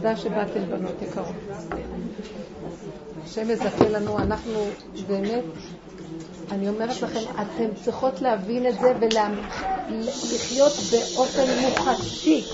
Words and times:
תודה 0.00 0.16
שבאתם 0.16 0.66
בנות 0.70 1.02
יקרות. 1.02 1.34
השם 3.24 3.48
מזכה 3.48 3.88
לנו, 3.88 4.18
אנחנו 4.18 4.60
באמת, 5.06 5.44
אני 6.50 6.68
אומרת 6.68 7.02
לכם, 7.02 7.20
אתן 7.34 7.74
צריכות 7.84 8.20
להבין 8.20 8.66
את 8.66 8.74
זה 8.80 8.92
ולחיות 9.00 10.72
באופן 10.92 11.44
מוחשי, 11.62 12.44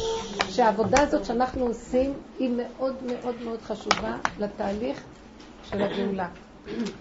שהעבודה 0.48 1.02
הזאת 1.02 1.24
שאנחנו 1.24 1.66
עושים 1.66 2.12
היא 2.38 2.50
מאוד 2.56 2.94
מאוד 3.02 3.34
מאוד 3.44 3.62
חשובה 3.62 4.16
לתהליך 4.38 5.02
של 5.62 5.82
הגאולה. 5.82 6.28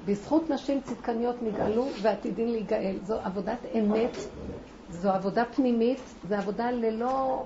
בזכות 0.05 0.49
נשים 0.49 0.81
צדקניות 0.81 1.35
נגאלו 1.41 1.87
ועתידים 2.01 2.47
להיגאל. 2.47 2.95
זו 3.03 3.15
עבודת 3.23 3.59
אמת, 3.79 4.17
זו 4.89 5.09
עבודה 5.09 5.43
פנימית, 5.45 5.99
זו 6.29 6.35
עבודה 6.35 6.71
ללא, 6.71 7.45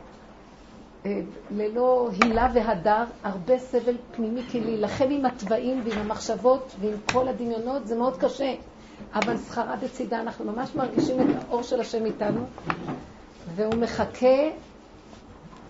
ללא 1.51 2.09
הילה 2.11 2.47
והדר, 2.53 3.03
הרבה 3.23 3.59
סבל 3.59 3.95
פנימי, 4.11 4.41
כי 4.49 4.61
להילחם 4.61 5.07
עם 5.09 5.25
התוואים 5.25 5.81
ועם 5.85 5.99
המחשבות 5.99 6.75
ועם 6.79 6.93
כל 7.11 7.27
הדמיונות 7.27 7.87
זה 7.87 7.95
מאוד 7.95 8.17
קשה. 8.17 8.53
אבל 9.13 9.37
שכרה 9.37 9.75
בצידה, 9.75 10.19
אנחנו 10.19 10.45
ממש 10.45 10.75
מרגישים 10.75 11.21
את 11.21 11.35
האור 11.47 11.63
של 11.63 11.79
השם 11.79 12.05
איתנו, 12.05 12.41
והוא 13.55 13.75
מחכה 13.75 14.49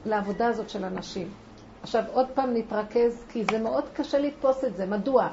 לעבודה 0.06 0.48
הזאת 0.48 0.70
של 0.70 0.84
הנשים. 0.84 1.28
עכשיו 1.84 2.04
עוד 2.14 2.28
פעם 2.34 2.54
נתרכז, 2.54 3.26
כי 3.30 3.44
זה 3.52 3.60
מאוד 3.60 3.84
קשה 3.94 4.20
לתפוס 4.20 4.64
את 4.64 4.76
זה. 4.76 4.86
מדוע? 4.86 5.28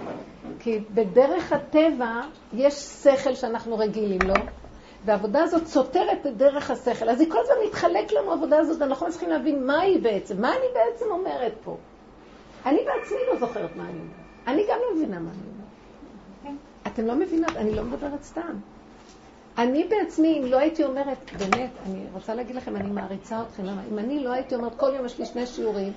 כי 0.59 0.81
בדרך 0.95 1.53
הטבע 1.53 2.21
יש 2.53 2.75
שכל 2.75 3.35
שאנחנו 3.35 3.79
רגילים 3.79 4.19
לו, 4.27 4.35
והעבודה 5.07 5.43
הזאת 5.43 5.67
סותרת 5.67 6.27
את 6.27 6.37
דרך 6.37 6.71
השכל. 6.71 7.09
אז 7.09 7.21
היא 7.21 7.31
כל 7.31 7.39
הזמן 7.39 7.55
מתחלק 7.67 8.13
לנו 8.13 8.31
העבודה 8.31 8.59
הזאת, 8.59 8.81
ואנחנו 8.81 9.07
לא 9.07 9.11
צריכים 9.11 9.31
להבין 9.31 9.67
מה 9.67 9.81
היא 9.81 10.03
בעצם, 10.03 10.41
מה 10.41 10.51
אני 10.51 10.67
בעצם 10.75 11.05
אומרת 11.11 11.53
פה. 11.65 11.77
אני 12.67 12.79
בעצמי 12.79 13.19
לא 13.33 13.39
זוכרת 13.39 13.77
מה 13.77 13.85
אני 13.85 13.99
אומרת. 13.99 14.27
אני 14.47 14.63
גם 14.69 14.79
לא 14.81 14.97
מבינה 14.97 15.19
מה 15.19 15.31
אני 15.31 15.39
אומרת. 15.39 15.57
אתם 16.87 17.07
לא 17.07 17.15
מבינות, 17.15 17.57
אני 17.57 17.75
לא 17.75 17.83
מדברת 17.83 18.23
סתם. 18.23 18.55
אני 19.59 19.85
בעצמי, 19.85 20.39
אם 20.39 20.45
לא 20.45 20.59
הייתי 20.59 20.85
אומרת, 20.85 21.31
באמת, 21.39 21.71
אני 21.87 22.05
רוצה 22.13 22.35
להגיד 22.35 22.57
לכם, 22.57 22.77
אני 22.77 22.91
מעריצה 22.91 23.43
אתכם, 23.43 23.65
למה? 23.65 23.83
אם 23.93 23.99
אני 23.99 24.25
לא 24.25 24.33
הייתי 24.33 24.55
אומרת, 24.55 24.75
כל 24.77 24.95
יום 24.95 25.07
יש 25.07 25.19
לי 25.19 25.27
שני 25.27 25.47
שיעורים, 25.47 25.93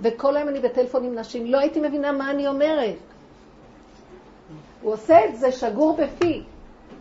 וכל 0.00 0.36
היום 0.36 0.48
אני 0.48 0.60
בטלפון 0.60 1.04
עם 1.04 1.14
נשים, 1.14 1.46
לא 1.46 1.58
הייתי 1.58 1.80
מבינה 1.80 2.12
מה 2.12 2.30
אני 2.30 2.48
אומרת. 2.48 2.96
הוא 4.82 4.92
עושה 4.92 5.24
את 5.24 5.36
זה 5.36 5.52
שגור 5.52 5.96
בפי, 5.96 6.42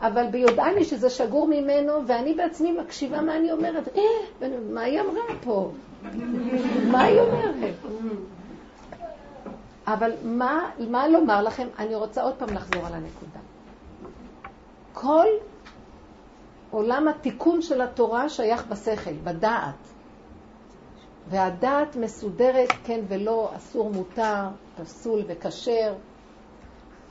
אבל 0.04 0.28
ביודעני 0.32 0.84
שזה 0.84 1.10
שגור 1.10 1.48
ממנו, 1.48 1.94
ואני 2.08 2.34
בעצמי 2.34 2.72
מקשיבה 2.72 3.22
מה 3.22 3.38
אני 3.38 3.52
אומרת. 3.52 3.88
אה, 3.88 4.48
מה 4.70 4.82
היא 4.82 5.02
אמרה 5.02 5.24
פה? 5.44 5.72
מה 6.92 7.04
היא 7.04 7.20
אומרת? 7.20 7.76
אבל 9.88 10.12
מה, 10.24 10.70
מה 10.90 11.08
לומר 11.08 11.44
לכם? 11.44 11.68
אני 11.80 11.96
רוצה 11.96 12.24
עוד 12.24 12.34
פעם 12.36 12.50
לחזור 12.50 12.86
על 12.86 12.94
הנקודה. 12.94 13.40
כל 14.94 15.26
עולם 16.72 17.08
התיקון 17.08 17.62
של 17.62 17.82
התורה 17.82 18.30
שייך 18.30 18.68
בשכל, 18.68 19.14
בדעת. 19.14 19.88
והדעת 21.30 21.96
מסודרת, 21.96 22.70
כן 22.84 23.00
ולא, 23.08 23.52
אסור 23.58 23.92
מותר, 23.94 24.48
פסול 24.76 25.22
וכשר, 25.28 25.94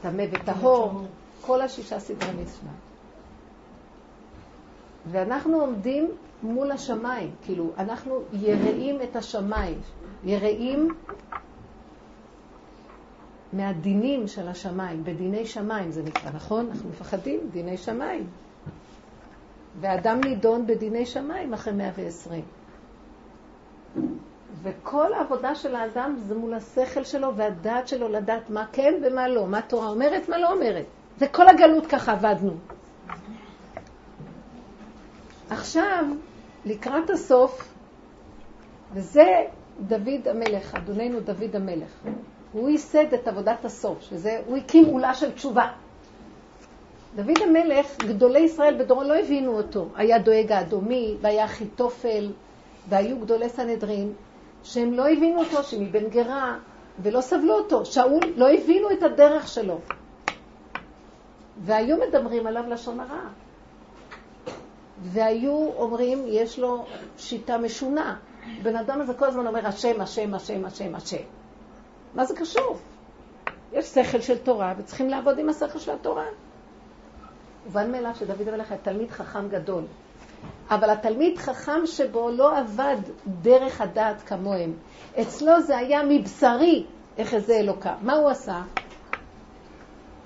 טמא 0.03 0.25
וטהור, 0.33 0.93
כל 1.47 1.61
השישה 1.61 2.01
סדרי 2.01 2.33
מצווה. 2.43 2.73
ואנחנו 5.11 5.61
עומדים 5.61 6.11
מול 6.43 6.71
השמיים, 6.71 7.31
כאילו, 7.45 7.71
אנחנו 7.79 8.21
יראים 8.33 9.03
את 9.03 9.17
השמיים, 9.17 9.81
יראים 10.25 10.95
מהדינים 13.53 14.29
של 14.29 14.49
השמיים, 14.49 15.05
בדיני 15.05 15.47
שמיים 15.47 15.93
זה 15.93 16.03
נקרא, 16.03 16.31
נכון? 16.35 16.69
אנחנו 16.71 16.89
מפחדים, 16.91 17.41
דיני 17.53 17.77
שמיים. 17.77 18.27
ואדם 19.81 20.21
נידון 20.25 20.67
בדיני 20.67 21.07
שמיים 21.07 21.55
אחרי 21.55 21.73
120. 21.73 22.43
וכל 24.63 25.13
העבודה 25.13 25.55
של 25.55 25.75
האדם 25.75 26.17
זה 26.29 26.35
מול 26.35 26.55
השכל 26.55 27.05
שלו 27.05 27.37
והדעת 27.37 27.89
שלו 27.89 28.09
לדעת 28.09 28.51
מה 28.51 28.67
כן 28.73 28.95
ומה 29.03 29.29
לא, 29.29 29.47
מה 29.47 29.59
התורה 29.59 29.89
אומרת, 29.89 30.29
מה 30.29 30.39
לא 30.39 30.53
אומרת. 30.53 30.87
זה 31.23 31.29
כל 31.29 31.49
הגלות 31.49 31.87
ככה 31.87 32.13
עבדנו. 32.13 32.53
עכשיו, 35.51 36.05
לקראת 36.65 37.11
הסוף, 37.11 37.75
וזה 38.93 39.45
דוד 39.81 40.29
המלך, 40.31 40.75
אדוננו 40.75 41.21
דוד 41.21 41.57
המלך. 41.57 41.91
הוא 42.53 42.69
ייסד 42.69 43.15
את 43.15 43.29
עבודת 43.29 43.65
הסוף, 43.65 44.01
שזה, 44.01 44.41
הוא 44.47 44.57
הקים 44.57 44.85
עולה 44.85 45.15
של 45.15 45.33
תשובה. 45.33 45.69
דוד 47.17 47.39
המלך, 47.43 47.99
גדולי 47.99 48.41
ישראל 48.41 48.79
בדורו 48.79 49.03
לא 49.03 49.19
הבינו 49.19 49.57
אותו. 49.57 49.89
היה 49.97 50.19
דואג 50.19 50.53
האדומי, 50.53 51.17
והיה 51.21 51.45
אחיתופל, 51.45 52.33
והיו 52.89 53.19
גדולי 53.19 53.49
סנהדרין, 53.49 54.13
שהם 54.63 54.93
לא 54.93 55.09
הבינו 55.09 55.41
אותו, 55.41 55.63
שמבן 55.63 56.09
גרה, 56.09 56.59
ולא 57.03 57.21
סבלו 57.21 57.55
אותו. 57.55 57.85
שאול 57.85 58.21
לא 58.37 58.53
הבינו 58.53 58.91
את 58.91 59.03
הדרך 59.03 59.49
שלו. 59.49 59.79
והיו 61.65 61.97
מדברים 62.09 62.47
עליו 62.47 62.65
לשון 62.69 63.01
הרע. 63.01 63.29
והיו 65.03 65.71
אומרים, 65.77 66.25
יש 66.27 66.59
לו 66.59 66.85
שיטה 67.19 67.59
משונה. 67.59 68.17
בן 68.63 68.77
אדם 68.77 69.01
הזה 69.01 69.15
כל 69.15 69.27
הזמן 69.27 69.47
אומר, 69.47 69.67
השם, 69.67 70.01
השם, 70.01 70.35
השם, 70.35 70.65
השם, 70.65 70.95
השם. 70.95 71.23
מה 72.15 72.25
זה 72.25 72.37
קשור? 72.37 72.77
יש 73.73 73.87
שכל 73.87 74.21
של 74.21 74.39
תורה, 74.39 74.75
וצריכים 74.79 75.09
לעבוד 75.09 75.39
עם 75.39 75.49
השכל 75.49 75.79
של 75.79 75.91
התורה. 75.91 76.27
מובן 77.67 77.93
מאליו 77.93 78.11
שדוד 78.15 78.49
המלך 78.49 78.71
היה 78.71 78.81
תלמיד 78.83 79.11
חכם 79.11 79.49
גדול. 79.49 79.85
אבל 80.71 80.91
התלמיד 80.91 81.39
חכם 81.39 81.87
שבו 81.87 82.31
לא 82.31 82.59
עבד 82.59 82.97
דרך 83.43 83.81
הדעת 83.81 84.23
כמוהם. 84.23 84.73
אצלו 85.21 85.61
זה 85.61 85.79
היה 85.79 86.03
מבשרי, 86.09 86.87
איך 87.19 87.35
איזה 87.35 87.55
אלוקה. 87.55 87.95
מה 88.03 88.13
הוא 88.13 88.31
עשה? 88.31 88.63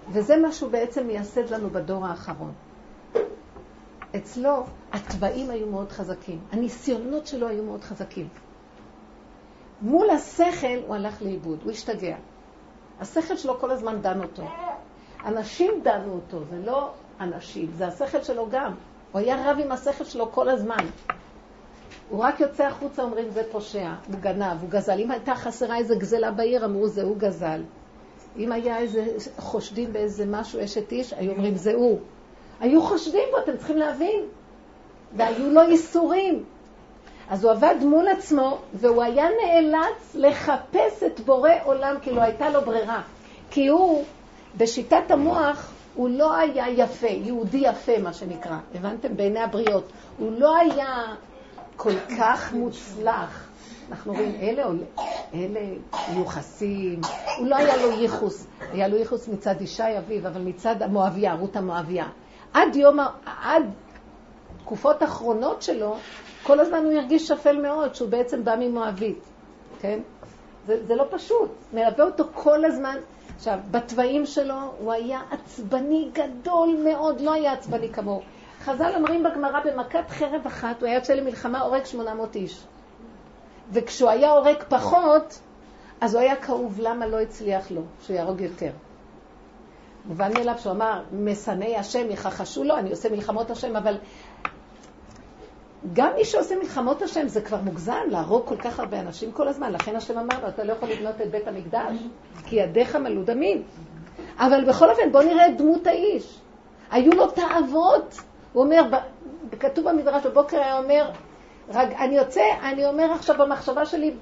וזה 0.09 0.37
מה 0.37 0.53
שהוא 0.53 0.71
בעצם 0.71 1.07
מייסד 1.07 1.51
לנו 1.51 1.71
בדור 1.71 2.07
האחרון. 2.07 2.53
אצלו 4.17 4.65
התוואים 4.93 5.51
היו 5.51 5.67
מאוד 5.67 5.93
חזקים, 5.93 6.39
הניסיונות 6.53 7.27
שלו 7.27 7.49
היו 7.49 7.63
מאוד 7.63 7.85
חזקים. 7.85 8.29
מול 9.83 10.11
השכל 10.11 10.79
הוא 10.87 10.95
הלך 10.95 11.23
לאיבוד, 11.23 11.59
הוא 11.65 11.71
השתגע. 11.71 12.17
השכל 13.01 13.37
שלו 13.37 13.59
כל 13.61 13.71
הזמן 13.71 14.03
דן 14.03 14.23
אותו. 14.23 14.43
אנשים 15.25 15.73
דנו 15.83 16.13
אותו, 16.13 16.45
זה 16.51 16.59
לא 16.65 16.91
אנשים, 17.21 17.71
זה 17.77 17.87
השכל 17.87 18.23
שלו 18.23 18.49
גם. 18.51 18.75
הוא 19.13 19.21
היה 19.21 19.51
רב 19.51 19.59
עם 19.65 19.73
השכל 19.73 20.05
שלו 20.05 20.33
כל 20.33 20.49
הזמן. 20.49 20.87
הוא 22.09 22.25
רק 22.25 22.41
יוצא 22.41 22.65
החוצה, 22.65 23.03
אומרים 23.03 23.31
זה 23.31 23.43
פושע, 23.53 23.95
הוא 24.07 24.21
גנב, 24.21 24.63
הוא 24.63 24.71
גזל. 24.71 25.01
אם 25.01 25.11
הייתה 25.11 25.35
חסרה 25.35 25.77
איזה 25.77 25.95
גזלה 25.95 26.31
בעיר, 26.31 26.65
אמרו 26.65 26.89
זה 26.89 27.03
הוא 27.03 27.17
גזל. 27.17 27.63
אם 28.39 28.53
היה 28.53 28.79
איזה 28.79 29.05
חושדים 29.39 29.93
באיזה 29.93 30.25
משהו, 30.27 30.65
אשת 30.65 30.93
איש, 30.93 31.13
היו 31.13 31.33
אומרים 31.33 31.57
זה 31.57 31.75
הוא. 31.75 31.99
היו 32.61 32.83
חושדים 32.83 33.25
בו, 33.31 33.39
אתם 33.39 33.57
צריכים 33.57 33.77
להבין. 33.77 34.21
והיו 35.17 35.51
לו 35.51 35.63
ייסורים. 35.63 36.45
אז 37.31 37.45
הוא 37.45 37.53
עבד 37.53 37.75
מול 37.81 38.09
עצמו, 38.09 38.59
והוא 38.75 39.03
היה 39.03 39.27
נאלץ 39.43 40.15
לחפש 40.15 41.03
את 41.07 41.21
בורא 41.21 41.51
עולם, 41.65 41.97
כי 42.03 42.13
לא 42.13 42.21
הייתה 42.21 42.51
לו 42.51 42.61
ברירה. 42.61 43.03
כי 43.51 43.67
הוא, 43.67 44.05
בשיטת 44.57 45.11
המוח, 45.11 45.73
הוא 45.95 46.09
לא 46.09 46.37
היה 46.37 46.65
יפה, 46.69 47.07
יהודי 47.07 47.59
יפה, 47.59 47.99
מה 47.99 48.13
שנקרא. 48.13 48.57
הבנתם? 48.75 49.17
בעיני 49.17 49.41
הבריות. 49.41 49.85
הוא 50.19 50.33
לא 50.39 50.57
היה 50.57 51.05
כל 51.77 51.93
כך 52.19 52.53
מוצלח. 52.53 53.46
אנחנו 53.91 54.13
רואים, 54.13 54.35
אלה, 54.41 54.63
אלה 55.35 55.61
מיוחסים. 56.15 57.01
הוא 57.39 57.47
לא 57.47 57.57
היה 57.57 57.77
לו 57.77 57.91
ייחוס. 57.91 58.47
היה 58.73 58.89
לו 58.89 58.97
ייחוס 58.97 59.29
מצד 59.29 59.61
ישי 59.61 59.99
אביו, 59.99 60.29
אבל 60.29 60.41
מצד 60.41 60.83
המואביה, 60.83 61.35
רות 61.35 61.57
המואביה. 61.57 62.07
עד 62.53 62.77
יום, 62.77 62.99
עד 63.43 63.63
תקופות 64.61 65.03
אחרונות 65.03 65.63
שלו, 65.63 65.97
כל 66.43 66.61
הזמן 66.61 66.85
הוא 66.85 66.93
הרגיש 66.93 67.29
שפל 67.29 67.63
מאוד, 67.63 67.95
שהוא 67.95 68.09
בעצם 68.09 68.45
בא 68.45 68.55
ממואבית, 68.59 69.25
כן? 69.81 69.99
זה, 70.67 70.87
זה 70.87 70.95
לא 70.95 71.05
פשוט. 71.11 71.51
מלווה 71.73 72.05
אותו 72.05 72.25
כל 72.35 72.65
הזמן. 72.65 72.97
עכשיו, 73.37 73.59
בתוואים 73.71 74.27
שלו 74.27 74.55
הוא 74.79 74.93
היה 74.93 75.21
עצבני 75.31 76.11
גדול 76.13 76.77
מאוד, 76.85 77.21
לא 77.21 77.33
היה 77.33 77.53
עצבני 77.53 77.93
כמוהו. 77.93 78.23
חז"ל 78.65 78.93
אומרים 78.95 79.23
בגמרא, 79.23 79.61
במכת 79.65 80.05
חרב 80.09 80.47
אחת, 80.47 80.81
הוא 80.81 80.87
היה 80.87 80.95
יוצא 80.95 81.15
למלחמה, 81.15 81.61
הורג 81.61 81.85
800 81.85 82.37
איש. 82.37 82.65
וכשהוא 83.73 84.11
היה 84.11 84.31
הורג 84.31 84.63
פחות, 84.69 85.39
אז 86.01 86.15
הוא 86.15 86.23
היה 86.23 86.37
כאוב 86.37 86.81
למה 86.81 87.07
לא 87.07 87.21
הצליח 87.21 87.71
לו, 87.71 87.83
שהוא 88.03 88.17
יהרוג 88.17 88.41
יותר. 88.41 88.71
מובן 90.05 90.33
מאליו 90.33 90.55
שהוא 90.59 90.73
אמר, 90.73 91.03
משנאי 91.13 91.77
השם 91.77 92.11
יכחשו 92.11 92.65
לו, 92.65 92.77
אני 92.77 92.91
עושה 92.91 93.09
מלחמות 93.11 93.51
השם, 93.51 93.77
אבל 93.77 93.99
גם 95.93 96.11
מי 96.17 96.25
שעושה 96.25 96.55
מלחמות 96.57 97.03
השם 97.03 97.29
זה 97.29 97.41
כבר 97.41 97.61
מוגזם, 97.61 98.01
להרוג 98.09 98.43
כל 98.45 98.57
כך 98.57 98.81
הרבה 98.81 99.01
אנשים 99.01 99.33
כל 99.33 99.49
הזמן. 99.49 99.73
לכן 99.73 99.97
השם 99.97 100.19
אמר 100.19 100.41
לו, 100.43 100.49
אתה 100.49 100.65
לא 100.65 100.73
יכול 100.73 100.89
לבנות 100.89 101.21
את 101.21 101.31
בית 101.31 101.49
המקדש, 101.49 101.97
כי 102.47 102.57
ידיך 102.57 102.97
מלאו 102.97 103.23
דמים. 103.23 103.63
אבל 104.39 104.65
בכל 104.65 104.91
אופן, 104.91 105.13
בואו 105.13 105.25
נראה 105.25 105.49
את 105.49 105.57
דמות 105.57 105.87
האיש. 105.87 106.41
היו 106.91 107.13
לו 107.13 107.31
תאוות. 107.31 108.21
הוא 108.53 108.65
אומר, 108.65 108.83
כתוב 109.61 109.89
במדרש, 109.89 110.27
בבוקר 110.27 110.57
היה 110.57 110.79
אומר, 110.79 111.11
רג, 111.75 111.93
אני 111.93 112.17
יוצא, 112.17 112.45
אני 112.63 112.87
אומר 112.87 113.13
עכשיו 113.13 113.37
במחשבה 113.39 113.87
שלי, 113.87 114.15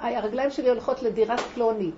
הרגליים 0.00 0.50
שלי 0.50 0.68
הולכות 0.68 1.02
לדירת 1.02 1.40
פלוני. 1.40 1.90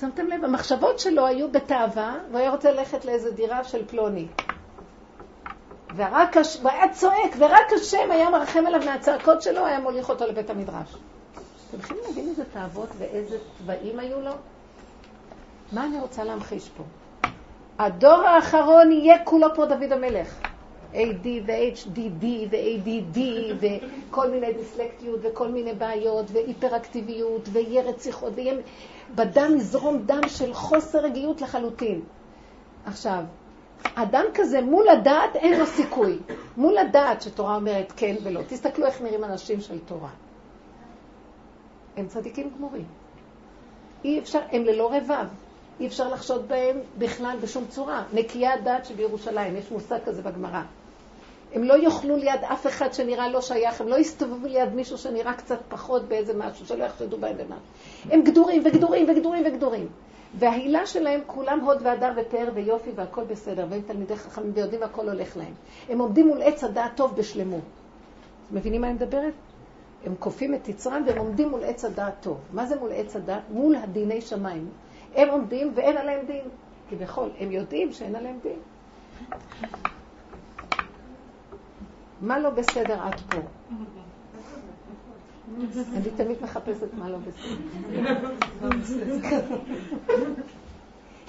שמתם 0.00 0.26
לב, 0.26 0.44
המחשבות 0.44 0.98
שלו 0.98 1.26
היו 1.26 1.52
בתאווה, 1.52 2.14
והוא 2.28 2.38
היה 2.38 2.50
רוצה 2.50 2.70
ללכת 2.70 3.04
לאיזה 3.04 3.30
דירה 3.30 3.64
של 3.64 3.86
פלוני. 3.86 4.26
ורק, 5.96 6.36
הש... 6.36 6.58
והיה 6.62 6.92
צועק, 6.92 7.32
ורק 7.38 7.72
השם 7.76 8.10
היה 8.10 8.30
מרחם 8.30 8.66
עליו 8.66 8.80
מהצעקות 8.84 9.42
שלו, 9.42 9.66
היה 9.66 9.80
מוליך 9.80 10.08
אותו 10.08 10.26
לבית 10.26 10.50
המדרש. 10.50 10.96
אתם 11.70 11.78
יכולים 11.80 12.02
להבין 12.06 12.28
איזה 12.28 12.44
תאוות 12.52 12.88
ואיזה 12.98 13.38
צבעים 13.58 13.98
היו 13.98 14.20
לו? 14.20 14.32
מה 15.72 15.84
אני 15.84 16.00
רוצה 16.00 16.24
להמחיש 16.24 16.68
פה? 16.68 16.82
הדור 17.78 18.22
האחרון 18.22 18.92
יהיה 18.92 19.24
כולו 19.24 19.54
כמו 19.54 19.66
דוד 19.66 19.92
המלך. 19.92 20.45
AD 20.92 21.26
ו-HDD 21.46 22.24
ו-ADD 22.50 23.18
וכל 23.60 24.30
מיני 24.30 24.52
דיסלקטיות 24.52 25.20
וכל 25.22 25.48
מיני 25.48 25.72
בעיות 25.72 26.26
והיפראקטיביות 26.32 27.48
ויהיה 27.52 27.82
רציחות 27.82 28.32
ויהיה... 28.36 28.54
בדם 29.14 29.52
יזרום 29.56 30.02
דם 30.06 30.20
של 30.28 30.54
חוסר 30.54 30.98
רגיעות 30.98 31.40
לחלוטין. 31.40 32.00
עכשיו, 32.86 33.22
אדם 33.94 34.24
כזה 34.34 34.60
מול 34.60 34.88
הדעת 34.88 35.36
אין 35.36 35.58
לו 35.58 35.66
סיכוי. 35.66 36.18
מול 36.56 36.78
הדעת 36.78 37.22
שתורה 37.22 37.56
אומרת 37.56 37.92
כן 37.96 38.14
ולא. 38.22 38.40
תסתכלו 38.48 38.86
איך 38.86 39.02
נראים 39.02 39.24
אנשים 39.24 39.60
של 39.60 39.78
תורה. 39.78 40.10
הם 41.96 42.06
צדיקים 42.06 42.50
גמורים. 42.56 42.84
אי 44.04 44.18
אפשר, 44.18 44.40
הם 44.52 44.64
ללא 44.64 44.92
רבב. 44.92 45.26
אי 45.80 45.86
אפשר 45.86 46.08
לחשוד 46.08 46.48
בהם 46.48 46.76
בכלל 46.98 47.36
בשום 47.40 47.64
צורה. 47.68 48.04
נקיי 48.12 48.46
הדעת 48.46 48.86
שבירושלים, 48.86 49.56
יש 49.56 49.70
מושג 49.70 49.98
כזה 50.04 50.22
בגמרא. 50.22 50.62
הם 51.52 51.64
לא 51.64 51.74
יאכלו 51.74 52.16
ליד 52.16 52.40
אף 52.52 52.66
אחד 52.66 52.92
שנראה 52.92 53.28
לא 53.28 53.40
שייך, 53.40 53.80
הם 53.80 53.88
לא 53.88 53.96
יסתובבו 53.96 54.46
ליד 54.46 54.74
מישהו 54.74 54.98
שנראה 54.98 55.34
קצת 55.34 55.58
פחות 55.68 56.02
באיזה 56.02 56.34
משהו, 56.36 56.66
שלא 56.66 56.84
יחשדו 56.84 57.18
בהם 57.18 57.36
במשהו. 57.36 57.64
הם 58.10 58.22
גדורים 58.22 58.62
וגדורים 58.64 59.06
וגדורים 59.08 59.42
וגדורים. 59.46 59.88
וההילה 60.38 60.86
שלהם 60.86 61.20
כולם 61.26 61.60
הוד 61.60 61.78
והדר 61.82 62.12
ופאר 62.16 62.48
ויופי 62.54 62.90
והכל 62.94 63.24
בסדר, 63.24 63.66
והם 63.70 63.80
תלמידי 63.86 64.16
חכמים 64.16 64.52
ויודעים 64.54 64.80
והכל 64.80 65.08
הולך 65.08 65.36
להם. 65.36 65.52
הם 65.88 65.98
עומדים 65.98 66.26
מול 66.28 66.42
עץ 66.42 66.64
הדעת 66.64 66.90
טוב 66.94 67.16
בשלמות. 67.16 67.64
מבינים 68.52 68.80
מה 68.80 68.86
אני 68.86 68.94
מדברת? 68.94 69.34
הם 70.04 70.14
כופים 70.18 70.54
את 70.54 70.68
יצרם 70.68 71.02
והם 71.06 71.18
עומדים 71.18 71.48
מול 71.48 71.64
עץ 71.64 71.84
הדעת 71.84 72.14
טוב. 72.20 72.36
מה 72.52 72.66
זה 72.66 72.76
מול 72.76 72.90
עץ 72.94 73.16
הדעת? 73.16 73.42
מול 73.50 73.76
הדיני 73.76 74.20
שמיים. 74.20 74.68
הם 75.14 75.28
עומדים 75.28 75.72
ואין 75.74 75.96
עליהם 75.96 76.26
דין. 76.26 76.44
כביכול, 76.90 77.30
הם 77.38 77.52
יודעים 77.52 77.92
שאין 77.92 78.16
עליהם 78.16 78.38
דין. 78.42 78.58
מה 82.20 82.38
לא 82.38 82.50
בסדר 82.50 83.02
עד 83.02 83.20
פה? 83.20 83.36
אני 85.96 86.10
תמיד 86.16 86.36
מחפשת 86.42 86.94
מה 86.98 87.08
לא 87.08 87.18
בסדר. 87.18 88.28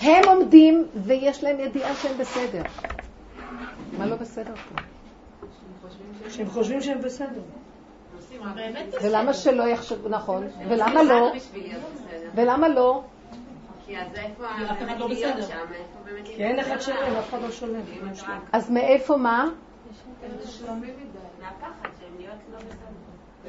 הם 0.02 0.24
עומדים 0.28 0.88
ויש 0.96 1.44
להם 1.44 1.60
ידיעה 1.60 1.96
שהם 1.96 2.18
בסדר. 2.18 2.62
מה 3.98 4.06
לא 4.06 4.16
בסדר 4.16 4.54
פה? 4.56 4.82
שהם 6.30 6.50
חושבים 6.50 6.82
שהם 6.82 7.02
בסדר. 7.02 7.42
ולמה 9.04 9.34
שלא 9.34 9.64
יחשבו, 9.64 10.10
נכון, 10.10 10.48
ולמה 10.70 11.04
לא? 11.04 11.32
ולמה 12.36 12.68
לא? 12.70 13.04
כי 13.88 13.98
אז 13.98 14.08
איפה 14.16 14.44
באמת 14.80 15.00
לא 15.00 15.10
להיות 15.10 15.36
שם? 15.48 15.66
כי 16.26 16.44
אין 16.44 16.60
אחד 16.60 16.82
שלם, 16.82 17.16
אף 17.20 17.30
אחד 17.30 17.42
לא 17.42 17.52
שולם. 17.52 17.82
אז 18.52 18.72
מאיפה 18.72 19.18
מה? 19.18 19.50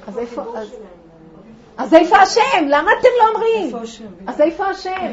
אז 0.06 0.18
איפה... 0.18 0.42
אז 1.76 1.94
איפה 1.94 2.16
השם? 2.16 2.66
למה 2.68 2.90
אתם 3.00 3.08
לא 3.18 3.28
אומרים? 3.28 3.76
אז 4.26 4.40
איפה 4.40 4.66
השם? 4.66 5.12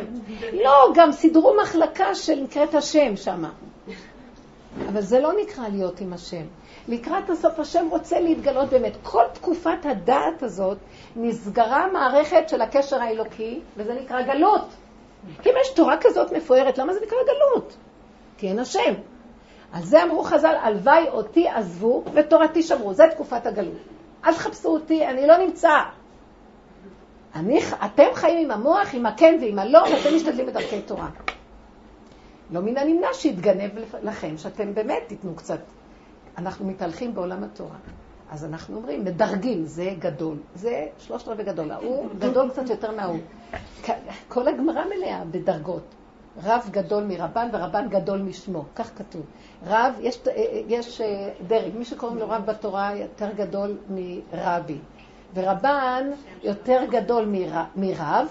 לא, 0.54 0.92
גם 0.95 1.12
סידרו 1.12 1.56
מחלקה 1.62 2.16
שנקראת 2.16 2.75
השם 2.75 3.18
שם. 3.18 3.44
אבל 4.89 5.01
זה 5.01 5.19
לא 5.19 5.33
נקרא 5.42 5.68
להיות 5.68 6.01
עם 6.01 6.13
השם. 6.13 6.45
לקראת 6.88 7.30
הסוף 7.30 7.60
השם 7.60 7.88
רוצה 7.89 8.19
להתגלות 8.19 8.69
באמת. 8.69 8.94
כל 9.04 9.24
תקופת 9.33 9.86
הדעת 9.86 10.44
הזאת 10.44 10.77
נסגרה 11.16 11.88
מערכת 11.94 12.50
של 12.50 12.62
הקשר 12.62 13.01
האלוקי, 13.01 13.60
וזה 13.77 13.94
נקרא 13.94 14.22
גלות. 14.22 14.66
אם 15.45 15.51
יש 15.62 15.69
תורה 15.75 15.98
כזאת 16.01 16.31
מפוארת, 16.31 16.77
למה 16.77 16.94
זה 16.94 17.00
נקרא 17.06 17.18
גלות? 17.24 17.75
כי 18.38 18.48
אין 18.48 18.60
השם. 18.60 18.94
על 19.72 19.83
זה 19.83 20.04
אמרו 20.04 20.24
חז"ל, 20.24 20.56
הלוואי 20.62 21.07
אותי 21.10 21.48
עזבו 21.48 22.04
ותורתי 22.13 22.63
שמרו. 22.63 22.94
זה 22.94 23.04
תקופת 23.12 23.45
הגלות. 23.45 23.77
אל 24.25 24.33
תחפשו 24.33 24.69
אותי, 24.69 25.07
אני 25.07 25.27
לא 25.27 25.38
נמצא. 25.38 25.72
אני, 27.36 27.60
אתם 27.86 28.07
חיים 28.13 28.38
עם 28.38 28.51
המוח, 28.51 28.94
עם 28.94 29.06
הכן 29.06 29.38
ועם 29.42 29.60
הלא, 29.60 29.80
ואתם 29.80 30.16
משתדלים 30.16 30.45
בדרכי 30.45 30.81
תורה. 30.81 31.10
לא 32.51 32.62
מן 32.62 32.77
הנמנע 32.77 33.07
שיתגנב 33.13 33.72
לכם, 34.04 34.38
שאתם 34.38 34.74
באמת 34.74 35.04
תיתנו 35.07 35.36
קצת. 35.36 35.60
אנחנו 36.38 36.66
מתהלכים 36.66 37.16
בעולם 37.16 37.44
התורה. 37.44 37.75
אז 38.31 38.45
אנחנו 38.45 38.75
אומרים, 38.75 39.06
מדרגים, 39.06 39.66
זה 39.66 39.94
גדול, 40.00 40.38
זה 40.56 40.88
שלושת 40.98 41.27
רבעי 41.27 41.45
גדול, 41.45 41.72
ההוא 41.72 42.07
גדול 42.19 42.50
קצת 42.50 42.69
יותר 42.69 42.92
מההוא. 42.92 43.19
כל 44.27 44.48
הגמרא 44.48 44.81
מלאה 44.86 45.24
בדרגות. 45.31 45.95
רב 46.44 46.69
גדול 46.72 47.04
מרבן 47.04 47.50
ורבן 47.54 47.89
גדול 47.89 48.22
משמו, 48.22 48.66
כך 48.75 48.92
כתוב. 48.98 49.22
רב, 49.68 49.94
יש, 50.00 50.19
יש 50.68 51.01
אה, 51.01 51.30
דרג, 51.48 51.72
מי 51.77 51.86
שקוראים 51.86 52.18
לו 52.18 52.30
רב 52.30 52.45
בתורה 52.45 52.95
יותר 52.95 53.30
גדול 53.36 53.77
מרבי, 53.89 54.77
ורבן 55.33 56.12
יותר 56.44 56.81
גדול 56.89 57.25
מרב, 57.75 58.27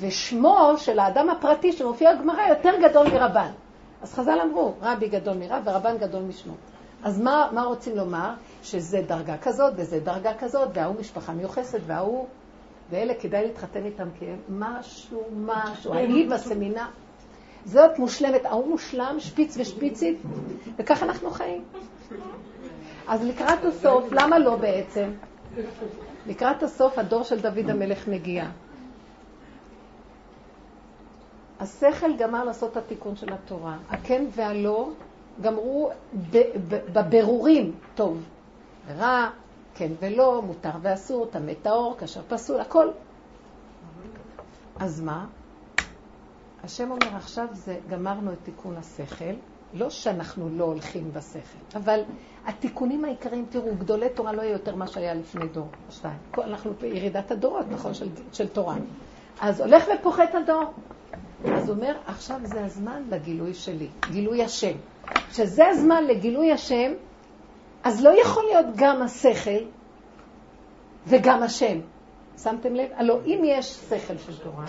ושמו 0.00 0.72
של 0.76 0.98
האדם 0.98 1.30
הפרטי 1.30 1.72
שמופיע 1.72 2.14
בגמרא 2.14 2.48
יותר 2.48 2.72
גדול 2.88 3.06
מרבן. 3.12 3.50
אז 4.02 4.14
חז"ל 4.14 4.38
אמרו, 4.42 4.74
רבי 4.82 5.08
גדול 5.08 5.36
מרב 5.36 5.62
ורבן 5.64 5.98
גדול 5.98 6.22
משמו. 6.22 6.54
אז 7.04 7.20
מה, 7.20 7.48
מה 7.52 7.64
רוצים 7.64 7.96
לומר? 7.96 8.30
שזה 8.66 9.02
דרגה 9.06 9.38
כזאת 9.38 9.72
וזה 9.76 10.00
דרגה 10.00 10.34
כזאת, 10.34 10.68
וההוא 10.74 10.94
משפחה 11.00 11.32
מיוחסת 11.32 11.80
וההוא, 11.86 12.26
ואלה 12.90 13.14
כדאי 13.14 13.46
להתחתן 13.46 13.84
איתם 13.84 14.08
כי 14.18 14.26
הם 14.26 14.38
משהו, 14.48 15.22
משהו, 15.36 15.92
אני 15.92 16.26
בסמינר. 16.26 16.86
זאת 17.64 17.98
מושלמת, 17.98 18.44
ההוא 18.44 18.68
מושלם, 18.68 19.16
שפיץ 19.18 19.56
ושפיצית, 19.58 20.18
וכך 20.76 21.02
אנחנו 21.02 21.30
חיים. 21.30 21.64
אז 23.08 23.24
לקראת 23.24 23.64
הסוף, 23.64 24.12
למה 24.12 24.38
לא 24.38 24.56
בעצם? 24.56 25.10
לקראת 26.26 26.62
הסוף 26.62 26.98
הדור 26.98 27.22
של 27.22 27.40
דוד 27.40 27.70
המלך 27.70 28.08
מגיע. 28.08 28.44
השכל 31.60 32.16
גמר 32.18 32.44
לעשות 32.44 32.72
את 32.72 32.76
התיקון 32.76 33.16
של 33.16 33.32
התורה. 33.32 33.76
הכן 33.90 34.24
והלא 34.34 34.90
גמרו 35.40 35.90
בבירורים 36.92 37.72
טוב 37.94 38.22
ורע, 38.86 39.30
כן 39.74 39.92
ולא, 40.00 40.42
מותר 40.42 40.70
ואסור, 40.82 41.26
טמא 41.26 41.52
טהור, 41.62 41.96
כאשר 41.98 42.20
פסול, 42.28 42.60
הכל. 42.60 42.88
אז 44.78 45.00
מה? 45.00 45.26
השם 46.64 46.90
אומר, 46.90 47.16
עכשיו 47.16 47.46
זה, 47.52 47.78
גמרנו 47.88 48.32
את 48.32 48.38
תיקון 48.42 48.76
השכל, 48.76 49.34
לא 49.74 49.90
שאנחנו 49.90 50.48
לא 50.48 50.64
הולכים 50.64 51.12
בשכל, 51.12 51.78
אבל 51.78 52.00
התיקונים 52.46 53.04
העיקריים, 53.04 53.46
תראו, 53.50 53.74
גדולי 53.74 54.08
תורה 54.08 54.32
לא 54.32 54.42
יהיה 54.42 54.52
יותר 54.52 54.74
מה 54.74 54.86
שהיה 54.86 55.14
לפני 55.14 55.48
דור, 55.48 55.68
שתיים. 55.90 56.18
אנחנו 56.38 56.72
בירידת 56.80 57.30
הדורות, 57.30 57.66
נכון, 57.70 57.94
של, 57.94 58.08
של 58.32 58.48
תורה. 58.48 58.76
אז 59.40 59.60
הולך 59.60 59.84
ופוחת 59.94 60.34
הדור. 60.34 60.72
אז 61.44 61.68
הוא 61.68 61.76
אומר, 61.76 61.96
עכשיו 62.06 62.40
זה 62.42 62.64
הזמן 62.64 63.02
לגילוי 63.10 63.54
שלי, 63.54 63.88
גילוי 64.10 64.42
השם. 64.44 64.76
כשזה 65.30 65.66
הזמן 65.68 66.04
לגילוי 66.04 66.52
השם, 66.52 66.92
אז 67.86 68.04
לא 68.04 68.20
יכול 68.20 68.44
להיות 68.44 68.66
גם 68.76 69.02
השכל 69.02 69.64
וגם 71.06 71.42
השם. 71.42 71.78
שמתם 72.42 72.74
לב? 72.74 72.88
הלוא 72.94 73.18
אם 73.26 73.42
יש 73.44 73.66
שכל 73.66 74.18
של 74.26 74.38
תורה, 74.42 74.64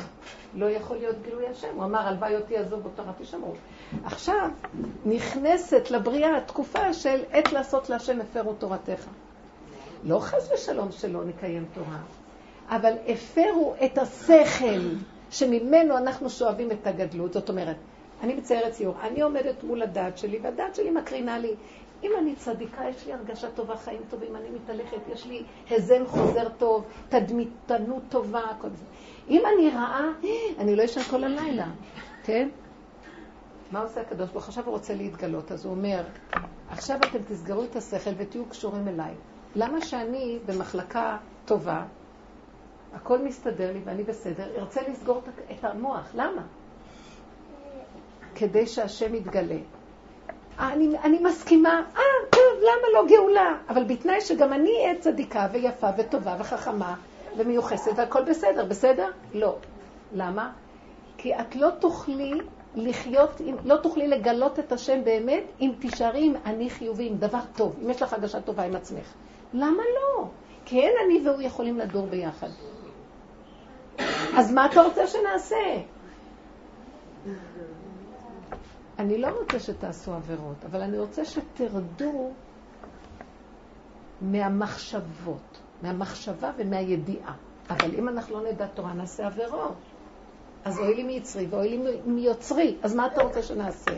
לא 0.56 0.66
יכול 0.66 0.98
להיות 0.98 1.16
גילוי 1.24 1.48
השם. 1.48 1.68
הוא 1.76 1.84
אמר, 1.84 2.00
הלוואי 2.00 2.36
אותי 2.36 2.58
עזוב 2.58 2.80
בתורה 2.80 3.12
תשמרו. 3.22 3.54
עכשיו 4.04 4.50
נכנסת 5.06 5.92
לבריאה 5.92 6.38
התקופה 6.38 6.94
של 6.94 7.24
עת 7.32 7.54
לעשות 7.54 7.90
להשם 7.90 8.22
הפרו 8.22 8.54
תורתך. 8.54 9.06
לא 10.04 10.20
חס 10.20 10.50
ושלום 10.54 10.92
שלא 10.92 11.26
נקיים 11.26 11.66
תורה, 11.74 12.00
אבל 12.70 12.94
הפרו 13.08 13.76
את 13.86 13.98
השכל 13.98 14.82
שממנו 15.32 15.98
אנחנו 15.98 16.30
שואבים 16.30 16.72
את 16.72 16.88
הגדלות. 16.88 17.34
זאת 17.34 17.50
אומרת, 17.50 17.76
אני 18.24 18.36
מציירת 18.36 18.72
ציור, 18.72 18.96
אני 19.02 19.22
עומדת 19.22 19.64
מול 19.64 19.82
הדעת 19.82 20.18
שלי, 20.18 20.40
והדעת 20.42 20.76
שלי 20.76 20.92
מקרינה 20.92 21.40
לי 21.40 21.54
אם 22.04 22.12
אני 22.20 22.36
צדיקה, 22.36 22.90
יש 22.90 23.06
לי 23.06 23.14
הרגשה 23.14 23.52
טובה, 23.52 23.78
חיים 23.78 24.02
טובים, 24.10 24.36
אני 24.36 24.50
מתהלכת, 24.50 24.98
יש 25.12 25.26
לי 25.26 25.44
הזן 25.72 26.06
חוזר 26.06 26.50
טוב, 26.50 26.86
תדמיתנות 27.10 28.04
טובה, 28.10 28.42
כל 28.62 28.70
זה. 28.70 28.86
אם 29.30 29.44
אני 29.56 29.70
רעה, 29.70 30.06
אני 30.60 30.76
לא 30.76 30.86
אשן 30.86 31.02
כל 31.04 31.24
הלילה, 31.24 31.68
כן? 32.24 32.50
מה 33.72 33.82
עושה 33.82 34.02
הקדוש 34.02 34.30
ברוך 34.30 34.44
הוא? 34.44 34.50
עכשיו 34.50 34.66
הוא 34.66 34.74
רוצה 34.74 34.96
להתגלות, 34.96 35.52
אז 35.52 35.66
הוא 35.66 35.74
אומר, 35.74 36.04
עכשיו 36.70 36.98
אתם 36.98 37.20
תסגרו 37.28 37.64
את 37.64 37.76
השכל 37.76 38.12
ותהיו 38.18 38.46
קשורים 38.46 38.88
אליי. 38.88 39.14
למה 39.56 39.82
שאני 39.82 40.40
במחלקה 40.46 41.18
טובה, 41.46 41.84
הכל 42.94 43.24
מסתדר 43.24 43.74
לי 43.74 43.80
ואני 43.86 44.04
בסדר, 44.04 44.56
ארצה 44.58 44.82
לסגור 44.90 45.22
את 45.52 45.64
המוח? 45.64 46.12
למה? 46.14 46.42
כדי 48.36 48.68
שהשם 48.68 49.16
יתגלה. 49.16 49.58
אני, 50.60 50.98
אני 51.04 51.20
מסכימה, 51.20 51.82
אה, 51.96 52.02
טוב, 52.30 52.62
למה 52.62 52.88
לא 52.94 53.08
גאולה? 53.08 53.58
אבל 53.70 53.84
בתנאי 53.84 54.22
שגם 54.22 54.54
אני 54.54 54.70
אהיה 54.70 55.00
צדיקה 55.00 55.48
ויפה 55.52 55.88
וטובה 55.98 56.36
וחכמה 56.40 56.96
ומיוחסת 57.38 57.92
והכל 57.96 58.24
בסדר, 58.24 58.66
בסדר? 58.66 59.12
לא. 59.34 59.56
למה? 60.14 60.52
כי 61.18 61.36
את 61.36 61.56
לא 61.56 61.70
תוכלי 61.80 62.34
לחיות, 62.76 63.42
לא 63.66 63.76
תוכלי 63.76 64.08
לגלות 64.08 64.60
את 64.60 64.72
השם 64.72 65.04
באמת 65.04 65.44
אם 65.62 65.72
תישארי 65.80 66.26
עם 66.26 66.34
אני 66.46 66.70
חיובי, 66.70 67.08
עם 67.08 67.18
דבר 67.18 67.40
טוב, 67.56 67.76
אם 67.84 67.90
יש 67.90 68.02
לך 68.02 68.14
הרגשה 68.14 68.42
טובה 68.42 68.64
עם 68.64 68.76
עצמך. 68.76 69.14
למה 69.54 69.84
לא? 69.96 70.28
כי 70.66 70.82
אין 70.82 70.94
אני 71.06 71.30
והוא 71.30 71.42
יכולים 71.42 71.78
לדור 71.78 72.08
ביחד. 72.08 72.50
אז 74.38 74.54
מה 74.54 74.66
אתה 74.66 74.82
רוצה 74.82 75.08
שנעשה? 75.08 75.56
אני 79.00 79.18
לא 79.18 79.28
רוצה 79.28 79.60
שתעשו 79.60 80.14
עבירות, 80.14 80.66
אבל 80.66 80.82
אני 80.82 81.00
רוצה 81.00 81.26
שתרדו 81.26 82.32
מהמחשבות, 84.22 85.60
מהמחשבה 85.82 86.52
ומהידיעה. 86.58 87.36
אבל 87.70 87.96
אם 87.96 88.10
אנחנו 88.10 88.44
לא 88.44 88.52
נדע 88.52 88.68
תורה, 88.68 88.94
נעשה 88.94 89.26
עבירות. 89.28 89.76
אז 90.66 90.80
אוי 90.80 90.96
לי 90.96 91.04
מיצרי 91.04 91.48
ואוי 91.50 91.78
לי 91.78 92.02
מיוצרי, 92.06 92.78
אז 92.84 92.96
מה 92.96 93.08
אתה 93.08 93.24
רוצה 93.24 93.42
שנעשה? 93.42 93.98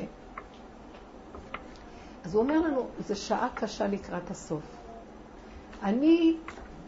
אז 2.24 2.36
הוא 2.36 2.44
אומר 2.44 2.62
לנו, 2.62 2.88
זו 3.00 3.15
שעה 3.15 3.48
קשה 3.56 3.88
לקראת 3.88 4.32
הסוף. 4.32 4.63
אני 5.84 6.38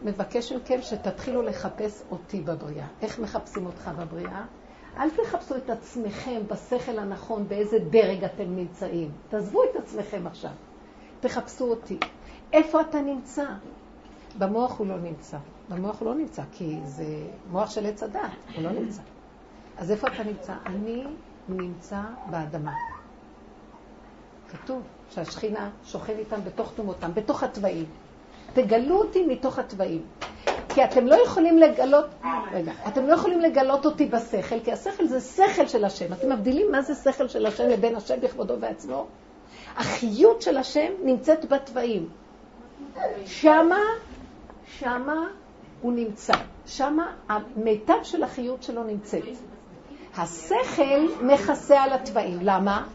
מבקש 0.02 0.52
מכם 0.52 0.82
שתתחילו 0.82 1.42
לחפש 1.42 2.02
אותי 2.10 2.40
בבריאה. 2.40 2.86
איך 3.02 3.18
מחפשים 3.18 3.66
אותך 3.66 3.90
בבריאה? 3.98 4.44
אל 4.98 5.10
תחפשו 5.10 5.56
את 5.56 5.70
עצמכם 5.70 6.40
בשכל 6.50 6.98
הנכון, 6.98 7.48
באיזה 7.48 7.78
דרג 7.78 8.24
אתם 8.24 8.56
נמצאים. 8.56 9.10
תעזבו 9.28 9.64
את 9.64 9.76
עצמכם 9.76 10.26
עכשיו. 10.26 10.50
תחפשו 11.20 11.64
אותי. 11.64 11.98
איפה 12.52 12.80
אתה 12.80 13.00
נמצא? 13.00 13.44
במוח 14.38 14.78
הוא 14.78 14.86
לא 14.86 14.98
נמצא. 14.98 15.38
במוח 15.68 16.00
הוא 16.00 16.08
לא 16.08 16.14
נמצא, 16.14 16.42
כי 16.52 16.80
זה 16.84 17.04
מוח 17.50 17.70
של 17.70 17.86
עץ 17.86 18.02
הדת, 18.02 18.20
הוא 18.56 18.64
לא 18.64 18.70
נמצא. 18.70 19.02
אז 19.78 19.90
איפה 19.90 20.08
אתה 20.08 20.24
נמצא? 20.24 20.54
אני 20.66 21.04
נמצא 21.48 22.00
באדמה. 22.30 22.72
כתוב 24.52 24.82
שהשכינה 25.10 25.70
שוכן 25.84 26.18
איתם 26.18 26.40
בתוך 26.44 26.72
תומותם, 26.76 27.10
בתוך 27.14 27.42
התוואים. 27.42 27.86
תגלו 28.52 28.98
אותי 28.98 29.26
מתוך 29.26 29.58
התוואים. 29.58 30.02
כי 30.68 30.84
אתם 30.84 31.06
לא 31.06 31.16
יכולים 31.24 31.58
לגלות, 31.58 32.06
רגע, 32.52 32.72
אתם 32.88 33.06
לא 33.06 33.12
יכולים 33.12 33.40
לגלות 33.40 33.86
אותי 33.86 34.06
בשכל, 34.06 34.60
כי 34.64 34.72
השכל 34.72 35.06
זה 35.06 35.20
שכל 35.20 35.66
של 35.66 35.84
השם. 35.84 36.12
אתם 36.12 36.32
מבדילים 36.32 36.72
מה 36.72 36.82
זה 36.82 36.94
שכל 36.94 37.28
של 37.28 37.46
השם 37.46 37.68
לבין 37.68 37.96
השם 37.96 38.20
בכבודו 38.20 38.54
ועצמו? 38.60 39.06
החיות 39.76 40.42
של 40.42 40.56
השם 40.56 40.92
נמצאת 41.04 41.44
בתוואים. 41.44 42.08
שמה, 43.26 43.80
שמה 44.78 45.26
הוא 45.82 45.92
נמצא. 45.92 46.34
שמה 46.66 47.12
המיטב 47.28 48.02
של 48.02 48.22
החיות 48.22 48.62
שלו 48.62 48.84
נמצאת. 48.84 49.22
השכל 50.16 51.06
מכסה 51.22 51.82
על 51.82 51.92
התוואים. 51.92 52.38
למה? 52.42 52.86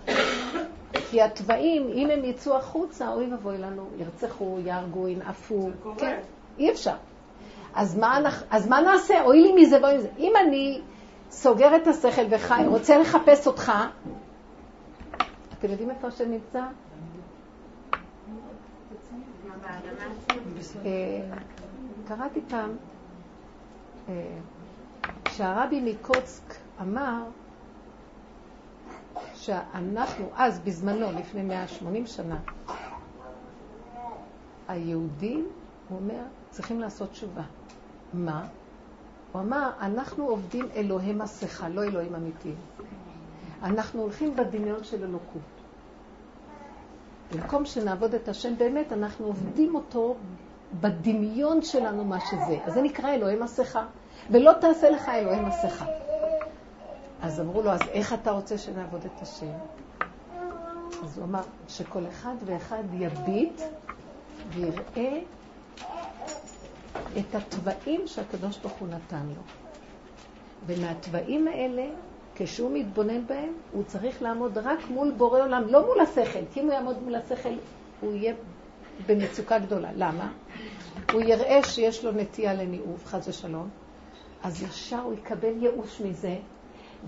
כי 1.10 1.22
התוואים, 1.22 1.90
אם 1.94 2.10
הם 2.10 2.26
יצאו 2.26 2.58
החוצה, 2.58 3.10
אוי 3.14 3.32
ואבוי 3.32 3.58
לנו, 3.58 3.88
ירצחו, 3.98 4.58
יהרגו, 4.66 5.08
ינאפו. 5.08 5.70
כן, 5.98 6.20
אי 6.58 6.72
אפשר. 6.72 6.96
אז 7.76 7.98
מה, 7.98 8.20
אז 8.50 8.68
מה 8.68 8.82
נעשה? 8.82 9.24
אוי 9.24 9.42
לי 9.42 9.54
מזה 9.62 9.78
ואוי 9.82 9.98
מזה. 9.98 10.10
אם 10.18 10.34
אני 10.46 10.82
סוגר 11.32 11.76
את 11.76 11.88
השכל 11.88 12.26
וחי, 12.30 12.64
רוצה 12.68 12.98
לחפש 12.98 13.48
אותך, 13.48 13.72
אתם 15.60 15.72
יודעים 15.72 15.90
איפה 15.90 16.08
השם 16.08 16.32
נמצא? 16.32 16.62
אה, 20.86 21.38
קראתי 22.08 22.42
פעם 22.50 22.76
אה, 24.10 24.14
שהרבי 25.30 25.82
מקוצק 25.82 26.54
אמר 26.82 27.24
שאנחנו, 29.36 30.30
אז 30.36 30.60
בזמנו, 30.60 31.12
לפני 31.12 31.42
180 31.42 32.06
שנה, 32.06 32.38
היהודים, 34.68 35.48
הוא 35.90 36.00
אומר, 36.00 36.24
צריכים 36.50 36.80
לעשות 36.80 37.12
תשובה. 37.12 37.44
מה? 38.14 38.48
הוא 39.32 39.42
אמר, 39.42 39.72
אנחנו 39.82 40.28
עובדים 40.28 40.66
אלוהי 40.76 41.14
מסכה, 41.14 41.70
לא 41.70 41.84
אלוהים 41.84 42.16
אמיתיים. 42.16 42.56
אנחנו 43.64 44.02
הולכים 44.02 44.36
בדמיון 44.36 44.84
של 44.84 45.04
אלוקות. 45.04 45.42
במקום 47.34 47.66
שנעבוד 47.66 48.14
את 48.14 48.28
השם 48.28 48.58
באמת, 48.58 48.94
אנחנו 48.94 49.26
עובדים 49.26 49.76
אותו 49.76 50.16
בדמיון 50.82 51.62
שלנו 51.62 52.06
מה 52.06 52.20
שזה. 52.20 52.60
אז 52.66 52.74
זה 52.74 52.82
נקרא 52.82 53.14
אלוהי 53.14 53.36
מסכה. 53.36 53.86
ולא 54.32 54.54
תעשה 54.62 54.90
לך 54.90 55.10
אלוהי 55.10 55.42
מסכה. 55.42 55.86
אז 57.22 57.40
אמרו 57.40 57.62
לו, 57.62 57.72
אז 57.72 57.82
איך 57.92 58.14
אתה 58.14 58.32
רוצה 58.32 58.58
שנעבוד 58.58 59.06
את 59.06 59.22
השם? 59.22 59.54
אז 61.04 61.18
הוא 61.18 61.26
אמר 61.26 61.42
שכל 61.68 62.08
אחד 62.08 62.36
ואחד 62.46 62.84
יביט 62.94 63.62
ויראה 64.50 65.20
את 67.18 67.36
התוואים 67.36 68.08
שהקדוש 68.08 68.58
ברוך 68.58 68.74
הוא 68.74 68.88
נתן 68.88 69.26
לו. 69.28 69.42
ומהתוואים 70.66 71.48
האלה, 71.48 71.86
כשהוא 72.36 72.72
מתבונן 72.74 73.28
בהם, 73.28 73.54
הוא 73.72 73.84
צריך 73.84 74.22
לעמוד 74.22 74.58
רק 74.58 74.80
מול 74.90 75.12
בורא 75.12 75.42
עולם, 75.42 75.64
לא 75.68 75.86
מול 75.86 76.00
השכל, 76.00 76.40
כי 76.54 76.60
אם 76.60 76.66
הוא 76.66 76.74
יעמוד 76.74 77.04
מול 77.04 77.16
השכל, 77.16 77.54
הוא 78.02 78.16
יהיה 78.16 78.34
במצוקה 79.06 79.60
גדולה. 79.60 79.90
למה? 79.96 80.32
הוא 81.14 81.22
יראה 81.22 81.64
שיש 81.64 82.06
לו 82.06 82.12
נטייה 82.12 82.54
לניאוף, 82.54 83.06
חס 83.06 83.28
ושלום, 83.28 83.70
אז 84.44 84.64
ישר 84.64 85.00
הוא 85.00 85.14
יקבל 85.14 85.64
ייאוש 85.64 86.02
מזה, 86.02 86.36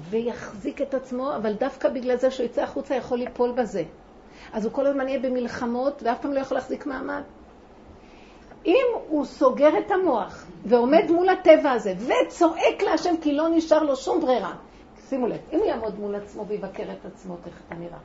ויחזיק 0.10 0.82
את 0.82 0.94
עצמו, 0.94 1.36
אבל 1.36 1.54
דווקא 1.54 1.90
בגלל 1.90 2.18
זה 2.18 2.32
שהוא 2.32 2.46
יצא 2.46 2.62
החוצה 2.62 2.96
יכול 2.96 3.18
ליפול 3.18 3.52
בזה. 3.52 3.84
אז 4.54 4.66
הוא 4.66 4.74
כל 4.74 4.88
הזמן 4.88 5.08
יהיה 5.08 5.20
במלחמות, 5.20 6.04
ואף 6.06 6.22
פעם 6.22 6.34
לא 6.34 6.40
יכול 6.40 6.58
להחזיק 6.58 6.86
מעמד. 6.86 7.22
אם 8.66 8.86
הוא 9.10 9.26
סוגר 9.26 9.78
את 9.78 9.92
המוח 9.92 10.46
ועומד 10.66 11.06
מול 11.10 11.30
הטבע 11.30 11.72
הזה 11.72 11.94
וצועק 12.00 12.82
להשם 12.82 13.16
כי 13.22 13.34
לא 13.34 13.50
נשאר 13.50 13.84
לו 13.84 13.96
שום 13.96 14.22
ברירה, 14.22 14.56
שימו 15.10 15.28
לב, 15.28 15.38
אם 15.54 15.60
הוא 15.60 15.68
יעמוד 15.68 16.00
מול 16.00 16.16
עצמו 16.16 16.46
ויבקר 16.48 16.84
את 16.92 17.06
עצמו, 17.06 17.38
איך 17.46 17.62
אתה 17.68 17.76
נראה? 17.76 17.98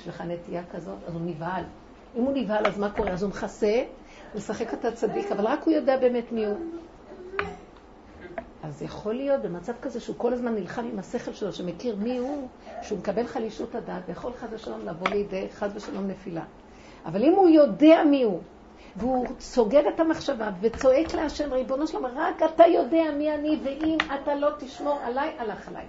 יש 0.00 0.08
לך 0.08 0.20
נטייה 0.20 0.62
כזאת, 0.72 0.98
אז 1.06 1.14
הוא 1.14 1.22
נבהל. 1.24 1.64
אם 2.16 2.22
הוא 2.22 2.32
נבהל, 2.34 2.66
אז 2.66 2.78
מה 2.78 2.90
קורה? 2.90 3.10
אז 3.10 3.22
הוא 3.22 3.30
מכסה, 3.30 3.82
הוא 4.32 4.38
משחק 4.38 4.74
את 4.74 4.84
הצדיק, 4.84 5.32
אבל 5.32 5.46
רק 5.46 5.62
הוא 5.62 5.74
יודע 5.74 5.96
באמת 5.96 6.32
מי 6.32 6.46
הוא. 6.46 6.56
אז 8.68 8.82
יכול 8.82 9.14
להיות 9.14 9.42
במצב 9.42 9.72
כזה 9.82 10.00
שהוא 10.00 10.16
כל 10.18 10.32
הזמן 10.32 10.54
נלחם 10.54 10.84
עם 10.92 10.98
השכל 10.98 11.32
שלו, 11.32 11.52
שמכיר 11.52 11.96
מי 11.96 12.18
הוא, 12.18 12.48
שהוא 12.82 12.98
מקבל 12.98 13.26
חלישות 13.26 13.74
הדעת, 13.74 14.02
ויכול 14.08 14.32
חד 14.32 14.46
ושלום 14.50 14.80
לבוא 14.86 15.08
לידי 15.08 15.46
חד 15.52 15.68
ושלום 15.74 16.06
נפילה. 16.06 16.44
אבל 17.06 17.24
אם 17.24 17.32
הוא 17.32 17.48
יודע 17.48 18.04
מי 18.04 18.22
הוא, 18.22 18.40
והוא 18.96 19.26
סוגר 19.40 19.88
את 19.94 20.00
המחשבה 20.00 20.50
וצועק 20.60 21.14
להשם, 21.14 21.52
ריבונו 21.52 21.86
שלום, 21.86 22.06
רק 22.06 22.42
אתה 22.42 22.66
יודע 22.66 23.04
מי 23.18 23.34
אני, 23.34 23.58
ואם 23.64 23.96
אתה 24.14 24.34
לא 24.34 24.48
תשמור 24.58 24.98
עליי, 25.04 25.30
הלך 25.38 25.68
עליי. 25.68 25.86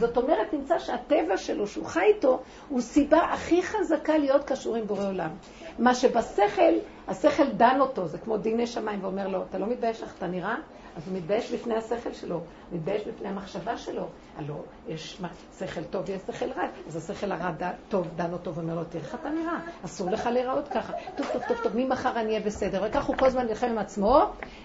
זאת 0.00 0.16
אומרת, 0.16 0.52
נמצא 0.52 0.78
שהטבע 0.78 1.36
שלו, 1.36 1.66
שהוא 1.66 1.84
חי 1.84 2.04
איתו, 2.14 2.42
הוא 2.68 2.80
סיבה 2.80 3.18
הכי 3.18 3.62
חזקה 3.62 4.18
להיות 4.18 4.44
קשור 4.44 4.76
עם 4.76 4.86
בורא 4.86 5.08
עולם. 5.08 5.30
מה 5.78 5.94
שבשכל, 5.94 6.72
השכל 7.08 7.46
דן 7.56 7.76
אותו, 7.80 8.06
זה 8.06 8.18
כמו 8.18 8.36
דיני 8.36 8.66
שמיים, 8.66 9.04
ואומר 9.04 9.28
לו, 9.28 9.42
אתה 9.42 9.58
לא 9.58 9.66
מתבייש 9.66 10.02
איך 10.02 10.14
אתה 10.18 10.26
נראה? 10.26 10.56
אז 10.96 11.08
הוא 11.08 11.16
מתבייש 11.16 11.52
בפני 11.52 11.74
השכל 11.74 12.12
שלו, 12.12 12.40
מתבייש 12.72 13.06
בפני 13.06 13.28
המחשבה 13.28 13.76
שלו. 13.76 14.06
הלוא 14.36 14.56
יש 14.88 15.20
שכל 15.58 15.84
טוב 15.84 16.02
ויש 16.06 16.22
שכל 16.26 16.50
רע, 16.56 16.62
אז 16.86 16.96
השכל 16.96 17.32
הרע 17.32 17.50
טוב 17.88 18.08
דן 18.16 18.32
אותו 18.32 18.54
ואומר 18.54 18.74
לו, 18.74 18.84
תראה 18.84 19.04
איך 19.04 19.14
אתה 19.14 19.28
נראה, 19.28 19.58
אסור 19.84 20.10
לך 20.10 20.26
להיראות 20.26 20.68
ככה. 20.68 20.92
טוב, 21.16 21.26
טוב, 21.32 21.42
טוב, 21.48 21.56
טוב, 21.62 21.72
ממחר 21.74 22.20
אני 22.20 22.28
אהיה 22.28 22.40
בסדר. 22.40 22.82
וכך 22.86 23.04
הוא 23.04 23.16
כל 23.16 23.26
הזמן 23.26 23.46
נלחם 23.46 23.66
עם 23.66 23.78
עצמו, 23.78 24.22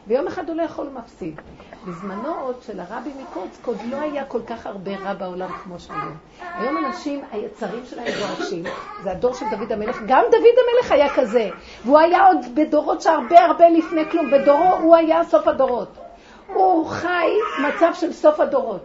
ויום 0.07 0.27
אחד 0.27 0.49
הוא 0.49 0.57
לא 0.57 0.61
יכול 0.61 0.87
ומפסיד. 0.87 1.41
בזמנו 1.87 2.35
עוד 2.41 2.61
של 2.61 2.79
הרבי 2.79 3.09
מקוצק 3.21 3.67
עוד 3.67 3.77
לא 3.89 4.01
היה 4.01 4.25
כל 4.25 4.41
כך 4.47 4.65
הרבה 4.65 4.95
רע 4.95 5.13
בעולם 5.13 5.49
כמו 5.63 5.79
שהיום. 5.79 6.17
היום 6.41 6.85
אנשים, 6.85 7.21
היצרים 7.31 7.85
שלהם 7.85 8.13
דורשים, 8.19 8.63
זה 9.03 9.11
הדור 9.11 9.33
של 9.33 9.45
דוד 9.51 9.71
המלך, 9.71 9.97
גם 10.07 10.23
דוד 10.31 10.55
המלך 10.63 10.91
היה 10.91 11.15
כזה, 11.15 11.49
והוא 11.85 11.99
היה 11.99 12.27
עוד 12.27 12.37
בדורות 12.55 13.01
שהרבה 13.01 13.39
הרבה 13.45 13.69
לפני 13.69 14.11
כלום, 14.11 14.31
בדורו 14.31 14.75
הוא 14.81 14.95
היה 14.95 15.23
סוף 15.23 15.47
הדורות. 15.47 16.06
הוא 16.53 16.85
חי 16.85 17.27
מצב 17.67 17.91
של 17.93 18.13
סוף 18.13 18.39
הדורות. 18.39 18.83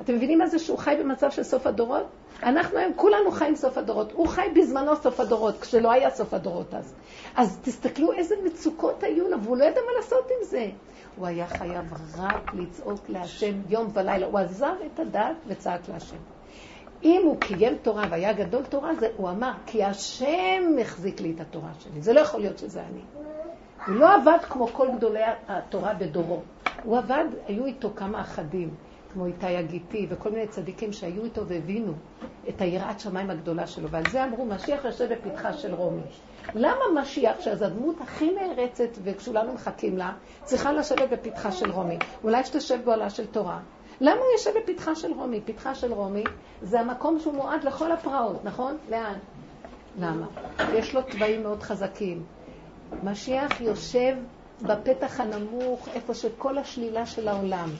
אתם 0.00 0.14
מבינים 0.14 0.38
מה 0.38 0.46
זה 0.46 0.58
שהוא 0.58 0.78
חי 0.78 0.96
במצב 1.00 1.30
של 1.30 1.42
סוף 1.42 1.66
הדורות? 1.66 2.06
אנחנו 2.42 2.78
היום 2.78 2.92
כולנו 2.96 3.30
חיים 3.30 3.56
סוף 3.56 3.78
הדורות. 3.78 4.12
הוא 4.12 4.28
חי 4.28 4.46
בזמנו 4.56 4.96
סוף 4.96 5.20
הדורות, 5.20 5.60
כשלא 5.60 5.92
היה 5.92 6.10
סוף 6.10 6.34
הדורות 6.34 6.74
אז. 6.74 6.94
אז 7.36 7.58
תסתכלו 7.62 8.12
איזה 8.12 8.34
מצוקות 8.44 9.02
היו 9.02 9.28
לו, 9.28 9.42
והוא 9.42 9.56
לא 9.56 9.64
ידע 9.64 9.80
מה 9.80 9.92
לעשות 9.96 10.24
עם 10.24 10.46
זה. 10.46 10.66
הוא 11.16 11.26
היה 11.26 11.46
חייב 11.46 11.92
רק 12.18 12.54
לצעוק 12.54 13.00
להשם 13.08 13.54
יום 13.68 13.90
ולילה. 13.94 14.26
הוא 14.26 14.38
עזב 14.38 14.74
את 14.86 15.00
הדת 15.00 15.36
וצעק 15.46 15.80
להשם. 15.88 16.16
אם 17.02 17.22
הוא 17.24 17.40
קיים 17.40 17.76
תורה 17.82 18.04
והיה 18.10 18.32
גדול 18.32 18.62
תורה, 18.64 18.94
זה, 18.94 19.08
הוא 19.16 19.30
אמר, 19.30 19.52
כי 19.66 19.84
השם 19.84 20.62
החזיק 20.80 21.20
לי 21.20 21.32
את 21.36 21.40
התורה 21.40 21.70
שלי. 21.78 22.02
זה 22.02 22.12
לא 22.12 22.20
יכול 22.20 22.40
להיות 22.40 22.58
שזה 22.58 22.80
אני. 22.80 23.00
הוא 23.86 23.94
לא 23.94 24.14
עבד 24.14 24.38
כמו 24.48 24.66
כל 24.66 24.88
גדולי 24.96 25.22
התורה 25.48 25.94
בדורו. 25.94 26.40
הוא 26.84 26.98
עבד, 26.98 27.24
היו 27.48 27.64
איתו 27.64 27.90
כמה 27.96 28.20
אחדים, 28.20 28.74
כמו 29.12 29.26
איתי 29.26 29.56
הגיתי 29.56 30.06
וכל 30.10 30.30
מיני 30.30 30.46
צדיקים 30.46 30.92
שהיו 30.92 31.24
איתו 31.24 31.46
והבינו 31.46 31.92
את 32.48 32.60
היראת 32.60 33.00
שמיים 33.00 33.30
הגדולה 33.30 33.66
שלו. 33.66 33.88
ועל 33.88 34.02
זה 34.10 34.24
אמרו, 34.24 34.44
משיח 34.46 34.84
יושב 34.84 35.12
בפתחה 35.12 35.52
של 35.52 35.74
רומי. 35.74 36.02
למה 36.54 37.00
משיח, 37.00 37.40
שזו 37.40 37.64
הדמות 37.64 38.00
הכי 38.00 38.30
נערצת 38.34 38.88
וכשולנו 39.04 39.52
מחכים 39.52 39.98
לה, 39.98 40.12
צריכה 40.44 40.72
לשבת 40.72 41.10
בפתחה 41.10 41.52
של 41.52 41.70
רומי? 41.70 41.98
אולי 42.24 42.44
שתשב 42.44 42.78
באוהלה 42.84 43.10
של 43.10 43.26
תורה. 43.26 43.60
למה 44.00 44.20
הוא 44.20 44.32
יושב 44.32 44.50
בפתחה 44.62 44.94
של 44.94 45.12
רומי? 45.12 45.40
פתחה 45.44 45.74
של 45.74 45.92
רומי 45.92 46.24
זה 46.62 46.80
המקום 46.80 47.18
שהוא 47.18 47.34
מועד 47.34 47.64
לכל 47.64 47.92
הפרעות, 47.92 48.44
נכון? 48.44 48.76
לאן? 48.90 49.18
למה? 49.98 50.26
יש 50.72 50.94
לו 50.94 51.02
תוואים 51.02 51.42
מאוד 51.42 51.62
חזקים. 51.62 52.24
משיח 53.02 53.60
יושב 53.60 54.16
בפתח 54.62 55.20
הנמוך, 55.20 55.88
איפה 55.94 56.14
שכל 56.14 56.58
השלילה 56.58 57.06
של 57.06 57.28
העולם. 57.28 57.70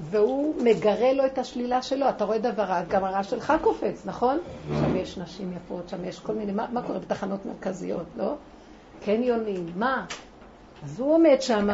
והוא 0.00 0.54
מגרה 0.62 1.12
לו 1.12 1.26
את 1.26 1.38
השלילה 1.38 1.82
שלו. 1.82 2.08
אתה 2.08 2.24
רואה 2.24 2.38
דבר, 2.38 2.72
גם 2.88 3.04
הרע 3.04 3.22
שלך 3.22 3.52
קופץ, 3.62 4.02
נכון? 4.06 4.38
שם 4.68 4.96
יש 4.96 5.18
נשים 5.18 5.52
יפות, 5.56 5.88
שם 5.88 6.04
יש 6.04 6.18
כל 6.18 6.34
מיני, 6.34 6.52
מה, 6.52 6.66
מה 6.72 6.82
קורה 6.82 6.98
בתחנות 6.98 7.46
מרכזיות, 7.46 8.06
לא? 8.16 8.34
קניונים, 9.04 9.66
מה? 9.76 10.04
אז 10.84 11.00
הוא 11.00 11.14
עומד 11.14 11.36
שם, 11.42 11.68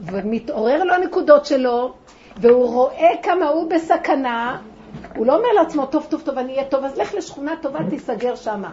ומתעורר 0.00 0.84
לו 0.84 0.94
הנקודות 0.94 1.46
שלו, 1.46 1.94
והוא 2.36 2.68
רואה 2.68 3.10
כמה 3.22 3.48
הוא 3.48 3.70
בסכנה. 3.70 4.60
הוא 5.16 5.26
לא 5.26 5.36
אומר 5.36 5.48
לעצמו, 5.62 5.86
טוב, 5.86 6.06
טוב, 6.10 6.22
טוב, 6.24 6.38
אני 6.38 6.52
אהיה 6.52 6.64
טוב, 6.64 6.84
אז 6.84 6.98
לך 6.98 7.14
לשכונה 7.14 7.52
טובה, 7.62 7.78
תיסגר 7.90 8.34
שמה. 8.36 8.72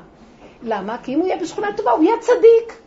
למה? 0.63 0.97
כי 1.03 1.13
אם 1.13 1.19
הוא 1.19 1.27
יהיה 1.27 1.37
בשכונה 1.41 1.67
טובה, 1.77 1.91
הוא 1.91 2.03
יהיה 2.03 2.15
צדיק. 2.19 2.84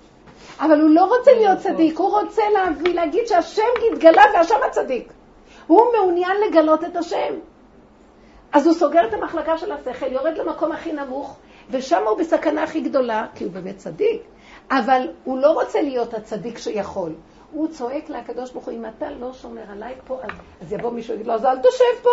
אבל 0.61 0.81
הוא 0.81 0.91
לא 0.91 1.05
רוצה 1.05 1.33
להיות 1.33 1.59
צדיק, 1.59 1.99
הוא 1.99 2.21
רוצה 2.21 2.43
להביא, 2.55 2.95
להגיד 2.95 3.27
שהשם 3.27 3.63
התגלה 3.93 4.23
והשם 4.35 4.57
הצדיק. 4.67 5.13
הוא 5.67 5.83
מעוניין 5.97 6.37
לגלות 6.49 6.85
את 6.85 6.97
השם. 6.97 7.35
אז 8.53 8.67
הוא 8.67 8.75
סוגר 8.75 9.09
את 9.09 9.15
המחלקה 9.15 9.59
של 9.59 9.73
השכל, 9.73 10.13
יורד 10.13 10.39
למקום 10.39 10.73
הכי 10.73 10.93
נמוך, 10.93 11.37
ושם 11.71 12.03
הוא 12.07 12.19
בסכנה 12.19 12.63
הכי 12.63 12.81
גדולה, 12.81 13.27
כי 13.35 13.45
הוא 13.45 13.53
באמת 13.53 13.77
צדיק. 13.77 14.23
אבל 14.71 15.09
הוא 15.25 15.39
לא 15.39 15.53
רוצה 15.53 15.83
להיות 15.83 16.15
הצדיק 16.15 16.59
שיכול. 16.59 17.13
הוא 17.53 17.69
צועק 17.69 18.11
לקדוש 18.11 18.51
ברוך 18.51 18.65
הוא, 18.65 18.75
אם 18.75 18.85
אתה 18.87 19.11
לא 19.11 19.33
שומר 19.33 19.63
עליי 19.73 19.95
פה, 20.07 20.19
אז, 20.23 20.31
אז 20.63 20.73
יבוא 20.73 20.91
מישהו 20.91 21.13
ויגיד 21.13 21.27
לו, 21.27 21.35
אז 21.35 21.45
אל 21.45 21.59
תשב 21.59 22.03
פה. 22.03 22.11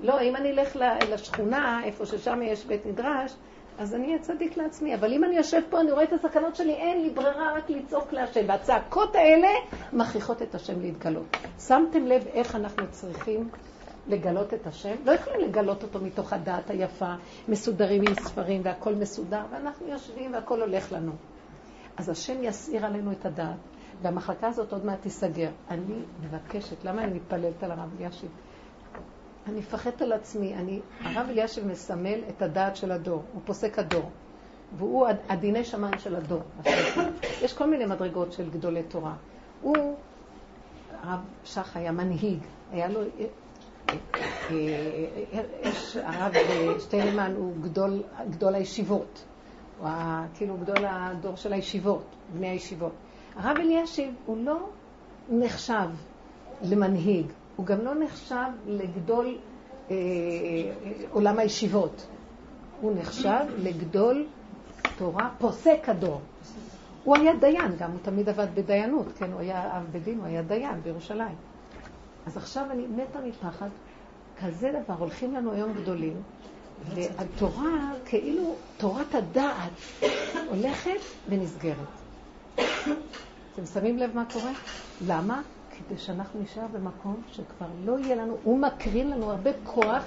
לא, 0.00 0.20
אם 0.20 0.36
אני 0.36 0.50
אלך 0.50 0.76
לשכונה, 1.10 1.80
איפה 1.84 2.06
ששם 2.06 2.42
יש 2.42 2.64
בית 2.64 2.86
מדרש, 2.86 3.34
אז 3.78 3.94
אני 3.94 4.06
אהיה 4.06 4.18
צדיק 4.18 4.56
לעצמי. 4.56 4.94
אבל 4.94 5.12
אם 5.12 5.24
אני 5.24 5.36
יושב 5.36 5.60
פה, 5.70 5.80
אני 5.80 5.92
רואה 5.92 6.04
את 6.04 6.12
הסכנות 6.12 6.56
שלי, 6.56 6.72
אין 6.72 7.02
לי 7.02 7.10
ברירה 7.10 7.52
רק 7.56 7.70
לצעוק 7.70 8.12
להשם. 8.12 8.40
והצעקות 8.48 9.14
האלה 9.16 9.48
מכריחות 9.92 10.42
את 10.42 10.54
השם 10.54 10.80
להתגלות. 10.80 11.36
שמתם 11.58 12.06
לב 12.06 12.26
איך 12.26 12.54
אנחנו 12.56 12.84
צריכים 12.90 13.48
לגלות 14.06 14.54
את 14.54 14.66
השם? 14.66 14.94
לא 15.04 15.12
יכולים 15.12 15.40
לגלות 15.40 15.82
אותו 15.82 16.00
מתוך 16.00 16.32
הדעת 16.32 16.70
היפה, 16.70 17.14
מסודרים 17.48 18.02
עם 18.08 18.14
ספרים 18.14 18.60
והכל 18.64 18.94
מסודר, 18.94 19.42
ואנחנו 19.50 19.88
יושבים 19.88 20.32
והכל 20.34 20.60
הולך 20.60 20.92
לנו. 20.92 21.12
אז 21.96 22.08
השם 22.08 22.44
יסעיר 22.44 22.86
עלינו 22.86 23.12
את 23.12 23.26
הדעת, 23.26 23.56
והמחלקה 24.02 24.48
הזאת 24.48 24.72
עוד 24.72 24.84
מעט 24.84 25.02
תיסגר. 25.02 25.50
אני 25.70 25.94
מבקשת, 26.22 26.84
למה 26.84 27.04
אני 27.04 27.14
מתפללת 27.14 27.62
על 27.62 27.70
הרב 27.70 28.00
אלישיב? 28.00 28.30
אני 29.46 29.58
מפחדת 29.58 30.02
על 30.02 30.12
עצמי. 30.12 30.54
אני, 30.54 30.80
הרב 31.00 31.26
אלישיב 31.30 31.66
מסמל 31.66 32.18
את 32.28 32.42
הדעת 32.42 32.76
של 32.76 32.92
הדור, 32.92 33.22
הוא 33.32 33.42
פוסק 33.44 33.78
הדור. 33.78 34.10
והוא 34.78 35.06
הדיני 35.28 35.64
שמיים 35.64 35.98
של 35.98 36.16
הדור. 36.16 36.42
יש 37.42 37.52
כל 37.52 37.66
מיני 37.70 37.86
מדרגות 37.86 38.32
של 38.32 38.50
גדולי 38.50 38.82
תורה. 38.82 39.14
הוא, 39.62 39.96
הרב 41.02 41.20
שח 41.44 41.76
היה 41.76 41.92
מנהיג, 41.92 42.38
היה 42.72 42.88
לו... 42.88 43.00
יש, 45.62 45.96
הרב 45.96 46.32
שטיינמן 46.78 47.34
הוא 47.36 47.52
גדול, 47.62 48.02
גדול 48.30 48.54
הישיבות. 48.54 49.24
הוא 49.80 49.88
כאילו 50.34 50.56
גדול 50.56 50.84
הדור 50.88 51.36
של 51.36 51.52
הישיבות, 51.52 52.04
בני 52.34 52.48
הישיבות. 52.48 52.92
הרב 53.36 53.56
אלישיב 53.56 54.14
הוא 54.26 54.44
לא 54.44 54.68
נחשב 55.30 55.88
למנהיג, 56.62 57.26
הוא 57.56 57.66
גם 57.66 57.80
לא 57.84 57.94
נחשב 57.94 58.50
לגדול 58.66 59.38
אה, 59.90 59.96
עולם 61.10 61.38
הישיבות. 61.38 62.06
הוא 62.80 62.92
נחשב 62.98 63.44
לגדול 63.58 64.26
תורה, 64.98 65.30
פוסק 65.38 65.88
הדור. 65.88 66.20
הוא 67.04 67.16
היה 67.16 67.36
דיין, 67.36 67.76
גם 67.78 67.90
הוא 67.90 67.98
תמיד 68.02 68.28
עבד 68.28 68.46
בדיינות, 68.54 69.06
כן, 69.18 69.32
הוא 69.32 69.40
היה 69.40 69.76
אב 69.76 69.86
בדין, 69.92 70.18
הוא 70.18 70.26
היה 70.26 70.42
דיין 70.42 70.80
בירושלים. 70.82 71.36
אז 72.26 72.36
עכשיו 72.36 72.66
אני 72.70 72.86
מתה 72.86 73.18
מפחד, 73.20 73.68
כזה 74.40 74.72
דבר, 74.84 74.94
הולכים 74.94 75.34
לנו 75.34 75.52
היום 75.52 75.72
גדולים, 75.72 76.22
והתורה, 76.94 77.92
כאילו 78.04 78.54
תורת 78.76 79.14
הדעת, 79.14 79.70
הולכת 80.50 81.00
ונסגרת. 81.28 81.76
אתם 82.54 83.66
שמים 83.74 83.98
לב 83.98 84.14
מה 84.14 84.24
קורה? 84.32 84.52
למה? 85.06 85.42
כדי 85.78 85.98
שאנחנו 85.98 86.40
נשאר 86.42 86.66
במקום 86.72 87.22
שכבר 87.32 87.66
לא 87.84 87.98
יהיה 87.98 88.14
לנו, 88.14 88.36
הוא 88.44 88.58
מקרין 88.58 89.10
לנו 89.10 89.30
הרבה 89.30 89.50
כוח 89.64 90.04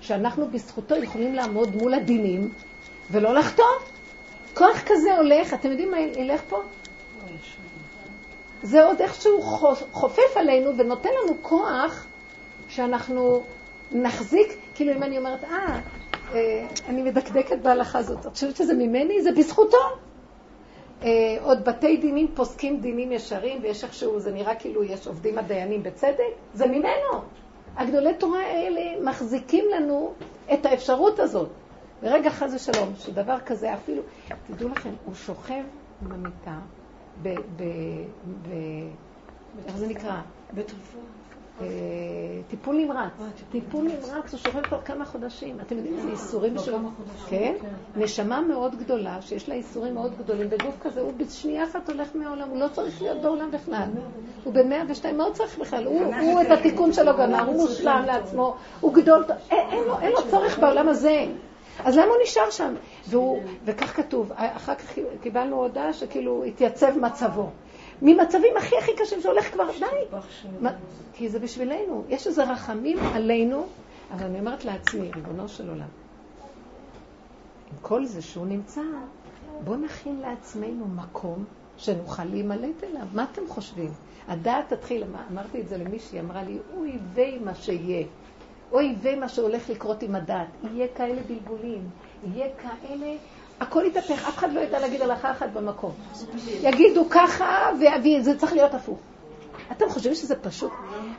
שאנחנו 0.00 0.50
בזכותו 0.50 0.96
יכולים 0.96 1.34
לעמוד 1.34 1.76
מול 1.76 1.94
הדינים 1.94 2.52
ולא 3.10 3.34
לחתום. 3.34 3.76
כוח 4.54 4.82
כזה 4.86 5.16
הולך, 5.16 5.54
אתם 5.54 5.70
יודעים 5.70 5.90
מה 5.90 6.00
ילך 6.00 6.40
פה? 6.48 6.62
זה 8.62 8.84
עוד 8.84 9.00
איכשהו 9.00 9.42
חופף 9.92 10.36
עלינו 10.36 10.78
ונותן 10.78 11.08
לנו 11.22 11.42
כוח 11.42 12.06
שאנחנו 12.68 13.42
נחזיק, 13.92 14.56
כאילו 14.74 14.92
אם 14.92 15.02
אני 15.02 15.18
אומרת, 15.18 15.44
אה, 15.44 15.80
אה 16.34 16.66
אני 16.88 17.02
מדקדקת 17.02 17.58
בהלכה 17.62 17.98
הזאת, 17.98 18.26
את 18.26 18.32
חושבת 18.32 18.56
שזה 18.56 18.74
ממני? 18.74 19.22
זה 19.22 19.32
בזכותו. 19.32 19.78
אה, 21.02 21.08
עוד 21.42 21.64
בתי 21.64 21.96
דינים 21.96 22.28
פוסקים 22.34 22.80
דינים 22.80 23.12
ישרים, 23.12 23.62
ויש 23.62 23.84
איכשהו, 23.84 24.20
זה 24.20 24.32
נראה 24.32 24.54
כאילו 24.54 24.84
יש 24.84 25.06
עובדים 25.06 25.38
הדיינים 25.38 25.82
בצדק, 25.82 26.34
זה 26.54 26.66
ממנו. 26.66 27.22
הגדולי 27.76 28.14
תורה 28.14 28.40
האלה 28.40 28.80
מחזיקים 29.10 29.64
לנו 29.76 30.12
את 30.52 30.66
האפשרות 30.66 31.18
הזאת. 31.18 31.48
ברגע 32.02 32.30
חס 32.30 32.54
ושלום, 32.54 32.92
שדבר 32.96 33.40
כזה 33.46 33.74
אפילו, 33.74 34.02
תדעו 34.46 34.68
לכם, 34.68 34.90
הוא 35.04 35.14
שוכב 35.14 35.62
במיטה, 36.00 36.58
ב... 37.22 37.28
ב... 37.56 37.62
ב... 38.42 38.52
איך 39.66 39.76
זה 39.76 39.86
נקרא? 39.86 40.20
בתרופות. 40.54 41.19
אה, 41.60 41.66
טיפול 42.48 42.76
נמרץ. 42.76 43.10
אה, 43.20 43.26
טיפול 43.50 43.84
נמרץ, 43.84 44.32
הוא 44.32 44.38
שוכב 44.38 44.60
כבר 44.60 44.80
כמה 44.80 45.04
חודשים. 45.04 45.60
אתם 45.60 45.76
יודעים 45.76 45.96
איזה 45.96 46.08
איסורים 46.08 46.58
שלו? 46.58 46.78
כן? 47.28 47.54
כן? 47.60 48.00
נשמה 48.00 48.40
מאוד 48.40 48.78
גדולה, 48.78 49.22
שיש 49.22 49.48
לה 49.48 49.54
איסורים 49.54 49.94
מאוד 49.94 50.18
גדולים, 50.18 50.50
בגוף 50.50 50.74
כזה, 50.82 51.00
הוא 51.00 51.12
בשנייה 51.16 51.64
אחת 51.64 51.90
הולך 51.90 52.08
מהעולם, 52.14 52.48
הוא 52.48 52.58
לא 52.58 52.68
צריך 52.68 53.02
להיות 53.02 53.22
בעולם 53.22 53.50
בכלל. 53.50 53.88
הוא 54.44 54.54
בן 54.54 54.68
102, 54.68 55.16
מה 55.16 55.24
הוא 55.24 55.32
צריך 55.32 55.58
בכלל? 55.58 55.86
הוא 55.86 56.42
את 56.42 56.50
התיקון 56.50 56.92
שלו 56.92 57.12
גמר, 57.16 57.46
הוא 57.46 57.54
מושלם 57.54 58.02
לעצמו, 58.06 58.54
הוא 58.80 58.94
גדול, 58.94 59.24
אין 60.02 60.12
לו 60.12 60.30
צורך 60.30 60.58
בעולם 60.58 60.88
הזה. 60.88 61.26
אז 61.84 61.96
למה 61.96 62.06
הוא 62.06 62.16
נשאר 62.22 62.50
שם? 62.50 62.74
והוא, 63.08 63.42
וכך 63.64 63.96
כתוב, 63.96 64.32
אחר 64.36 64.74
כך 64.74 64.98
קיבלנו 65.20 65.56
הודעה 65.56 65.92
שכאילו 65.92 66.44
התייצב 66.44 66.98
מצבו. 66.98 67.50
ממצבים 68.02 68.56
הכי 68.56 68.76
הכי 68.78 68.92
קשים 68.96 69.20
שהולך 69.20 69.52
כבר, 69.52 69.70
די. 69.78 70.16
כי 71.12 71.28
זה 71.28 71.38
בשבילנו. 71.38 72.04
יש 72.08 72.26
איזה 72.26 72.52
רחמים 72.52 72.98
עלינו, 72.98 73.66
אבל 74.10 74.24
אני 74.24 74.40
אומרת 74.40 74.64
לעצמי, 74.64 75.10
ריבונו 75.14 75.48
של 75.48 75.68
עולם, 75.68 75.88
עם 77.72 77.76
כל 77.82 78.04
זה 78.04 78.22
שהוא 78.22 78.46
נמצא, 78.46 78.80
בואו 79.64 79.76
נכין 79.76 80.20
לעצמנו 80.20 80.86
מקום 80.88 81.44
שנוכל 81.76 82.24
להימלט 82.24 82.84
אליו. 82.84 83.06
מה 83.12 83.26
אתם 83.32 83.42
חושבים? 83.48 83.92
הדעת 84.28 84.72
תתחיל, 84.72 85.04
אמרתי 85.30 85.60
את 85.60 85.68
זה 85.68 85.76
למישהי, 85.78 86.20
אמרה 86.20 86.42
לי, 86.42 86.58
אוי 86.76 86.98
ויי 87.14 87.38
מה 87.38 87.54
שיהיה. 87.54 88.06
אוי 88.72 88.96
ויי 89.00 89.16
מה 89.16 89.28
שהולך 89.28 89.70
לקרות 89.70 90.02
עם 90.02 90.14
הדעת. 90.14 90.48
יהיה 90.62 90.86
כאלה 90.94 91.22
בלבולים, 91.22 91.90
יהיה 92.22 92.46
כאלה... 92.56 93.16
הכל 93.60 93.82
יתהפך, 93.86 94.28
אף 94.28 94.38
אחד 94.38 94.52
לא 94.52 94.60
ידע 94.60 94.78
להגיד 94.78 95.02
הלכה 95.02 95.30
אחת 95.30 95.48
במקום. 95.52 95.92
יגידו 96.60 97.04
ככה, 97.10 97.70
וזה 97.78 98.38
צריך 98.38 98.52
להיות 98.52 98.74
הפוך. 98.74 98.98
אתם 99.72 99.88
חושבים 99.88 100.14
שזה 100.14 100.36
פשוט? 100.36 100.72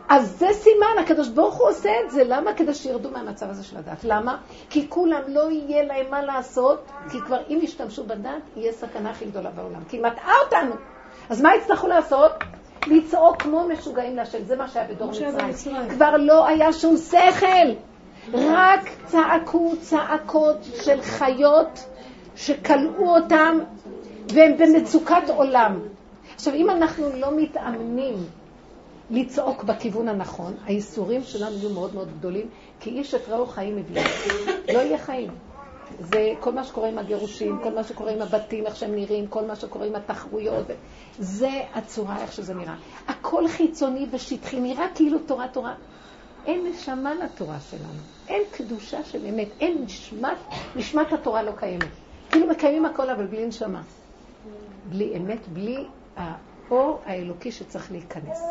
אז 0.10 0.38
זה 0.40 0.48
סימן, 0.54 1.04
הקדוש 1.04 1.28
ברוך 1.28 1.56
הוא 1.56 1.70
עושה 1.70 1.90
את 2.06 2.12
זה. 2.12 2.24
למה? 2.24 2.54
כדי 2.54 2.74
שירדו 2.74 3.12
מהמצב 3.12 3.50
הזה 3.50 3.64
של 3.64 3.78
הדת. 3.78 4.04
למה? 4.04 4.38
כי 4.70 4.86
כולם 4.90 5.22
לא 5.28 5.52
יהיה 5.52 5.84
להם 5.84 6.06
מה 6.12 6.22
לעשות, 6.22 6.92
כי 7.12 7.18
כבר 7.26 7.38
אם 7.50 7.60
ישתמשו 7.62 8.04
בדת, 8.04 8.42
יהיה 8.56 8.72
סכנה 8.72 9.10
הכי 9.10 9.26
גדולה 9.26 9.50
בעולם. 9.50 9.84
כי 9.90 9.98
היא 9.98 10.04
מטעה 10.04 10.34
אותנו. 10.46 10.76
אז 11.30 11.42
מה 11.42 11.56
יצטרכו 11.56 11.88
לעשות? 11.88 12.32
לצעוק 12.88 13.42
כמו 13.42 13.68
משוגעים 13.68 14.16
להשם. 14.16 14.44
זה 14.44 14.56
מה 14.56 14.68
שהיה 14.68 14.88
בדור 14.88 15.12
מצרים. 15.12 15.90
כבר 15.90 16.18
לא 16.18 16.48
היה 16.48 16.74
שום 16.74 16.98
שכל. 16.98 17.72
רק 18.34 18.90
צעקו 19.06 19.74
צעקות 19.82 20.58
של 20.84 21.02
חיות 21.02 21.91
שכלאו 22.36 23.16
אותם 23.16 23.58
והם 24.34 24.58
במצוקת 24.58 25.30
עולם. 25.36 25.80
עכשיו, 26.36 26.54
אם 26.54 26.70
אנחנו 26.70 27.10
לא 27.16 27.38
מתאמנים 27.38 28.16
לצעוק 29.10 29.64
בכיוון 29.64 30.08
הנכון, 30.08 30.54
האיסורים 30.66 31.24
שלנו 31.24 31.58
יהיו 31.58 31.70
מאוד 31.70 31.96
מאוד 31.96 32.10
גדולים, 32.20 32.48
כי 32.80 32.90
איש 32.90 33.16
את 33.16 33.30
רעהו 33.30 33.46
חיים 33.46 33.76
מבלי. 33.76 34.02
לא 34.74 34.80
יהיה 34.80 34.98
חיים. 34.98 35.30
זה 36.00 36.34
כל 36.40 36.52
מה 36.52 36.64
שקורה 36.64 36.90
עם 36.90 36.98
הגירושים, 36.98 37.60
כל 37.64 37.74
מה 37.74 37.84
שקורה 37.84 38.12
עם 38.12 38.22
הבתים, 38.22 38.66
איך 38.66 38.76
שהם 38.76 38.96
נראים, 38.96 39.28
כל 39.28 39.46
מה 39.46 39.56
שקורה 39.56 39.86
עם 39.86 39.96
התחרויות. 39.96 40.66
זה 41.20 41.50
הצורה, 41.74 42.22
איך 42.22 42.34
שזה 42.34 42.54
נראה. 42.54 42.76
הכל 43.08 43.48
חיצוני 43.48 44.06
ושטחי, 44.12 44.60
נראה 44.60 44.86
כאילו 44.96 45.20
תורה 45.20 45.48
תורה. 45.48 45.74
אין 46.46 46.68
נשמה 46.68 47.14
לתורה 47.14 47.58
שלנו, 47.70 48.00
אין 48.28 48.42
קדושה 48.52 49.04
של 49.04 49.26
אמת, 49.26 49.48
אין 49.60 49.78
נשמת, 49.86 50.38
נשמת 50.76 51.14
התורה 51.14 51.44
לא 51.44 51.52
קיימת. 51.52 51.88
כאילו 52.32 52.48
מקיימים 52.48 52.86
הכל 52.86 53.10
אבל 53.10 53.26
בלי 53.28 53.46
נשמה. 53.46 53.82
בלי 54.90 55.18
אמת, 55.18 55.48
בלי 55.48 55.86
האור 56.18 57.02
האלוקי 57.06 57.52
שצריך 57.52 57.92
להיכנס. 57.92 58.42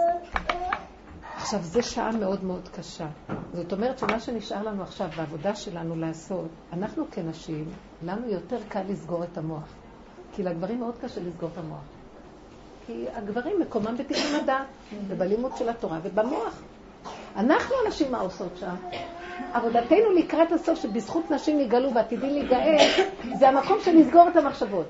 עכשיו, 1.36 1.62
זו 1.62 1.82
שעה 1.82 2.12
מאוד 2.12 2.44
מאוד 2.44 2.68
קשה. 2.68 3.06
זאת 3.54 3.72
אומרת 3.72 3.98
שמה 3.98 4.20
שנשאר 4.20 4.62
לנו 4.62 4.82
עכשיו 4.82 5.08
בעבודה 5.16 5.54
שלנו 5.54 5.96
לעשות, 5.96 6.48
אנחנו 6.72 7.04
כנשים, 7.12 7.64
לנו 8.02 8.28
יותר 8.28 8.58
קל 8.68 8.82
לסגור 8.88 9.24
את 9.24 9.38
המוח. 9.38 9.74
כי 10.32 10.42
לגברים 10.42 10.80
מאוד 10.80 10.94
קשה 11.02 11.20
לסגור 11.20 11.48
את 11.52 11.58
המוח. 11.58 11.84
כי 12.86 13.06
הגברים 13.14 13.60
מקומם 13.60 13.96
בתיקון 13.98 14.34
הדעת, 14.42 14.66
ובלימוד 15.08 15.52
של 15.56 15.68
התורה 15.68 15.98
ובמוח. 16.02 16.62
אנחנו 17.36 17.74
הנשים 17.86 18.12
מה 18.12 18.20
עושות 18.20 18.52
שם? 18.56 18.74
עבודתנו 19.52 20.10
לקראת 20.18 20.52
הסוף, 20.52 20.78
שבזכות 20.78 21.30
נשים 21.30 21.60
יגאלו 21.60 21.94
ועתידים 21.94 22.30
להיגאל, 22.30 22.76
זה 23.38 23.48
המקום 23.48 23.78
של 23.84 23.96
לסגור 23.96 24.28
את 24.28 24.36
המחשבות, 24.36 24.86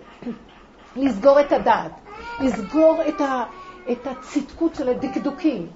לסגור 0.97 1.41
את 1.41 1.53
הדעת, 1.53 1.93
לסגור 2.41 3.01
את, 3.09 3.21
ה, 3.21 3.45
את 3.93 4.07
הצדקות 4.07 4.75
של 4.75 4.89
הדקדוקים. 4.89 5.67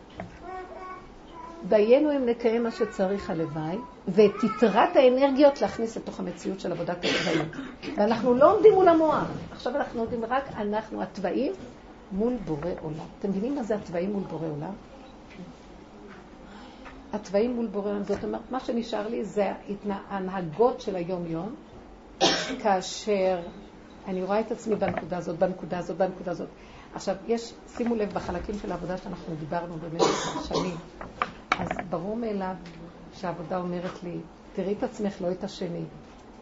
דיינו 1.69 2.13
אם 2.13 2.27
נקיים 2.27 2.63
מה 2.63 2.71
שצריך 2.71 3.31
הלוואי, 3.31 3.77
ואת 4.09 4.45
יתרת 4.45 4.97
האנרגיות 4.97 5.61
להכניס 5.61 5.97
לתוך 5.97 6.21
המציאות 6.21 6.61
של 6.61 6.73
עבודת 6.73 7.05
התוואים. 7.05 7.49
ואנחנו 7.97 8.35
לא 8.35 8.55
עומדים 8.55 8.73
מול 8.73 8.89
המוח, 8.89 9.31
עכשיו 9.53 9.77
אנחנו 9.77 10.01
עומדים 10.01 10.25
רק 10.25 10.45
אנחנו 10.57 11.03
התוואים 11.03 11.53
מול 12.13 12.33
בורא 12.45 12.71
עולם. 12.83 13.07
אתם 13.19 13.29
מבינים 13.29 13.55
מה 13.55 13.63
זה 13.63 13.75
התוואים 13.75 14.13
מול 14.13 14.23
בורא 14.23 14.47
עולם? 14.47 14.73
התוואים 17.15 17.57
מול 17.57 17.67
בורא 17.67 17.93
זאת 18.03 18.25
אומרת, 18.25 18.41
מה 18.51 18.61
שנשאר 18.61 19.09
לי 19.09 19.25
זה 19.25 19.53
ההנהגות 19.89 20.81
של 20.81 20.97
היום-יום, 20.97 21.55
כאשר 22.63 23.41
אני 24.07 24.23
רואה 24.23 24.41
את 24.41 24.53
עצמי 24.53 24.77
בנקודה 24.77 25.17
הזאת, 25.17 25.39
בנקודה 25.39 25.79
הזאת, 25.79 25.97
בנקודה 25.97 26.31
הזאת. 26.31 26.49
עכשיו, 26.95 27.17
יש, 27.27 27.53
שימו 27.77 27.95
לב, 27.95 28.13
בחלקים 28.13 28.55
של 28.59 28.73
העבודה 28.73 28.97
שאנחנו 28.99 29.35
דיברנו 29.35 29.75
במשך 29.77 30.47
שנים, 30.49 30.77
אז 31.59 31.69
ברור 31.91 32.17
מאליו 32.17 32.55
שהעבודה 33.15 33.59
אומרת 33.59 34.03
לי, 34.03 34.19
תראי 34.55 34.73
את 34.73 34.83
עצמך, 34.83 35.21
לא 35.21 35.31
את 35.33 35.45
השני. 35.45 35.85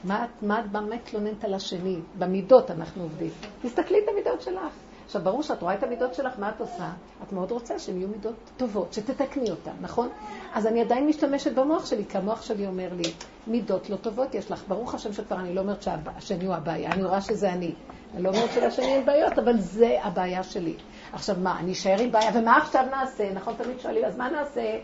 מה 0.05 0.25
את, 0.25 0.43
מה 0.43 0.61
את 0.61 0.73
באמת 0.73 1.01
מתלוננת 1.07 1.45
על 1.45 1.55
השני? 1.55 1.99
במידות 2.19 2.71
אנחנו 2.71 3.03
עובדים. 3.03 3.31
תסתכלי 3.63 3.99
את 4.05 4.09
המידות 4.13 4.43
שלך. 4.43 4.73
עכשיו, 5.13 5.25
ברור 5.25 5.43
שאת 5.43 5.63
רואה 5.63 5.75
את 5.75 5.83
המידות 5.83 6.15
שלך, 6.15 6.39
מה 6.39 6.49
את 6.49 6.61
עושה? 6.61 6.91
את 7.23 7.33
מאוד 7.33 7.51
רוצה 7.51 7.79
שהן 7.79 7.97
יהיו 7.97 8.09
מידות 8.09 8.35
טובות, 8.57 8.93
שתתקני 8.93 9.51
אותן, 9.51 9.71
נכון? 9.81 10.09
אז 10.55 10.67
אני 10.67 10.81
עדיין 10.81 11.07
משתמשת 11.07 11.53
במוח 11.53 11.87
שלי, 11.87 12.05
כי 12.09 12.19
המוח 12.19 12.43
שלי 12.43 12.67
אומר 12.67 12.89
לי, 12.97 13.13
מידות 13.47 13.91
לא 13.91 13.97
טובות 13.97 14.35
יש 14.35 14.51
לך. 14.51 14.65
ברוך 14.69 14.95
השם 14.95 15.13
שכבר 15.13 15.37
אני 15.37 15.55
לא 15.55 15.61
אומרת 15.61 15.83
שהשני 15.83 16.47
הוא 16.47 16.55
הבעיה, 16.55 16.93
אני 16.93 17.05
רואה 17.05 17.21
שזה 17.21 17.53
אני. 17.53 17.75
אני 18.15 18.23
לא 18.23 18.29
אומרת 18.29 18.53
שלשני 18.53 18.87
אין 18.87 19.07
בעיות, 19.07 19.39
אבל 19.39 19.59
זה 19.59 19.99
הבעיה 20.03 20.43
שלי. 20.43 20.75
עכשיו 21.13 21.37
מה, 21.43 21.59
אני 21.59 21.73
אשאר 21.73 22.01
עם 22.01 22.13
בעיה, 22.13 22.31
ומה 22.35 22.57
עכשיו 22.57 22.85
נעשה? 22.91 23.33
נכון, 23.33 23.55
תמיד 23.55 23.81
שואלים, 23.81 24.05
אז 24.05 24.17
מה 24.17 24.31
נעשה? 24.31 24.79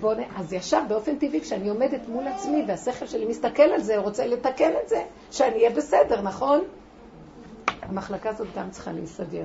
בוא 0.00 0.14
נ... 0.14 0.18
אז 0.36 0.52
ישר, 0.52 0.80
באופן 0.88 1.16
טבעי, 1.16 1.40
כשאני 1.40 1.68
עומדת 1.68 2.08
מול 2.08 2.28
עצמי 2.28 2.64
והשכל 2.68 3.06
שלי 3.06 3.26
מסתכל 3.26 3.62
על 3.62 3.80
זה, 3.80 3.98
רוצה 3.98 4.26
לתקן 4.26 4.72
את 4.84 4.88
זה, 4.88 5.02
שאני 5.30 5.54
אהיה 5.54 5.70
בסדר, 5.70 6.20
נכון? 6.22 6.60
המחלקה 7.82 8.30
הזאת 8.30 8.48
גם 8.56 8.70
צריכה 8.70 8.92
להיסגר. 8.92 9.44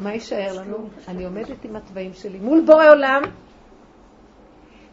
מה 0.00 0.12
יישאר 0.12 0.52
לנו? 0.52 0.76
אני 1.08 1.24
עומדת 1.24 1.64
עם 1.64 1.76
התוואים 1.76 2.14
שלי 2.14 2.38
מול 2.38 2.62
בורא 2.66 2.86
עולם, 2.88 3.22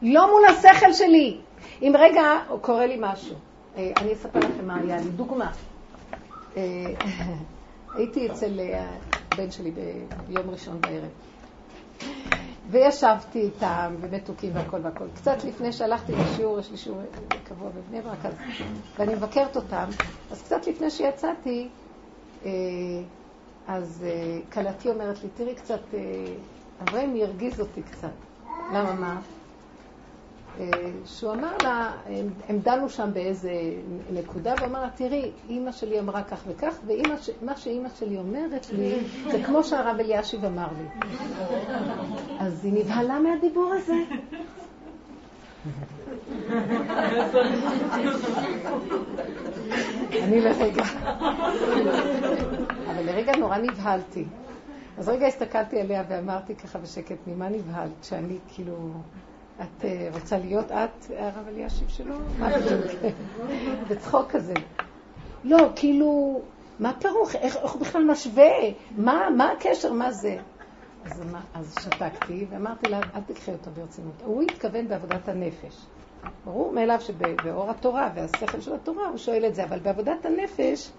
לא 0.01 0.31
מול 0.31 0.45
השכל 0.45 0.93
שלי. 0.93 1.37
אם 1.81 1.93
רגע 1.99 2.23
קורה 2.61 2.85
לי 2.85 2.97
משהו, 2.99 3.35
אה, 3.77 3.91
אני 3.97 4.13
אספר 4.13 4.39
לכם 4.39 4.67
מה 4.67 4.79
היה 4.79 4.97
לי. 4.97 5.09
דוגמה. 5.09 5.51
אה, 6.57 6.63
הייתי 7.95 8.31
אצל 8.31 8.59
אה, 8.59 8.89
הבן 9.31 9.51
שלי 9.51 9.71
ביום 10.27 10.49
ראשון 10.49 10.81
בערב. 10.81 11.09
וישבתי 12.71 13.39
איתם, 13.41 13.95
ומתוקים 14.01 14.51
והכל 14.55 14.77
והכל. 14.83 15.05
קצת 15.15 15.43
לפני 15.43 15.71
שהלכתי 15.71 16.11
לשיעור, 16.15 16.59
יש 16.59 16.71
לי 16.71 16.77
שיעור 16.77 17.01
קבוע 17.43 17.69
בבני 17.69 18.01
ברק, 18.01 18.25
אז, 18.25 18.33
ואני 18.97 19.15
מבקרת 19.15 19.55
אותם, 19.55 19.85
אז 20.31 20.41
קצת 20.43 20.67
לפני 20.67 20.89
שיצאתי, 20.89 21.69
אה, 22.45 22.51
אז 23.67 24.05
אה, 24.07 24.39
כלתי 24.53 24.89
אומרת 24.89 25.23
לי, 25.23 25.29
תראי 25.29 25.55
קצת, 25.55 25.79
אה, 25.93 25.99
אברהם 26.81 27.15
ירגיז 27.15 27.59
אותי 27.59 27.81
קצת. 27.83 28.07
למה 28.73 28.93
מה? 28.93 29.21
שהוא 31.05 31.33
אמר 31.33 31.57
לה, 31.63 31.91
הם 32.47 32.59
דנו 32.59 32.89
שם 32.89 33.09
באיזה 33.13 33.51
נקודה, 34.13 34.53
ואמר 34.61 34.81
לה, 34.81 34.89
תראי, 34.89 35.31
אימא 35.49 35.71
שלי 35.71 35.99
אמרה 35.99 36.23
כך 36.23 36.43
וכך, 36.47 36.79
ומה 36.85 37.57
שאימא 37.57 37.89
שלי 37.89 38.17
אומרת 38.17 38.69
לי, 38.71 38.99
זה 39.31 39.43
כמו 39.45 39.63
שהרב 39.63 39.99
אלישיב 39.99 40.45
אמר 40.45 40.67
לי. 40.77 41.07
אז 42.39 42.65
היא 42.65 42.73
נבהלה 42.73 43.19
מהדיבור 43.19 43.73
הזה. 43.73 43.93
אני 50.23 50.41
לרגע, 50.41 50.83
אבל 52.87 53.03
לרגע 53.05 53.35
נורא 53.37 53.57
נבהלתי. 53.57 54.25
אז 54.97 55.09
רגע 55.09 55.27
הסתכלתי 55.27 55.79
עליה 55.81 56.03
ואמרתי 56.09 56.55
ככה 56.55 56.79
בשקט, 56.79 57.17
ממה 57.27 57.49
נבהלת? 57.49 58.03
שאני 58.03 58.37
כאילו... 58.47 58.91
את 59.61 59.85
אה, 59.85 60.09
רוצה 60.13 60.37
להיות 60.37 60.71
את 60.71 61.11
הרב 61.17 61.47
אלישיב 61.47 61.89
שלו? 61.89 62.15
מה 62.39 62.49
בדיוק? 62.49 62.85
בצחוק 63.89 64.31
כזה. 64.31 64.53
לא, 65.43 65.69
כאילו, 65.75 66.41
מה 66.79 66.93
פירוך? 66.99 67.35
איך 67.35 67.57
הוא 67.73 67.81
בכלל 67.81 68.03
משווה? 68.03 68.51
מה, 68.97 69.29
מה 69.37 69.51
הקשר? 69.51 69.93
מה 69.93 70.11
זה? 70.11 70.37
אז, 71.05 71.23
אז 71.53 71.75
שתקתי 71.79 72.45
ואמרתי 72.49 72.89
לה, 72.89 72.99
אל 73.15 73.21
תקחי 73.21 73.51
אותו 73.51 73.71
ברצינות. 73.71 74.21
הוא 74.25 74.41
התכוון 74.41 74.87
בעבודת 74.87 75.29
הנפש. 75.29 75.85
ברור 76.45 76.71
מאליו 76.71 77.01
שבאור 77.01 77.69
התורה 77.69 78.09
והשכל 78.15 78.61
של 78.61 78.75
התורה 78.75 79.07
הוא 79.07 79.17
שואל 79.17 79.45
את 79.45 79.55
זה, 79.55 79.63
אבל 79.63 79.79
בעבודת 79.79 80.25
הנפש, 80.25 80.91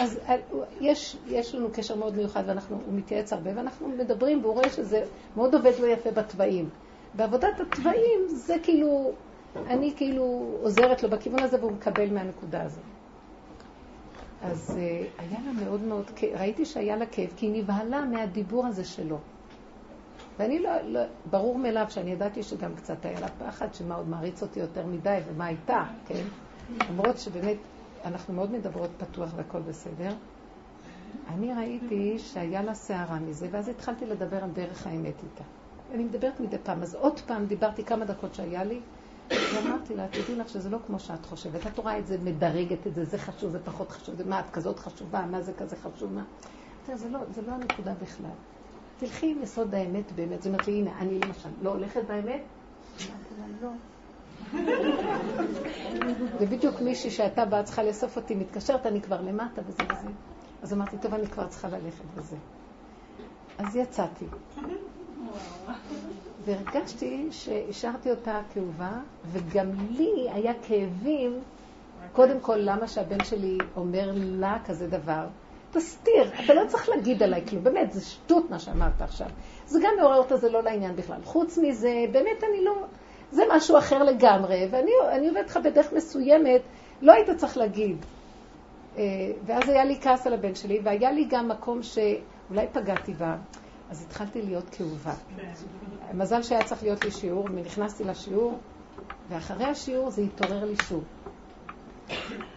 אז 0.00 0.18
אה, 0.28 0.34
יש, 0.80 1.16
יש 1.26 1.54
לנו 1.54 1.68
קשר 1.72 1.96
מאוד 1.96 2.16
מיוחד 2.16 2.44
והוא 2.68 2.80
מתייעץ 2.92 3.32
הרבה 3.32 3.50
ואנחנו 3.54 3.88
מדברים 3.88 4.40
והוא 4.42 4.54
רואה 4.54 4.70
שזה 4.70 5.04
מאוד 5.36 5.54
עובד 5.54 5.72
לו 5.80 5.86
יפה 5.86 6.10
בתוואים. 6.10 6.68
בעבודת 7.14 7.60
התוואים 7.60 8.28
זה 8.28 8.54
כאילו, 8.62 9.12
אני 9.56 9.92
כאילו 9.96 10.22
עוזרת 10.62 11.02
לו 11.02 11.10
בכיוון 11.10 11.42
הזה 11.42 11.60
והוא 11.60 11.72
מקבל 11.72 12.14
מהנקודה 12.14 12.62
הזאת. 12.62 12.84
אז 14.42 14.70
uh, 14.70 15.20
היה 15.22 15.38
לה 15.46 15.52
מאוד 15.64 15.80
מאוד, 15.80 16.04
ראיתי 16.34 16.64
שהיה 16.64 16.96
לה 16.96 17.06
כאב, 17.06 17.30
כי 17.36 17.46
היא 17.46 17.62
נבהלה 17.62 18.04
מהדיבור 18.04 18.66
הזה 18.66 18.84
שלו. 18.84 19.18
ואני 20.38 20.58
לא, 20.58 20.70
לא, 20.82 21.00
ברור 21.30 21.58
מאליו 21.58 21.86
שאני 21.88 22.10
ידעתי 22.10 22.42
שגם 22.42 22.74
קצת 22.74 23.04
היה 23.04 23.20
לה 23.20 23.28
פחד, 23.28 23.74
שמה 23.74 23.94
עוד 23.94 24.08
מעריץ 24.08 24.42
אותי 24.42 24.60
יותר 24.60 24.86
מדי 24.86 25.18
ומה 25.28 25.46
הייתה, 25.46 25.84
כן? 26.06 26.24
למרות 26.90 27.18
שבאמת 27.18 27.56
אנחנו 28.04 28.34
מאוד 28.34 28.52
מדברות 28.52 28.90
פתוח 28.98 29.30
והכל 29.36 29.60
בסדר. 29.60 30.10
אני 31.28 31.54
ראיתי 31.54 32.18
שהיה 32.18 32.62
לה 32.62 32.74
שערה 32.74 33.18
מזה, 33.18 33.48
ואז 33.50 33.68
התחלתי 33.68 34.06
לדבר 34.06 34.44
על 34.44 34.50
דרך 34.50 34.86
האמת 34.86 35.14
איתה. 35.22 35.44
אני 35.92 36.04
מדברת 36.04 36.40
מדי 36.40 36.58
פעם, 36.58 36.82
אז 36.82 36.94
עוד 36.94 37.20
פעם 37.20 37.46
דיברתי 37.46 37.84
כמה 37.84 38.04
דקות 38.04 38.34
שהיה 38.34 38.64
לי, 38.64 38.80
ואמרתי 39.30 39.94
לה, 39.94 40.08
תדעי 40.08 40.36
לך 40.36 40.48
שזה 40.48 40.70
לא 40.70 40.78
כמו 40.86 40.98
שאת 40.98 41.26
חושבת. 41.26 41.66
את 41.66 41.78
רואה 41.78 41.98
את 41.98 42.06
זה, 42.06 42.18
מדרגת 42.24 42.86
את 42.86 42.94
זה, 42.94 43.04
זה 43.04 43.18
חשוב, 43.18 43.50
זה 43.50 43.58
פחות 43.64 43.90
חשוב, 43.90 44.28
מה, 44.28 44.40
את 44.40 44.50
כזאת 44.52 44.78
חשובה, 44.78 45.26
מה 45.30 45.42
זה 45.42 45.52
כזה 45.52 45.76
חשוב, 45.76 46.12
מה? 46.12 46.24
זה 46.94 47.08
לא, 47.08 47.18
זה 47.34 47.42
לא 47.42 47.52
הנקודה 47.52 47.94
בכלל. 48.02 48.30
תלכי 48.98 49.30
עם 49.30 49.42
יסוד 49.42 49.74
האמת 49.74 50.12
באמת. 50.12 50.42
זאת 50.42 50.46
אומרת 50.46 50.66
לי, 50.66 50.72
הנה, 50.72 50.98
אני 50.98 51.18
למשל 51.18 51.48
לא 51.62 51.70
הולכת 51.70 52.04
באמת? 52.08 52.42
לא. 53.62 53.68
ובדיוק 56.40 56.80
מישהי 56.80 57.10
שהייתה 57.10 57.44
באה 57.44 57.62
צריכה 57.62 57.82
לאסוף 57.82 58.16
אותי, 58.16 58.34
מתקשרת, 58.34 58.86
אני 58.86 59.00
כבר 59.00 59.20
למטה 59.20 59.62
וזה 59.66 59.82
וזה. 59.84 60.08
אז 60.62 60.72
אמרתי, 60.72 60.96
טוב, 61.02 61.14
אני 61.14 61.26
כבר 61.26 61.48
צריכה 61.48 61.68
ללכת 61.68 62.04
וזה. 62.14 62.36
אז 63.58 63.76
יצאתי. 63.76 64.24
והרגשתי 66.44 67.28
שהשארתי 67.30 68.10
אותה 68.10 68.40
כאובה, 68.54 68.92
וגם 69.32 69.70
לי 69.90 70.30
היה 70.32 70.52
כאבים, 70.62 71.40
קודם 72.12 72.40
כל, 72.40 72.56
למה 72.56 72.88
שהבן 72.88 73.24
שלי 73.24 73.58
אומר 73.76 74.10
לה 74.14 74.58
כזה 74.66 74.86
דבר? 74.86 75.26
תסתיר, 75.72 76.30
אתה 76.44 76.54
לא 76.54 76.62
צריך 76.68 76.88
להגיד 76.88 77.22
עליי 77.22 77.46
כלום, 77.46 77.64
באמת, 77.64 77.92
זה 77.92 78.00
שטות 78.00 78.50
מה 78.50 78.58
שאמרת 78.58 79.02
עכשיו. 79.02 79.26
זה 79.66 79.80
גם 79.82 79.90
מעורר 80.00 80.18
אותה, 80.18 80.36
זה 80.36 80.50
לא 80.50 80.62
לעניין 80.62 80.96
בכלל. 80.96 81.20
חוץ 81.24 81.58
מזה, 81.58 82.04
באמת 82.12 82.44
אני 82.50 82.64
לא... 82.64 82.74
זה 83.30 83.42
משהו 83.56 83.78
אחר 83.78 84.02
לגמרי, 84.02 84.68
ואני 84.70 85.28
עובדת 85.28 85.46
לך 85.46 85.56
בדרך 85.56 85.92
מסוימת, 85.92 86.60
לא 87.02 87.12
היית 87.12 87.30
צריך 87.30 87.56
להגיד. 87.56 87.96
אה, 88.96 89.02
ואז 89.46 89.68
היה 89.68 89.84
לי 89.84 90.00
כעס 90.00 90.26
על 90.26 90.34
הבן 90.34 90.54
שלי, 90.54 90.80
והיה 90.84 91.12
לי 91.12 91.24
גם 91.30 91.48
מקום 91.48 91.82
שאולי 91.82 92.66
פגעתי 92.72 93.12
בה, 93.12 93.36
אז 93.92 94.02
התחלתי 94.02 94.42
להיות 94.42 94.64
כאובה. 94.70 95.14
מזל 96.14 96.42
שהיה 96.42 96.64
צריך 96.64 96.82
להיות 96.82 97.02
לי 97.04 97.10
שיעור, 97.10 97.44
ונכנסתי 97.44 98.04
לשיעור, 98.04 98.58
ואחרי 99.28 99.64
השיעור 99.64 100.10
זה 100.10 100.22
התעורר 100.22 100.64
לי 100.64 100.76
שוב. 100.76 101.04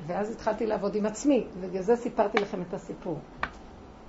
ואז 0.07 0.31
התחלתי 0.31 0.65
לעבוד 0.65 0.95
עם 0.95 1.05
עצמי, 1.05 1.43
ובגלל 1.59 1.81
זה 1.81 1.95
סיפרתי 1.95 2.39
לכם 2.39 2.61
את 2.61 2.73
הסיפור. 2.73 3.17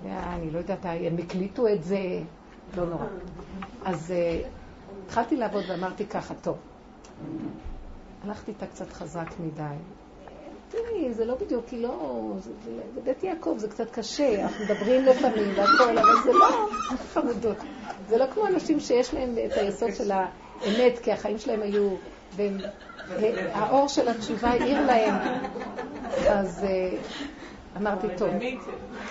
אני 0.06 0.50
לא 0.50 0.58
יודעת, 0.58 0.84
הם 0.84 1.16
הקליטו 1.18 1.68
את 1.68 1.82
זה, 1.84 1.98
לא 2.76 2.86
נורא. 2.86 3.06
אז 3.84 4.12
uh, 4.12 4.46
התחלתי 5.04 5.36
לעבוד 5.36 5.64
ואמרתי 5.68 6.06
ככה, 6.06 6.34
טוב, 6.34 6.56
הלכתי 8.24 8.50
איתה 8.50 8.66
קצת 8.66 8.92
חזק 8.92 9.28
מדי. 9.40 9.76
תראי, 10.70 11.14
זה 11.14 11.24
לא 11.24 11.34
בדיוק, 11.34 11.64
לא... 11.72 12.32
זה 12.94 13.00
בית 13.04 13.24
יעקב, 13.24 13.54
זה 13.58 13.68
קצת 13.68 13.90
קשה, 13.90 14.42
אנחנו 14.42 14.64
מדברים 14.64 15.04
לפעמים 15.04 15.52
והכל, 15.56 15.98
אבל 15.98 16.22
זה 16.24 16.32
לא 16.32 16.68
חמודות. 17.12 17.56
זה 18.08 18.18
לא 18.18 18.26
כמו 18.26 18.46
אנשים 18.46 18.80
שיש 18.80 19.14
להם 19.14 19.34
את 19.46 19.52
היסוד 19.52 19.94
של 19.94 20.10
האמת, 20.12 20.98
כי 20.98 21.12
החיים 21.12 21.38
שלהם 21.38 21.62
היו... 21.62 21.88
והם 22.36 22.58
האור 23.52 23.88
של 23.88 24.08
התשובה 24.08 24.48
העיר 24.48 24.86
להם. 24.86 25.14
אז 26.28 26.64
אה, 26.64 26.98
אמרתי, 27.76 28.06
טוב. 28.16 28.28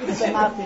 אז 0.09 0.23
אמרתי, 0.23 0.61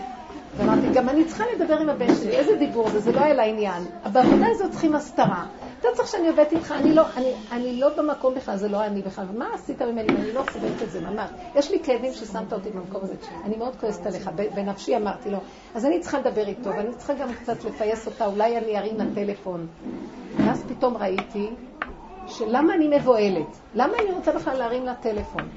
ואמרתי, 0.58 0.88
גם 0.94 1.10
אני 1.10 1.26
צריכה 1.26 1.44
לדבר 1.56 1.78
עם 1.78 1.90
הבן 1.90 2.16
שלי, 2.16 2.32
איזה 2.32 2.56
דיבור 2.56 2.90
זה, 2.90 3.00
זה 3.00 3.12
לא 3.12 3.22
היה 3.22 3.34
לעניין. 3.34 3.84
בעבודה 4.12 4.48
הזאת 4.50 4.72
צריכים 4.72 4.96
הסתרה. 4.96 5.46
אתה 5.80 5.88
צריך 5.94 6.08
שאני 6.08 6.28
עובדת 6.28 6.52
איתך, 6.52 6.72
אני 6.72 6.94
לא, 6.94 7.04
אני, 7.16 7.34
אני 7.52 7.80
לא 7.80 7.90
במקום 7.98 8.36
בכלל, 8.36 8.58
זה 8.58 8.68
לא 8.70 8.86
אני 8.86 9.02
בכלל. 9.02 9.26
מה 9.38 9.54
עשית 9.54 9.82
ממני? 9.82 10.10
אני 10.10 10.32
לא 10.32 10.44
סובלת 10.54 10.82
את 10.84 10.92
זה, 10.92 11.02
ממש. 11.02 11.30
יש 11.56 11.72
לי 11.72 11.80
כאבים 11.84 12.14
ששמת 12.14 12.54
אותי 12.54 12.70
במקום 12.70 13.02
הזה. 13.04 13.14
אני 13.44 13.58
מאוד 13.58 13.76
כועסת 13.80 14.06
עליך, 14.06 14.30
בנפשי 14.56 14.98
אמרתי 14.98 15.30
לו. 15.30 15.38
אז 15.76 15.86
אני 15.86 16.00
צריכה 16.00 16.20
לדבר 16.20 16.48
איתו, 16.48 16.70
ואני 16.70 16.96
צריכה 16.98 17.14
גם 17.14 17.34
קצת 17.34 17.64
לפייס 17.64 18.08
אותה, 18.08 18.26
אולי 18.26 18.58
אני 18.58 18.78
ארים 18.78 18.98
לטלפון. 18.98 19.68
ואז 20.38 20.64
פתאום 20.68 20.98
ראיתי 20.98 21.50
שלמה 22.28 22.74
אני 22.74 22.98
מבוהלת? 22.98 23.58
למה 23.76 23.94
אני 23.98 24.12
רוצה 24.12 24.32
בכלל 24.32 24.58
להרים 24.58 24.86
לה 24.86 24.96
טלפון? 24.96 25.50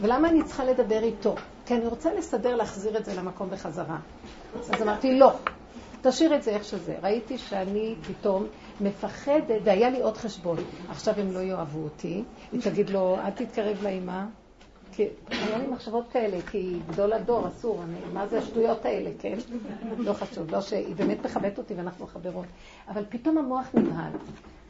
ולמה 0.00 0.28
אני 0.28 0.42
צריכה 0.42 0.64
לדבר 0.64 1.02
איתו? 1.02 1.34
כי 1.66 1.74
אני 1.74 1.86
רוצה 1.86 2.14
לסדר, 2.14 2.56
להחזיר 2.56 2.96
את 2.96 3.04
זה 3.04 3.14
למקום 3.16 3.50
בחזרה. 3.50 3.96
אז 4.72 4.82
אמרתי, 4.82 5.18
לא, 5.18 5.32
תשאיר 6.02 6.34
את 6.34 6.42
זה 6.42 6.50
איך 6.50 6.64
שזה. 6.64 6.94
ראיתי 7.02 7.38
שאני 7.38 7.94
פתאום 8.08 8.46
מפחדת, 8.80 9.60
והיה 9.64 9.90
לי 9.90 10.00
עוד 10.02 10.16
חשבון. 10.16 10.56
עכשיו 10.88 11.14
הם 11.18 11.32
לא 11.32 11.38
יאהבו 11.38 11.84
אותי, 11.84 12.22
היא 12.52 12.60
תגיד 12.62 12.90
לו, 12.90 13.16
אל 13.24 13.30
תתקרב 13.30 13.82
לאימא. 13.82 14.24
כי 14.92 15.02
היו 15.30 15.58
לי 15.58 15.66
מחשבות 15.66 16.04
כאלה, 16.12 16.38
כי 16.50 16.78
גדול 16.90 17.12
הדור, 17.12 17.48
אסור, 17.48 17.82
אני, 17.82 18.12
מה 18.12 18.26
זה 18.26 18.38
השטויות 18.38 18.84
האלה, 18.84 19.10
כן? 19.18 19.38
לא 19.98 20.12
חשוב, 20.12 20.50
לא 20.50 20.60
שהיא 20.60 20.96
באמת 20.96 21.24
מכבדת 21.24 21.58
אותי 21.58 21.74
ואנחנו 21.74 22.06
חברות. 22.06 22.46
אבל 22.88 23.04
פתאום 23.08 23.38
המוח 23.38 23.66
נבהל. 23.74 24.12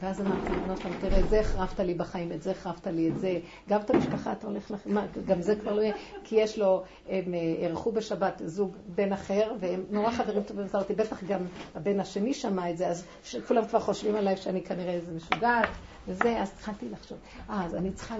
ואז 0.01 0.21
אמרתי 0.21 0.51
לבנות 0.51 0.77
שלנו, 0.77 0.95
תראה, 1.01 1.19
את 1.19 1.29
זה 1.29 1.39
החרבת 1.39 1.79
לי 1.79 1.93
בחיים, 1.93 2.31
את 2.31 2.41
זה 2.41 2.51
החרבת 2.51 2.87
לי, 2.87 3.09
את 3.09 3.19
זה, 3.19 3.39
גם 3.69 3.81
את 3.81 3.89
המשפחה 3.89 4.31
אתה 4.31 4.47
הולך 4.47 4.71
לך, 4.71 4.79
מה, 4.85 5.05
גם 5.25 5.41
זה 5.41 5.55
כבר 5.55 5.73
לא 5.73 5.81
יהיה, 5.81 5.93
כי 6.23 6.35
יש 6.35 6.59
לו, 6.59 6.83
הם 7.09 7.33
אה, 7.33 7.39
אירחו 7.39 7.91
בשבת 7.91 8.41
זוג 8.45 8.75
בן 8.95 9.13
אחר, 9.13 9.51
והם 9.59 9.83
נורא 9.89 10.11
חברים 10.11 10.43
טובים, 10.43 10.65
אותי, 10.73 10.93
בטח 10.93 11.23
גם 11.23 11.39
הבן 11.75 11.99
השני 11.99 12.33
שמע 12.33 12.69
את 12.69 12.77
זה, 12.77 12.87
אז 12.87 13.05
כולם 13.47 13.67
כבר 13.67 13.79
חושבים 13.79 14.15
עליי 14.15 14.37
שאני 14.37 14.61
כנראה 14.61 14.93
איזה 14.93 15.11
משוגעת, 15.11 15.69
וזה, 16.07 16.41
אז 16.41 16.51
התחלתי 16.57 16.89
לחשוב, 16.89 17.17
אה, 17.49 17.65
אז 17.65 17.75
אני 17.75 17.91
צריכה 17.91 18.15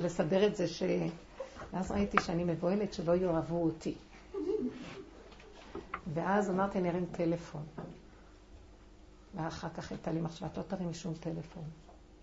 לסדר 0.00 0.46
את 0.46 0.56
זה 0.56 0.68
ש... 0.68 0.82
ואז 1.72 1.90
ראיתי 1.90 2.16
שאני 2.22 2.44
מבוהלת 2.44 2.92
שלא 2.92 3.16
יאהבו 3.16 3.62
אותי. 3.62 3.94
ואז 6.14 6.50
אמרתי, 6.50 6.78
אני 6.78 6.90
ארים 6.90 7.06
טלפון. 7.12 7.62
ואחר 9.34 9.68
כך 9.68 9.90
הייתה 9.90 10.12
לי 10.12 10.20
מחשבה, 10.20 10.48
לא 10.56 10.62
תרים 10.62 10.92
שום 10.92 11.14
טלפון. 11.14 11.62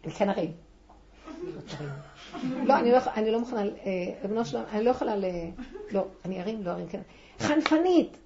כן 0.03 0.29
ארים. 0.29 0.51
לא 1.43 1.61
תרים. 1.61 1.89
לא, 2.67 2.79
אני 2.79 2.91
לא, 2.91 2.99
לא 3.31 3.39
מוכנה, 3.39 3.61
אה, 3.61 4.45
שלום, 4.45 4.63
אני 4.71 4.83
לא 4.83 4.89
יכולה 4.89 5.15
ל... 5.15 5.25
לא, 5.91 6.07
אני 6.25 6.41
ארים, 6.41 6.63
לא 6.63 6.71
ארים, 6.71 6.87
כן. 6.87 7.01
חנפנית! 7.39 8.17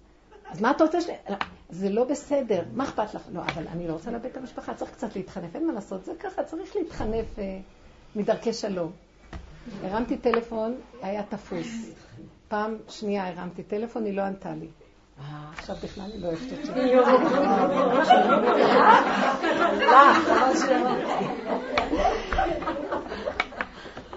אז 0.46 0.62
מה 0.62 0.72
אתה 0.72 0.84
רוצה 0.84 1.02
ש... 1.02 1.06
לא, 1.30 1.36
זה 1.70 1.90
לא 1.90 2.04
בסדר, 2.04 2.64
מה 2.74 2.84
אכפת 2.84 3.14
לך? 3.14 3.22
לא, 3.32 3.42
אבל 3.42 3.68
אני 3.68 3.88
לא 3.88 3.94
רוצה 3.94 4.12
לאבד 4.12 4.26
את 4.26 4.38
המשפחה, 4.38 4.74
צריך 4.74 4.92
קצת 4.92 5.16
להתחנף, 5.16 5.56
אין 5.56 5.68
מה 5.68 5.74
לעשות, 5.74 6.06
זה 6.06 6.12
ככה, 6.20 6.44
צריך 6.44 6.76
להתחנף 6.76 7.40
אה, 7.40 7.60
מדרכי 8.16 8.54
שלום. 8.54 8.92
הרמתי 9.84 10.18
טלפון, 10.18 10.76
היה 11.02 11.24
תפוס. 11.24 11.68
פעם 12.48 12.78
שנייה 12.90 13.28
הרמתי 13.28 13.64
טלפון, 13.64 14.06
היא 14.06 14.14
לא 14.14 14.22
ענתה 14.22 14.56
לי. 14.56 14.68
עכשיו 15.58 15.76
בכלל 15.84 16.04
אני 16.04 16.22
לא 16.22 16.28
אוהבת 16.28 16.54
את 16.54 16.66
זה. 16.66 16.74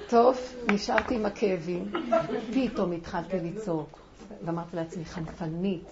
טוב, 0.09 0.39
נשארתי 0.73 1.15
עם 1.15 1.27
הכאבים. 1.27 1.93
פתאום 2.55 2.93
התחלתי 2.93 3.37
לצעוק. 3.41 3.99
ואמרתי 4.45 4.77
לעצמי, 4.77 5.05
חנפנית. 5.05 5.83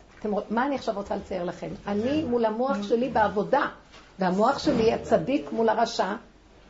מה 0.51 0.67
אני 0.67 0.75
עכשיו 0.75 0.95
רוצה 0.95 1.17
לצייר 1.17 1.45
לכם? 1.45 1.69
אני 1.87 2.25
מול 2.25 2.45
המוח 2.45 2.83
שלי 2.83 3.09
בעבודה, 3.09 3.69
והמוח 4.19 4.59
שלי, 4.59 4.93
הצדיק 4.93 5.53
מול 5.53 5.69
הרשע, 5.69 6.15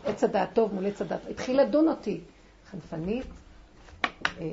עץ 0.04 0.24
הדעת 0.24 0.54
טוב 0.54 0.74
מול 0.74 0.86
עץ 0.86 1.02
הדעת, 1.02 1.20
התחיל 1.30 1.60
לדון 1.60 1.88
אותי. 1.88 2.20
חנפנית, 2.70 3.26
אה, 4.04 4.46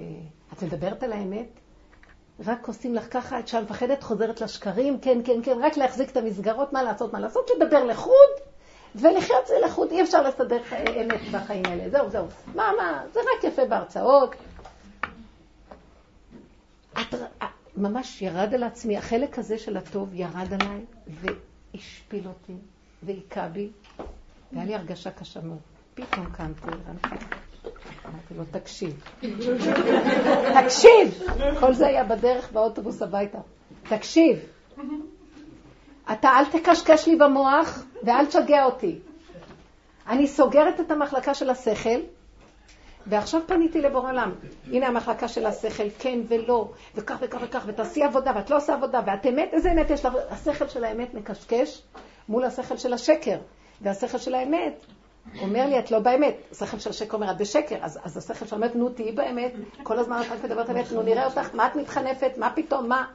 את 0.53 0.63
מדברת 0.63 1.03
על 1.03 1.13
האמת? 1.13 1.47
רק 2.45 2.67
עושים 2.67 2.95
לך 2.95 3.13
ככה, 3.13 3.39
את 3.39 3.47
שם 3.47 3.63
מפחדת, 3.63 4.03
חוזרת 4.03 4.41
לשקרים, 4.41 4.99
כן, 4.99 5.19
כן, 5.25 5.43
כן, 5.43 5.57
רק 5.61 5.77
להחזיק 5.77 6.09
את 6.11 6.17
המסגרות, 6.17 6.73
מה 6.73 6.83
לעשות, 6.83 7.13
מה 7.13 7.19
לעשות, 7.19 7.49
לדבר 7.55 7.83
לחוד, 7.83 8.29
ולחיות 8.95 9.47
זה 9.47 9.53
לחוד, 9.65 9.91
אי 9.91 10.01
אפשר 10.01 10.21
לסדר 10.21 10.61
אמת 11.01 11.21
בחיים 11.31 11.65
האלה, 11.65 11.89
זהו, 11.89 12.09
זהו. 12.09 12.25
מה, 12.55 12.71
מה, 12.77 13.03
זה 13.13 13.19
רק 13.19 13.43
יפה 13.43 13.65
בהרצאות. 13.65 14.35
את, 16.93 17.15
ממש 17.77 18.21
ירד 18.21 18.53
על 18.53 18.63
עצמי, 18.63 18.97
החלק 18.97 19.39
הזה 19.39 19.57
של 19.57 19.77
הטוב 19.77 20.09
ירד 20.13 20.53
עליי, 20.61 20.85
והשפיל 21.07 22.27
אותי, 22.27 22.55
והיכה 23.03 23.47
בי, 23.47 23.69
והיה 24.51 24.65
לי 24.65 24.75
הרגשה 24.75 25.11
קשה 25.11 25.41
מאוד. 25.41 25.59
פתאום 25.93 26.25
קמתי, 26.25 26.67
הרמתי. 26.67 27.25
אמרתי 28.05 28.33
לו, 28.37 28.43
תקשיב. 28.51 29.03
תקשיב! 30.63 31.23
כל 31.59 31.73
זה 31.73 31.87
היה 31.87 32.03
בדרך 32.03 32.51
באוטובוס 32.51 33.01
הביתה. 33.01 33.37
תקשיב. 33.83 34.39
אתה 36.11 36.29
אל 36.29 36.45
תקשקש 36.45 37.07
לי 37.07 37.15
במוח 37.15 37.83
ואל 38.03 38.25
תשגע 38.25 38.65
אותי. 38.65 38.99
אני 40.07 40.27
סוגרת 40.27 40.79
את 40.79 40.91
המחלקה 40.91 41.33
של 41.33 41.49
השכל, 41.49 41.99
ועכשיו 43.07 43.41
פניתי 43.47 43.81
לבורא 43.81 44.09
עולם. 44.11 44.31
הנה 44.71 44.87
המחלקה 44.87 45.27
של 45.27 45.45
השכל, 45.45 45.89
כן 45.99 46.19
ולא, 46.27 46.71
וכך 46.95 47.15
וכך 47.21 47.39
וכך, 47.41 47.63
ותעשי 47.67 48.03
עבודה, 48.03 48.31
ואת 48.35 48.49
לא 48.49 48.57
עושה 48.57 48.73
עבודה, 48.73 49.01
ואת 49.05 49.25
אמת, 49.25 49.49
איזה 49.53 49.71
אמת 49.71 49.89
יש 49.89 50.05
לך? 50.05 50.13
השכל 50.29 50.67
של 50.67 50.83
האמת 50.83 51.13
מקשקש 51.13 51.81
מול 52.29 52.43
השכל 52.43 52.77
של 52.77 52.93
השקר. 52.93 53.37
והשכל 53.81 54.17
של 54.17 54.35
האמת 54.35 54.85
אומר 55.41 55.65
לי, 55.65 55.79
את 55.79 55.91
לא 55.91 55.99
באמת. 55.99 56.35
השכל 56.51 56.79
של 56.79 56.89
השקר 56.89 57.17
אומר, 57.17 57.31
את 57.31 57.37
בשקר. 57.37 57.77
אז, 57.81 57.99
אז 58.03 58.17
השכל 58.17 58.55
האמת, 58.55 58.75
נו, 58.75 58.89
תהיי 58.89 59.11
באמת. 59.11 59.51
כל 59.83 59.99
הזמן 59.99 60.21
את 60.21 60.31
רק 60.31 60.43
מדברת 60.43 60.69
אמת, 60.69 60.91
נו, 60.91 61.01
נראה 61.01 61.25
אותך, 61.25 61.55
מה 61.55 61.67
את 61.67 61.75
מתחנפת? 61.75 62.31
מה 62.37 62.53
פתאום? 62.55 62.89
מה? 62.89 63.07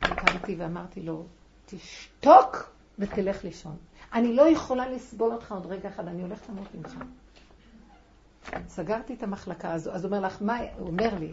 קמתי 0.00 0.54
ואמרתי 0.58 1.00
לו, 1.00 1.24
תשתוק 1.66 2.70
ותלך 2.98 3.44
לישון. 3.44 3.76
אני 4.12 4.36
לא 4.36 4.48
יכולה 4.48 4.88
לסבול 4.88 5.32
אותך 5.32 5.52
עוד 5.52 5.66
רגע 5.66 5.88
אחד, 5.88 6.08
אני 6.08 6.22
הולכת 6.22 6.48
למות 6.48 6.74
ממך. 6.74 6.94
סגרתי 8.68 9.14
את 9.14 9.22
המחלקה 9.22 9.72
הזו, 9.72 9.92
אז 9.92 10.04
הוא 10.04 10.14
אומר 10.14 10.26
לך, 10.26 10.36
מה, 10.42 10.58
הוא 10.78 10.86
אומר 10.86 11.14
לי, 11.18 11.32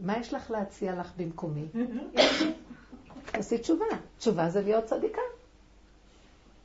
מה 0.00 0.18
יש 0.18 0.34
לך 0.34 0.50
להציע 0.50 0.94
לך 0.94 1.12
במקומי? 1.16 1.66
תעשי 3.32 3.58
תשובה. 3.58 3.84
תשובה 4.18 4.48
זה 4.48 4.62
להיות 4.62 4.84
צדיקה. 4.84 5.20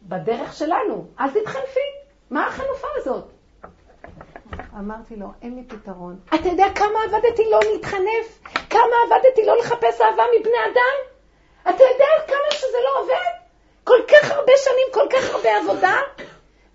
בדרך 0.07 0.53
שלנו, 0.53 1.07
אל 1.19 1.29
תתחלפי. 1.31 1.79
מה 2.29 2.47
החלופה 2.47 2.87
הזאת? 2.95 3.25
אמרתי 4.79 5.15
לו, 5.15 5.27
אין 5.41 5.55
לי 5.55 5.63
פתרון. 5.63 6.19
אתה 6.35 6.47
יודע 6.47 6.65
כמה 6.75 6.99
עבדתי 7.05 7.49
לא 7.51 7.59
להתחנף? 7.71 8.39
כמה 8.69 8.95
עבדתי 9.05 9.45
לא 9.45 9.57
לחפש 9.59 10.01
אהבה 10.01 10.23
מבני 10.39 10.57
אדם? 10.71 11.17
אתה 11.61 11.83
יודע 11.83 12.05
כמה 12.27 12.51
שזה 12.51 12.77
לא 12.83 13.01
עובד? 13.01 13.47
כל 13.83 13.99
כך 14.07 14.31
הרבה 14.31 14.51
שנים, 14.57 14.87
כל 14.93 15.07
כך 15.17 15.35
הרבה 15.35 15.49
עבודה, 15.57 15.95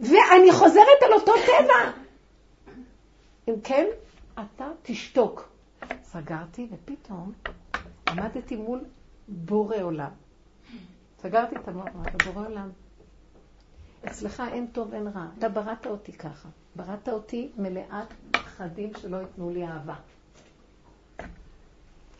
ואני 0.00 0.52
חוזרת 0.52 1.02
על 1.02 1.12
אותו 1.12 1.32
טבע. 1.46 1.90
אם 3.48 3.54
כן, 3.64 3.86
אתה 4.34 4.68
תשתוק. 4.82 5.48
סגרתי, 6.02 6.68
ופתאום 6.72 7.32
עמדתי 8.08 8.56
מול 8.56 8.80
בורא 9.28 9.76
עולם. 9.82 10.10
סגרתי 11.22 11.56
את 11.56 11.68
המוח, 11.68 11.86
אמרתי, 11.94 12.24
בורא 12.24 12.46
עולם, 12.46 12.70
אצלך 14.06 14.42
אין 14.52 14.66
טוב, 14.66 14.94
אין 14.94 15.08
רע. 15.08 15.26
אתה 15.38 15.48
בראת 15.48 15.86
אותי 15.86 16.12
ככה. 16.12 16.48
בראת 16.76 17.08
אותי 17.08 17.50
מלאת 17.58 18.06
פחדים 18.30 18.90
שלא 19.00 19.16
ייתנו 19.16 19.50
לי 19.50 19.66
אהבה. 19.66 19.94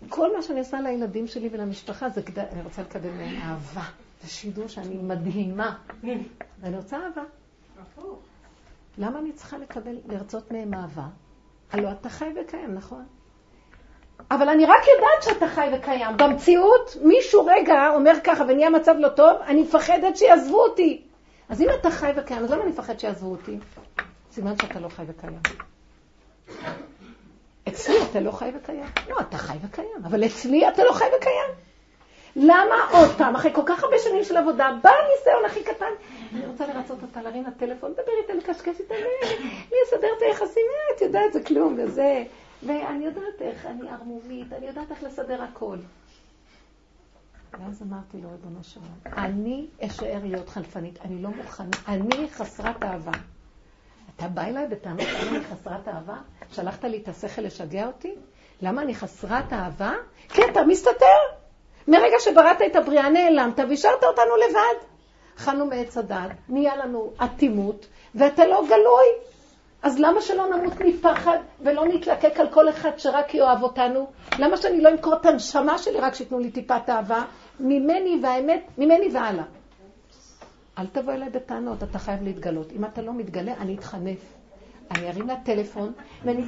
כל 0.09 0.37
מה 0.37 0.43
שאני 0.43 0.59
עושה 0.59 0.81
לילדים 0.81 1.27
שלי 1.27 1.49
ולמשפחה 1.53 2.09
זה 2.09 2.23
כדי, 2.23 2.41
אני 2.41 2.63
רוצה 2.63 2.83
לקבל 2.83 3.11
מהם 3.11 3.37
אהבה. 3.43 3.83
זה 4.23 4.29
שידור 4.29 4.69
שאני 4.69 4.95
מדהימה. 4.95 5.79
ואני 6.61 6.77
רוצה 6.77 6.97
אהבה. 6.97 7.23
למה 8.99 9.19
אני 9.19 9.33
צריכה 9.33 9.59
לקבל, 9.59 9.97
לרצות 10.09 10.53
מהם 10.53 10.75
אהבה? 10.75 11.07
הלוא 11.73 11.91
אתה 11.93 12.09
חי 12.09 12.29
וקיים, 12.41 12.75
נכון? 12.75 13.05
אבל 14.31 14.49
אני 14.49 14.65
רק 14.65 14.83
יודעת 14.97 15.23
שאתה 15.23 15.49
חי 15.49 15.69
וקיים. 15.77 16.17
במציאות, 16.17 16.97
מישהו 17.03 17.47
רגע 17.47 17.91
אומר 17.95 18.13
ככה 18.25 18.45
ונהיה 18.49 18.71
מצב 18.71 18.95
לא 18.99 19.09
טוב, 19.09 19.41
אני 19.47 19.63
מפחדת 19.63 20.17
שיעזבו 20.17 20.63
אותי. 20.63 21.03
אז 21.53 21.61
אם 21.61 21.67
אתה 21.81 21.91
חי 21.91 22.13
וקיים, 22.17 22.45
אז 22.45 22.51
למה 22.51 22.63
אני 22.63 22.71
מפחד 22.71 22.99
שיעזבו 22.99 23.31
אותי? 23.31 23.59
סימן 24.33 24.55
שאתה 24.63 24.81
לא 24.81 24.89
חי 24.89 25.03
וקיים. 25.07 25.39
אצלי 27.69 27.95
אתה 28.11 28.21
לא 28.21 28.31
חי 28.31 28.51
וקיים. 28.57 28.85
לא, 29.09 29.21
אתה 29.21 29.39
חי 29.39 29.57
וקיים, 29.63 30.05
אבל 30.05 30.25
אצלי 30.27 30.69
אתה 30.69 30.85
לא 30.85 30.93
חי 30.93 31.05
וקיים. 31.19 31.51
למה 32.37 32.75
עוד 32.93 33.11
פעם, 33.19 33.35
אחרי 33.37 33.55
כל 33.55 33.63
כך 33.67 33.85
הרבה 33.85 33.99
שנים 33.99 34.25
של 34.25 34.37
עבודה, 34.37 34.71
בא 34.83 34.91
הניסיון 34.91 35.45
הכי 35.47 35.65
קטן, 35.65 35.93
אני 36.35 36.47
רוצה 36.47 36.67
לרצות 36.67 37.03
אותה, 37.03 37.23
להרים 37.23 37.45
לטלפון, 37.47 37.91
לדבר 37.91 38.13
איתה, 38.23 38.35
לקשקש 38.35 38.81
איתה, 38.81 38.95
אני 38.95 39.77
אסדר 39.89 40.09
את 40.19 40.23
היחסים, 40.23 40.65
אה, 40.71 40.97
את 40.97 41.01
יודעת, 41.03 41.33
זה 41.33 41.43
כלום, 41.43 41.79
וזה, 41.79 42.25
ואני 42.63 43.05
יודעת 43.05 43.41
איך, 43.41 43.67
אני 43.67 43.91
ערמומית, 43.91 44.53
אני 44.53 44.67
יודעת 44.67 44.91
איך 44.91 45.03
לסדר 45.03 45.43
הכל. 45.43 45.77
ואז 47.61 47.83
אמרתי 47.83 48.21
לו, 48.21 48.31
ריבונו 48.31 48.65
שלום, 48.65 48.87
אני 49.17 49.67
אשאר 49.81 50.19
להיות 50.23 50.49
חלפנית, 50.49 50.99
אני 51.05 51.23
לא 51.23 51.31
מוכנה, 51.31 51.77
אני 51.89 52.29
חסרת 52.31 52.83
אהבה. 52.83 53.13
אתה 54.17 54.29
בא 54.29 54.43
אליי 54.43 54.67
בטענות 54.67 55.01
למה 55.01 55.37
אני 55.37 55.45
חסרת 55.45 55.89
אהבה? 55.89 56.17
שלחת 56.53 56.85
לי 56.85 56.99
את 57.03 57.09
השכל 57.09 57.43
לשגע 57.43 57.87
אותי? 57.87 58.15
למה 58.63 58.83
אני 58.83 58.95
חסרת 58.95 59.53
אהבה? 59.53 59.93
כן, 60.29 60.43
אתה 60.53 60.65
מסתתר. 60.65 61.07
מרגע 61.89 62.17
שבראת 62.21 62.63
את 62.67 62.77
הבריאה 62.77 63.09
נעלמת 63.11 63.59
והשארת 63.69 64.05
אותנו 64.05 64.37
לבד. 64.49 64.87
אכלנו 65.39 65.67
מעץ 65.67 65.97
הדת, 65.99 66.31
נהיה 66.49 66.77
לנו 66.77 67.13
אטימות, 67.25 67.87
ואתה 68.15 68.47
לא 68.47 68.65
גלוי. 68.69 69.07
אז 69.83 69.99
למה 69.99 70.21
שלא 70.21 70.47
נמות 70.47 70.73
מפחד 70.81 71.39
ולא 71.61 71.85
נתלקק 71.85 72.41
על 72.41 72.49
כל 72.49 72.69
אחד 72.69 72.91
שרק 72.99 73.35
יאהב 73.35 73.63
אותנו? 73.63 74.11
למה 74.39 74.57
שאני 74.57 74.81
לא 74.81 74.91
אמכור 74.91 75.15
את 75.15 75.27
הנשמה 75.27 75.79
שלי 75.79 76.01
רק 76.01 76.15
שייתנו 76.15 76.39
לי 76.39 76.51
טיפת 76.51 76.89
אהבה? 76.89 77.25
ממני 77.61 78.21
והאמת, 78.23 78.63
ממני 78.79 79.09
והלאה. 79.13 79.45
אל 80.79 80.87
תבוא 80.87 81.13
אליי 81.13 81.31
בטענות, 81.31 81.83
אתה 81.83 81.99
חייב 81.99 82.23
להתגלות. 82.23 82.73
אם 82.73 82.85
אתה 82.85 83.03
לא 83.03 83.13
מתגלה, 83.15 83.55
אני 83.55 83.75
אתחנף. 83.75 84.19
אני 84.91 85.09
ארים 85.11 85.27
לה 85.29 85.37
טלפון, 85.45 85.93
ואני 86.25 86.45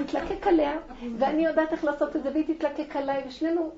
אתלקק 0.00 0.46
עליה, 0.46 0.72
ואני 1.18 1.44
יודעת 1.44 1.72
איך 1.72 1.84
לעשות 1.84 2.16
את 2.16 2.22
זה, 2.22 2.30
והיא 2.32 2.54
תתלקק 2.54 2.96
עליי, 2.96 3.22
ושנינו... 3.28 3.70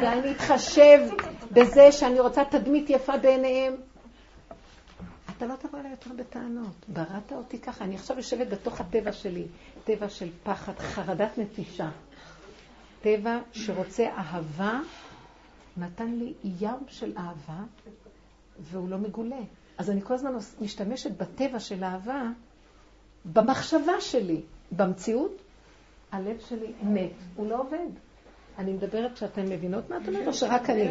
ואני 0.00 0.32
אתחשב 0.32 0.98
בזה 1.52 1.92
שאני 1.92 2.20
רוצה 2.20 2.44
תדמית 2.44 2.90
יפה 2.90 3.16
בעיניהם. 3.16 3.74
אתה 5.36 5.46
לא 5.46 5.54
תבוא 5.54 5.78
אליי 5.78 5.90
יותר 5.90 6.10
בטענות. 6.16 6.74
בראת 6.88 7.32
אותי 7.32 7.58
ככה. 7.58 7.84
אני 7.84 7.94
עכשיו 7.94 8.16
יושבת 8.16 8.48
בתוך 8.48 8.80
הטבע 8.80 9.12
שלי, 9.12 9.44
טבע 9.84 10.08
של 10.08 10.28
פחד, 10.42 10.72
חרדת 10.78 11.38
נטישה. 11.38 11.88
טבע 13.02 13.38
שרוצה 13.52 14.04
אהבה, 14.04 14.80
נתן 15.76 16.14
לי 16.14 16.32
ים 16.60 16.78
של 16.88 17.12
אהבה, 17.16 17.64
והוא 18.60 18.88
לא 18.88 18.98
מגולה. 18.98 19.40
אז 19.78 19.90
אני 19.90 20.02
כל 20.02 20.14
הזמן 20.14 20.32
משתמשת 20.60 21.10
בטבע 21.10 21.60
של 21.60 21.84
אהבה, 21.84 22.22
במחשבה 23.24 24.00
שלי, 24.00 24.40
במציאות, 24.72 25.36
הלב 26.12 26.36
שלי 26.48 26.72
מת, 26.82 27.10
הוא 27.36 27.48
לא 27.48 27.60
עובד. 27.60 27.88
אני 28.58 28.72
מדברת 28.72 29.16
שאתן 29.16 29.46
מבינות 29.48 29.90
מה 29.90 29.96
את 29.96 30.08
אומרת, 30.08 30.26
או 30.26 30.34
שרק 30.34 30.70
אני? 30.70 30.88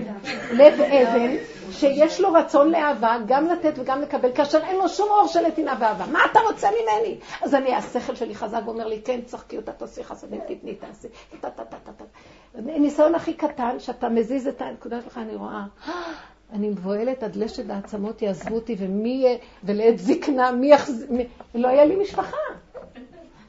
לב 0.52 0.82
אבן, 0.82 1.36
שיש 1.72 2.20
לו 2.20 2.34
רצון 2.34 2.72
לאהבה, 2.72 3.18
גם 3.28 3.48
לתת 3.48 3.74
וגם 3.80 4.02
לקבל, 4.02 4.36
כאשר 4.36 4.60
אין 4.64 4.76
לו 4.76 4.90
שום 4.90 5.10
אור 5.10 5.28
של 5.28 5.48
נתינה 5.48 5.76
ואהבה. 5.80 6.06
מה 6.06 6.20
אתה 6.32 6.40
רוצה 6.40 6.70
ממני? 6.72 7.18
אז 7.42 7.56
אני, 7.56 7.76
השכל 7.76 8.16
שלי 8.16 8.36
חזק 8.36 8.62
ואומר 8.66 8.88
לי, 8.88 9.02
כן, 9.02 9.22
צחקי 9.26 9.58
אותה, 9.58 9.72
תעשי 9.72 10.04
חסדים, 10.04 10.42
תתני, 10.48 10.76
תעשי, 10.76 11.08
ניסיון 12.56 13.16
הכי 13.16 13.34
קטן, 13.34 13.80
שאתה 13.80 14.10
מזיז 14.10 14.48
את 14.48 14.62
הנקודה 14.62 15.02
שלך, 15.02 15.18
אני 15.18 15.36
רואה, 15.36 15.64
אני 16.54 16.70
מבוהלת 16.70 17.24
עד 17.24 17.36
לשת 17.36 17.70
העצמות 17.70 18.22
יעזבו 18.22 18.56
אותי, 18.56 18.76
ומי, 18.80 19.38
ולעת 19.64 19.98
זקנה, 19.98 20.52
מי 20.52 20.72
יחז... 20.72 21.06
לא 21.56 21.68
היה 21.68 21.86
לי 21.86 21.96
משפחה. 21.96 22.38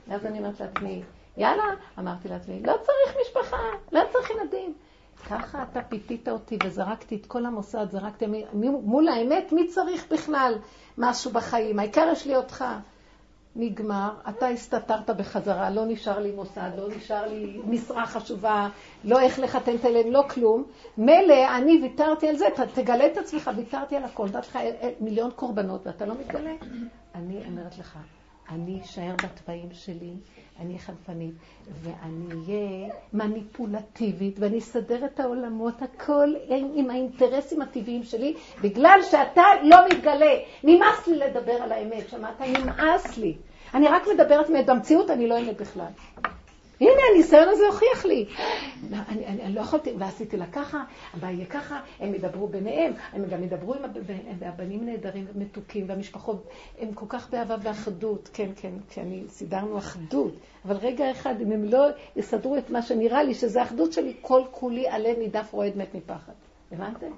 ואז 0.09 0.27
אני 0.27 0.39
אומרת 0.39 0.61
לעצמי, 0.61 1.03
יאללה, 1.37 1.65
אמרתי 1.99 2.29
לעצמי, 2.29 2.63
לא 2.63 2.73
צריך 2.73 3.17
משפחה, 3.27 3.63
לא 3.93 4.01
צריך 4.13 4.31
ילדים. 4.31 4.75
ככה 5.31 5.65
אתה 5.71 5.83
פיתית 5.83 6.29
אותי 6.29 6.59
וזרקתי 6.65 7.17
את 7.17 7.27
כל 7.27 7.47
המוסד, 7.47 7.87
זרקתי 7.91 8.27
מול 8.53 9.09
האמת, 9.09 9.53
מי 9.53 9.67
צריך 9.69 10.13
בכלל 10.13 10.55
משהו 10.99 11.31
בחיים? 11.31 11.79
העיקר 11.79 12.09
יש 12.13 12.27
לי 12.27 12.37
אותך. 12.37 12.65
נגמר, 13.57 14.11
אתה 14.29 14.49
הסתתרת 14.49 15.11
בחזרה, 15.11 15.71
לא 15.71 15.87
נשאר 15.87 16.19
לי 16.19 16.31
מוסד, 16.31 16.71
לא 16.77 16.89
נשאר 16.97 17.27
לי 17.29 17.61
משרה 17.67 18.07
חשובה, 18.07 18.69
לא 19.05 19.21
איך 19.21 19.39
לחתן 19.39 19.77
את 19.77 19.85
הילד, 19.85 20.07
לא 20.07 20.25
כלום. 20.31 20.65
מילא, 20.99 21.57
אני 21.57 21.81
ויתרתי 21.83 22.29
על 22.29 22.37
זה, 22.37 22.47
ת, 22.57 22.61
תגלה 22.79 23.07
את 23.07 23.17
עצמך, 23.17 23.51
ויתרתי 23.57 23.97
על 23.97 24.05
הכל, 24.05 24.27
נתתי 24.27 24.39
לך 24.39 24.59
מיליון 25.01 25.31
קורבנות 25.31 25.87
ואתה 25.87 26.07
לא 26.07 26.15
מתגלה. 26.21 26.53
אני 27.15 27.47
אומרת 27.47 27.79
לך, 27.79 27.99
אני 28.49 28.81
אשאר 28.85 29.15
בתוואים 29.17 29.69
שלי, 29.73 30.15
אני 30.61 30.79
חלפנית, 30.79 31.35
ואני 31.83 32.25
אהיה 32.49 32.93
מניפולטיבית, 33.13 34.37
ואני 34.39 34.59
אסדר 34.59 35.05
את 35.05 35.21
העולמות, 35.21 35.83
הכל 35.83 36.35
עם 36.75 36.91
האינטרסים 36.91 37.63
הטבעיים 37.63 38.03
שלי, 38.03 38.35
בגלל 38.63 38.99
שאתה 39.11 39.43
לא 39.63 39.77
מתגלה. 39.91 40.35
נמאס 40.65 41.07
לי 41.07 41.19
לדבר 41.19 41.53
על 41.53 41.73
האמת, 41.73 42.09
שמעת? 42.09 42.41
נמאס 42.41 43.19
לי. 43.19 43.35
אני 43.75 43.89
רק 43.89 44.03
מדברת 44.15 44.51
אמת, 44.51 44.67
במציאות 44.67 45.11
אני 45.11 45.29
לא 45.29 45.39
אמת 45.39 45.57
בכלל. 45.61 45.91
הנה, 46.81 47.01
הניסיון 47.15 47.49
הזה 47.49 47.63
הוכיח 47.67 48.05
לי. 48.05 48.27
לא, 48.91 48.97
אני, 49.09 49.27
אני, 49.27 49.43
אני 49.43 49.55
לא 49.55 49.61
יכולתי, 49.61 49.93
ועשיתי 49.99 50.37
לה 50.37 50.47
ככה, 50.47 50.85
הבא 51.15 51.31
יהיה 51.31 51.47
ככה, 51.47 51.81
הם 52.01 52.15
ידברו 52.15 52.49
ביניהם, 52.49 52.93
הם 53.13 53.25
גם 53.25 53.43
ידברו 53.43 53.75
עם 53.75 53.83
הבנים 54.43 54.87
נהדרים 54.87 55.27
ומתוקים, 55.35 55.89
והמשפחות, 55.89 56.49
הם 56.79 56.93
כל 56.95 57.07
כך 57.09 57.31
באהבה 57.31 57.57
ואחדות, 57.63 58.31
כן, 58.33 58.51
כן, 58.57 58.73
כשאני, 58.89 59.23
סידרנו 59.29 59.79
אחדות, 59.79 60.35
אבל 60.65 60.77
רגע 60.77 61.11
אחד, 61.11 61.35
אם 61.41 61.53
הם 61.53 61.65
לא 61.65 61.87
יסדרו 62.17 62.57
את 62.57 62.71
מה 62.71 62.83
שנראה 62.83 63.23
לי, 63.23 63.35
שזה 63.35 63.63
אחדות 63.63 63.93
שלי, 63.93 64.15
כל 64.21 64.43
כולי 64.51 64.89
עלה 64.89 65.19
נידף 65.19 65.53
רועד 65.53 65.77
מת 65.77 65.95
מפחד. 65.95 66.33
הבנתם? 66.73 67.11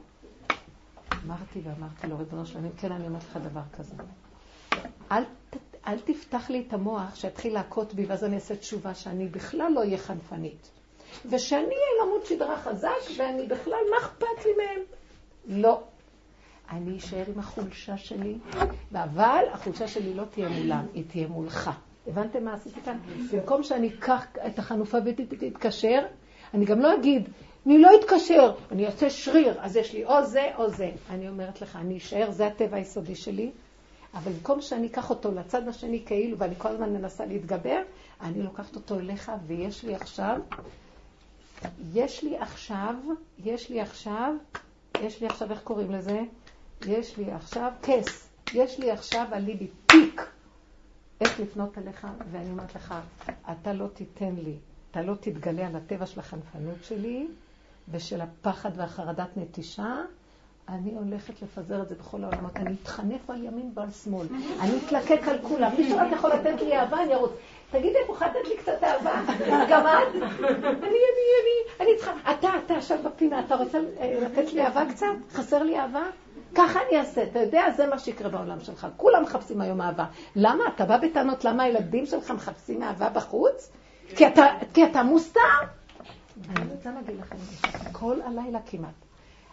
אמרתי 1.27 1.61
ואמרתי 1.65 2.07
לו, 2.07 2.19
ריבונו 2.19 2.47
של 2.47 2.59
עולם, 2.59 2.69
כן, 2.77 2.93
אני 2.93 3.07
אומרת 3.07 3.23
לך 3.23 3.37
דבר 3.37 3.61
כזה. 3.79 3.95
אל, 5.13 5.23
אל 5.87 5.99
תפתח 5.99 6.51
לי 6.51 6.65
את 6.69 6.73
המוח 6.73 7.15
שיתחיל 7.15 7.55
להכות 7.55 7.95
בי, 7.95 8.07
ואז 8.07 8.25
אני 8.25 8.35
אעשה 8.35 8.57
תשובה 8.57 8.95
שאני 8.95 9.27
בכלל 9.27 9.73
לא 9.75 9.81
אהיה 9.81 9.99
חנפנית. 9.99 10.71
ושאני 11.27 11.63
אהיה 11.63 12.05
למות 12.05 12.27
שדרה 12.27 12.57
חזק, 12.57 12.89
ואני 13.17 13.47
בכלל, 13.47 13.79
מה 13.91 13.97
אכפת 14.07 14.45
לי 14.45 14.51
מהם? 14.57 14.81
לא. 15.63 15.83
אני 16.71 16.99
אשאר 16.99 17.25
עם 17.35 17.39
החולשה 17.39 17.97
שלי, 17.97 18.39
אבל 18.93 19.45
החולשה 19.53 19.89
שלי 19.89 20.15
לא 20.15 20.25
תהיה 20.31 20.49
מולם, 20.49 20.87
היא 20.95 21.05
תהיה 21.09 21.29
מולך. 21.29 21.71
הבנתם 22.07 22.45
מה 22.45 22.55
עשיתי 22.55 22.81
כאן? 22.81 22.99
במקום 23.33 23.63
שאני 23.63 23.89
אקח 23.89 24.27
את 24.47 24.59
החנופה 24.59 24.99
ותתקשר, 25.05 26.07
אני 26.55 26.65
גם 26.65 26.81
לא 26.81 26.95
אגיד, 26.95 27.29
אני 27.67 27.79
לא 27.79 27.91
אתקשר, 28.01 28.53
אני 28.73 28.87
אעשה 28.87 29.11
שריר, 29.11 29.55
אז 29.61 29.77
יש 29.77 29.93
לי 29.93 30.05
או 30.05 30.25
זה 30.25 30.51
או 30.59 30.71
זה. 30.71 30.91
אני 31.11 31.29
אומרת 31.29 31.63
לך, 31.63 31.77
אני 31.77 31.99
אשאר, 31.99 32.31
זה 32.31 32.47
הטבע 32.47 32.77
היסודי 32.77 33.15
שלי, 33.15 33.51
אבל 34.17 34.33
במקום 34.33 34.61
שאני 34.61 34.87
אקח 34.87 35.11
אותו 35.11 35.33
לצד 35.33 35.69
השני 35.69 36.03
כאילו, 36.07 36.39
ואני 36.39 36.55
כל 36.59 36.69
הזמן 36.69 36.93
מנסה 36.93 37.27
להתגבר, 37.27 37.83
אני 38.21 38.43
לוקחת 38.43 38.77
אותו 38.77 38.99
אליך, 38.99 39.33
ויש 39.47 39.85
לי 39.85 39.95
עכשיו, 39.95 40.41
יש 41.95 42.23
לי 42.23 42.39
עכשיו, 42.39 42.95
יש 43.45 43.71
לי 43.71 43.81
עכשיו, 43.81 44.35
יש 45.03 45.21
לי 45.21 45.27
עכשיו, 45.27 45.51
איך 45.51 45.61
קוראים 45.63 45.91
לזה? 45.91 46.21
יש 46.87 47.17
לי 47.17 47.33
עכשיו 47.33 47.73
כס, 47.83 48.29
יש 48.55 48.79
לי 48.79 48.91
עכשיו 48.91 49.27
אליבי 49.33 49.69
פיק. 49.87 50.23
איך 51.21 51.41
לפנות 51.41 51.79
אליך, 51.79 52.07
ואני 52.33 52.51
אומרת 52.51 52.75
לך, 52.75 52.95
אתה 53.51 53.73
לא 53.73 53.87
תיתן 53.95 54.35
לי, 54.35 54.57
אתה 54.91 55.03
לא 55.03 55.15
תתגלה 55.21 55.67
על 55.67 55.77
הטבע 55.77 56.07
של 56.07 56.21
החנפנות 56.21 56.85
שלי 56.85 57.29
ושל 57.91 58.21
הפחד 58.21 58.71
והחרדת 58.77 59.37
נטישה, 59.37 59.95
אני 60.69 60.95
הולכת 60.95 61.43
לפזר 61.43 61.83
את 61.83 61.89
זה 61.89 61.95
בכל 61.95 62.25
העולמות. 62.25 62.57
אני 62.57 62.75
אתחנף 62.83 63.31
על 63.31 63.45
ימין 63.45 63.71
ועל 63.75 63.91
שמאל. 63.91 64.27
אני 64.61 64.73
אתלקק 64.87 65.29
על 65.29 65.39
כולם. 65.43 65.71
מי 65.77 65.89
שרק 65.89 66.13
יכול 66.13 66.31
לתת 66.31 66.63
לי 66.63 66.77
אהבה, 66.77 67.03
אני 67.03 67.15
ארוץ. 67.15 67.31
תגידי, 67.71 67.99
את 68.05 68.11
יכולה 68.11 68.31
לתת 68.31 68.49
לי 68.49 68.57
קצת 68.57 68.83
אהבה? 68.83 69.23
גם 69.71 69.87
את? 69.87 70.15
אני, 70.15 70.79
אני, 70.83 70.99
אני, 71.43 71.57
אני 71.81 71.97
צריכה... 71.97 72.13
אתה, 72.31 72.51
אתה 72.65 72.77
עכשיו 72.77 72.99
בפינה, 73.05 73.41
אתה 73.41 73.55
רוצה 73.55 73.79
אה, 74.01 74.19
לתת 74.23 74.53
לי 74.53 74.63
אהבה 74.63 74.85
קצת? 74.91 75.07
חסר 75.33 75.63
לי 75.63 75.79
אהבה? 75.79 76.03
ככה 76.55 76.81
אני 76.89 76.99
אעשה, 76.99 77.23
אתה 77.23 77.39
יודע, 77.39 77.71
זה 77.77 77.87
מה 77.87 77.99
שיקרה 77.99 78.29
בעולם 78.29 78.61
שלך. 78.61 78.87
כולם 78.97 79.23
מחפשים 79.23 79.61
היום 79.61 79.81
אהבה. 79.81 80.05
למה? 80.37 80.65
אתה 80.75 80.85
בא 80.85 80.97
בטענות 80.97 81.45
למה 81.45 81.63
הילדים 81.63 82.07
שלך 82.07 82.31
מחפשים 82.31 82.83
אהבה 82.83 83.09
בחוץ? 83.09 83.73
כי 84.17 84.27
אתה, 84.27 84.45
כי 84.75 84.85
אתה 84.85 85.03
מוסתר? 85.03 85.41
אני 86.57 86.73
רוצה 86.75 86.91
להגיד 86.91 87.21
לכם, 87.21 87.37
כל 87.93 88.17
הלילה 88.25 88.59
כמעט. 88.67 89.06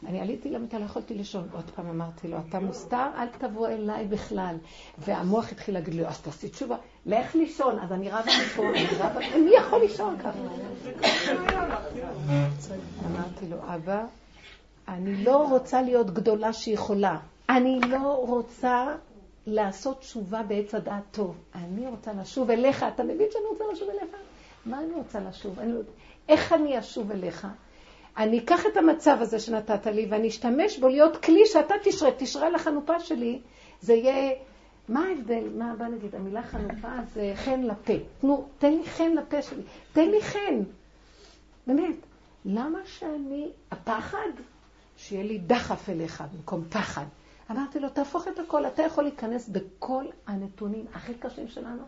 אני 0.05 0.21
עליתי 0.21 0.49
למיטה, 0.49 0.79
לא 0.79 0.85
יכולתי 0.85 1.13
לישון. 1.13 1.47
עוד 1.53 1.71
פעם 1.75 1.89
אמרתי 1.89 2.27
לו, 2.27 2.37
אתה 2.49 2.59
מוסתר, 2.59 3.07
אל 3.17 3.27
תבוא 3.27 3.67
אליי 3.67 4.05
בכלל. 4.05 4.55
והמוח 4.97 5.51
התחיל 5.51 5.73
להגיד 5.73 5.93
לי, 5.93 6.07
אז 6.07 6.21
תעשי 6.21 6.49
תשובה, 6.49 6.75
לך 7.05 7.35
לישון. 7.35 7.79
אז 7.79 7.91
אני 7.91 8.09
רבה 8.09 8.31
מפה, 8.45 8.63
אני 8.69 8.85
רבה, 8.99 9.19
מי 9.37 9.51
יכול 9.55 9.79
לישון 9.79 10.17
ככה? 10.17 10.39
אמרתי 13.05 13.49
לו, 13.49 13.57
אבא, 13.75 14.05
אני 14.87 15.23
לא 15.23 15.49
רוצה 15.49 15.81
להיות 15.81 16.11
גדולה 16.13 16.53
שיכולה. 16.53 17.17
אני 17.49 17.79
לא 17.79 18.25
רוצה 18.27 18.95
לעשות 19.47 19.99
תשובה 19.99 20.43
בעץ 20.43 20.75
הדעת 20.75 21.03
טוב. 21.11 21.35
אני 21.55 21.87
רוצה 21.87 22.13
לשוב 22.13 22.51
אליך. 22.51 22.85
אתה 22.95 23.03
מבין 23.03 23.27
שאני 23.31 23.43
רוצה 23.49 23.63
לשוב 23.73 23.89
אליך? 23.89 24.15
מה 24.65 24.79
אני 24.79 24.93
רוצה 24.93 25.19
לשוב? 25.19 25.59
אני... 25.59 25.73
לא 25.73 25.79
איך 26.29 26.53
אני 26.53 26.79
אשוב 26.79 27.11
אליך? 27.11 27.47
אני 28.18 28.39
אקח 28.39 28.66
את 28.66 28.78
המצב 28.78 29.18
הזה 29.22 29.39
שנתת 29.39 29.86
לי 29.88 30.05
ואני 30.09 30.28
אשתמש 30.28 30.80
בו 30.80 30.88
להיות 30.88 31.18
כלי 31.24 31.45
שאתה 31.45 31.76
תשרה, 31.84 32.09
תשרה 32.18 32.49
לחנופה 32.49 32.99
שלי. 32.99 33.39
זה 33.82 33.93
יהיה... 33.93 34.32
מה 34.89 35.05
ההבדל? 35.07 35.49
מה 35.57 35.74
בא 35.78 35.86
נגיד? 35.88 36.16
המילה 36.16 36.43
חנופה 36.43 36.88
זה 37.14 37.32
חן 37.36 37.61
לפה. 37.64 37.93
תנו, 38.22 38.47
תן 38.59 38.72
לי 38.72 38.86
חן 38.86 39.11
לפה 39.11 39.41
שלי. 39.41 39.61
תן 39.93 40.09
לי 40.09 40.22
חן. 40.22 40.64
באמת. 41.68 41.95
למה 42.45 42.80
שאני... 42.86 43.49
הפחד? 43.72 44.30
שיהיה 44.97 45.24
לי 45.24 45.38
דחף 45.38 45.89
אליך 45.89 46.24
במקום 46.34 46.64
פחד. 46.70 47.05
אמרתי 47.51 47.80
לו, 47.80 47.89
תהפוך 47.89 48.28
את 48.28 48.39
הכל, 48.39 48.68
אתה 48.68 48.84
יכול 48.84 49.03
להיכנס 49.03 49.49
בכל 49.49 50.05
הנתונים 50.28 50.86
הכי 50.93 51.14
קשים 51.14 51.47
שלנו. 51.47 51.84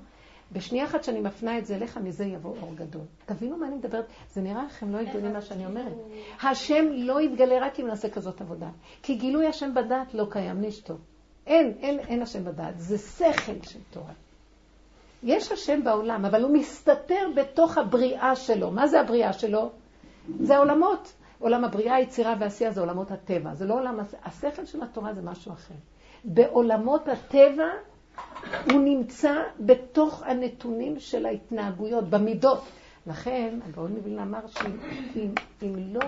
בשנייה 0.56 0.86
אחת 0.86 1.04
שאני 1.04 1.22
מפנה 1.22 1.58
את 1.58 1.66
זה 1.66 1.76
אליך, 1.76 1.98
מזה 1.98 2.26
יבוא 2.26 2.56
אור 2.62 2.76
גדול. 2.76 3.02
תבינו 3.26 3.58
מה 3.58 3.68
אני 3.68 3.76
מדברת? 3.76 4.06
זה 4.34 4.42
נראה 4.42 4.64
לכם 4.64 4.92
לא 4.92 4.98
הגיוני 4.98 5.30
מה 5.30 5.42
שאני 5.42 5.66
אומרת. 5.66 5.94
השם 6.44 6.86
לא 6.92 7.22
יתגלה 7.22 7.56
רק 7.62 7.80
אם 7.80 7.88
נעשה 7.88 8.10
כזאת 8.10 8.42
עבודה. 8.42 8.70
כי 9.04 9.16
גילוי 9.16 9.48
השם 9.48 9.74
בדעת 9.74 10.14
לא 10.14 10.26
קיים, 10.30 10.62
נשתו. 10.62 10.94
אין, 11.48 11.74
אין, 11.80 12.00
אין 12.00 12.22
השם 12.22 12.44
בדעת. 12.44 12.80
זה 12.80 12.98
שכל 12.98 13.54
של 13.64 13.80
תורה. 13.90 14.14
יש 15.24 15.52
השם 15.52 15.84
בעולם, 15.84 16.26
אבל 16.26 16.44
הוא 16.44 16.52
מסתתר 16.52 17.28
בתוך 17.36 17.78
הבריאה 17.78 18.36
שלו. 18.36 18.72
מה 18.72 18.88
זה 18.88 19.00
הבריאה 19.00 19.34
שלו? 19.34 19.70
זה 20.40 20.56
העולמות. 20.56 21.14
עולם 21.40 21.64
הבריאה, 21.64 21.96
היצירה 21.96 22.36
והעשייה 22.40 22.72
זה 22.72 22.82
עולמות 22.82 23.12
הטבע. 23.12 23.54
זה 23.54 23.66
לא 23.66 23.74
עולם, 23.74 24.00
השכל 24.24 24.66
של 24.66 24.84
התורה 24.84 25.14
זה 25.14 25.22
משהו 25.22 25.52
אחר. 25.52 25.76
בעולמות 26.26 27.08
הטבע 27.08 27.68
הוא 28.72 28.82
נמצא 28.82 29.44
בתוך 29.60 30.24
הנתונים 30.24 31.00
של 31.00 31.26
ההתנהגויות, 31.26 32.10
במידות. 32.10 32.64
לכן, 33.08 33.60
הגאון 33.68 33.92
מווילנה 33.92 34.24
אמר 34.24 34.48
שאם 34.48 35.76
לא 35.94 36.02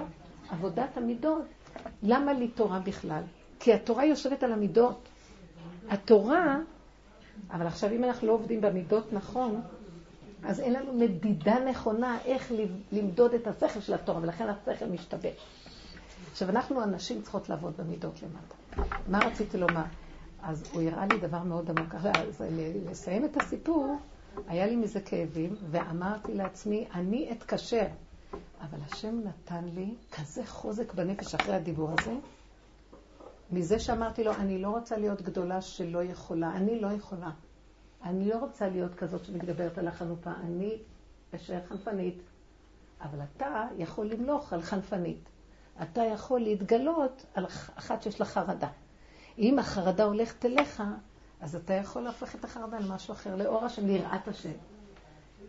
עבודת 0.49 0.97
המידות, 0.97 1.43
למה 2.03 2.33
לי 2.33 2.47
תורה 2.47 2.79
בכלל? 2.79 3.21
כי 3.59 3.73
התורה 3.73 4.05
יושבת 4.05 4.43
על 4.43 4.51
המידות. 4.53 5.07
התורה, 5.89 6.57
אבל 7.51 7.67
עכשיו 7.67 7.91
אם 7.91 8.03
אנחנו 8.03 8.27
לא 8.27 8.33
עובדים 8.33 8.61
במידות 8.61 9.13
נכון, 9.13 9.61
אז 10.43 10.59
אין 10.59 10.73
לנו 10.73 10.93
מדידה 10.93 11.59
נכונה 11.69 12.17
איך 12.25 12.51
למדוד 12.91 13.33
את 13.33 13.47
השכל 13.47 13.79
של 13.79 13.93
התורה, 13.93 14.19
ולכן 14.21 14.47
השכל 14.49 14.85
משתבש. 14.85 15.35
עכשיו, 16.31 16.49
אנחנו 16.49 16.81
הנשים 16.81 17.21
צריכות 17.21 17.49
לעבוד 17.49 17.73
במידות 17.77 18.19
למטה. 18.23 18.81
מה 19.07 19.19
רציתי 19.19 19.57
לומר? 19.57 19.83
אז 20.47 20.63
הוא 20.73 20.81
הראה 20.81 21.05
לי 21.05 21.17
דבר 21.19 21.43
מאוד 21.43 21.69
עמוק. 21.69 21.95
אז 21.95 22.07
לסיים 22.89 23.25
את 23.25 23.37
הסיפור, 23.37 23.97
היה 24.47 24.65
לי 24.65 24.75
מזה 24.75 25.01
כאבים, 25.01 25.55
ואמרתי 25.71 26.33
לעצמי, 26.33 26.87
אני 26.93 27.31
אתקשר. 27.31 27.87
אבל 28.61 28.77
השם 28.91 29.19
נתן 29.23 29.63
לי 29.65 29.95
כזה 30.11 30.45
חוזק 30.45 30.93
בנפש 30.93 31.35
אחרי 31.35 31.55
הדיבור 31.55 31.89
הזה, 31.99 32.13
מזה 33.51 33.79
שאמרתי 33.79 34.23
לו, 34.23 34.31
אני 34.33 34.61
לא 34.61 34.69
רוצה 34.69 34.97
להיות 34.97 35.21
גדולה 35.21 35.61
שלא 35.61 36.03
יכולה, 36.03 36.51
אני 36.55 36.79
לא 36.79 36.87
יכולה. 36.87 37.29
אני 38.03 38.29
לא 38.29 38.37
רוצה 38.37 38.69
להיות 38.69 38.95
כזאת 38.95 39.25
שמתגברת 39.25 39.77
על 39.77 39.87
החנופה, 39.87 40.31
אני 40.43 40.77
אשאר 41.35 41.59
חנפנית, 41.69 42.21
אבל 43.01 43.19
אתה 43.37 43.67
יכול 43.77 44.05
למלוך 44.09 44.53
על 44.53 44.61
חנפנית. 44.61 45.29
אתה 45.81 46.01
יכול 46.01 46.39
להתגלות 46.39 47.25
על 47.33 47.45
אחת 47.75 48.01
שיש 48.01 48.19
לה 48.19 48.25
חרדה. 48.25 48.69
אם 49.38 49.59
החרדה 49.59 50.03
הולכת 50.03 50.45
אליך, 50.45 50.83
אז 51.41 51.55
אתה 51.55 51.73
יכול 51.73 52.01
להפוך 52.01 52.35
את 52.35 52.43
החרדה 52.43 52.79
למשהו 52.79 53.13
אחר, 53.13 53.35
לאור 53.35 53.65
השם, 53.65 53.88
ליראת 53.88 54.27
השם. 54.27 54.51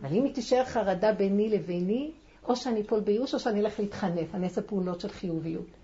אבל 0.01 0.13
אם 0.13 0.23
היא 0.23 0.33
תישאר 0.33 0.65
חרדה 0.65 1.13
ביני 1.13 1.49
לביני, 1.49 2.11
או 2.43 2.55
שאני 2.55 2.81
אפול 2.81 2.99
בייאוש 2.99 3.33
או 3.33 3.39
שאני 3.39 3.59
אלך 3.59 3.79
להתחנף, 3.79 4.35
אני 4.35 4.43
אעשה 4.43 4.61
פעולות 4.61 5.01
של 5.01 5.09
חיוביות. 5.09 5.78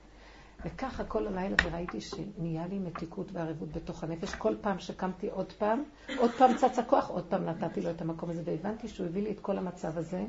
וככה 0.66 1.04
כל 1.04 1.28
הלילה 1.28 1.56
וראיתי 1.66 2.02
שנהיה 2.02 2.68
לי 2.68 2.80
מתיקות 2.80 3.28
וערבות 3.34 3.72
בתוך 3.72 4.04
הנפש. 4.04 4.36
כל 4.36 4.56
פעם 4.62 4.80
שקמתי 4.80 5.30
עוד 5.30 5.54
פעם, 5.54 5.84
עוד 6.18 6.32
פעם 6.32 6.56
צץ 6.56 6.80
הכוח, 6.80 7.10
עוד 7.10 7.24
פעם 7.30 7.46
נתתי 7.46 7.82
לו 7.82 7.90
את 7.90 8.02
המקום 8.02 8.30
הזה, 8.30 8.42
והבנתי 8.46 8.88
שהוא 8.88 9.08
הביא 9.08 9.24
לי 9.24 9.32
את 9.32 9.40
כל 9.40 9.58
המצב 9.58 9.98
הזה. 9.98 10.24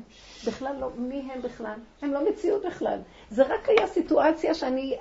בכלל 0.47 0.75
לא, 0.79 0.89
מי 0.97 1.29
הם 1.33 1.41
בכלל? 1.41 1.79
הם 2.01 2.11
לא 2.11 2.29
מציאות 2.29 2.61
בכלל. 2.65 2.99
זה 3.29 3.43
רק 3.43 3.69
היה 3.69 3.87
סיטואציה 3.87 4.53
שאני 4.53 4.95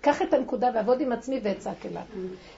אקח 0.00 0.22
את 0.22 0.34
הנקודה 0.34 0.70
ואעבוד 0.74 1.00
עם 1.00 1.12
עצמי 1.12 1.40
ואצעק 1.44 1.86
אליו. 1.86 2.02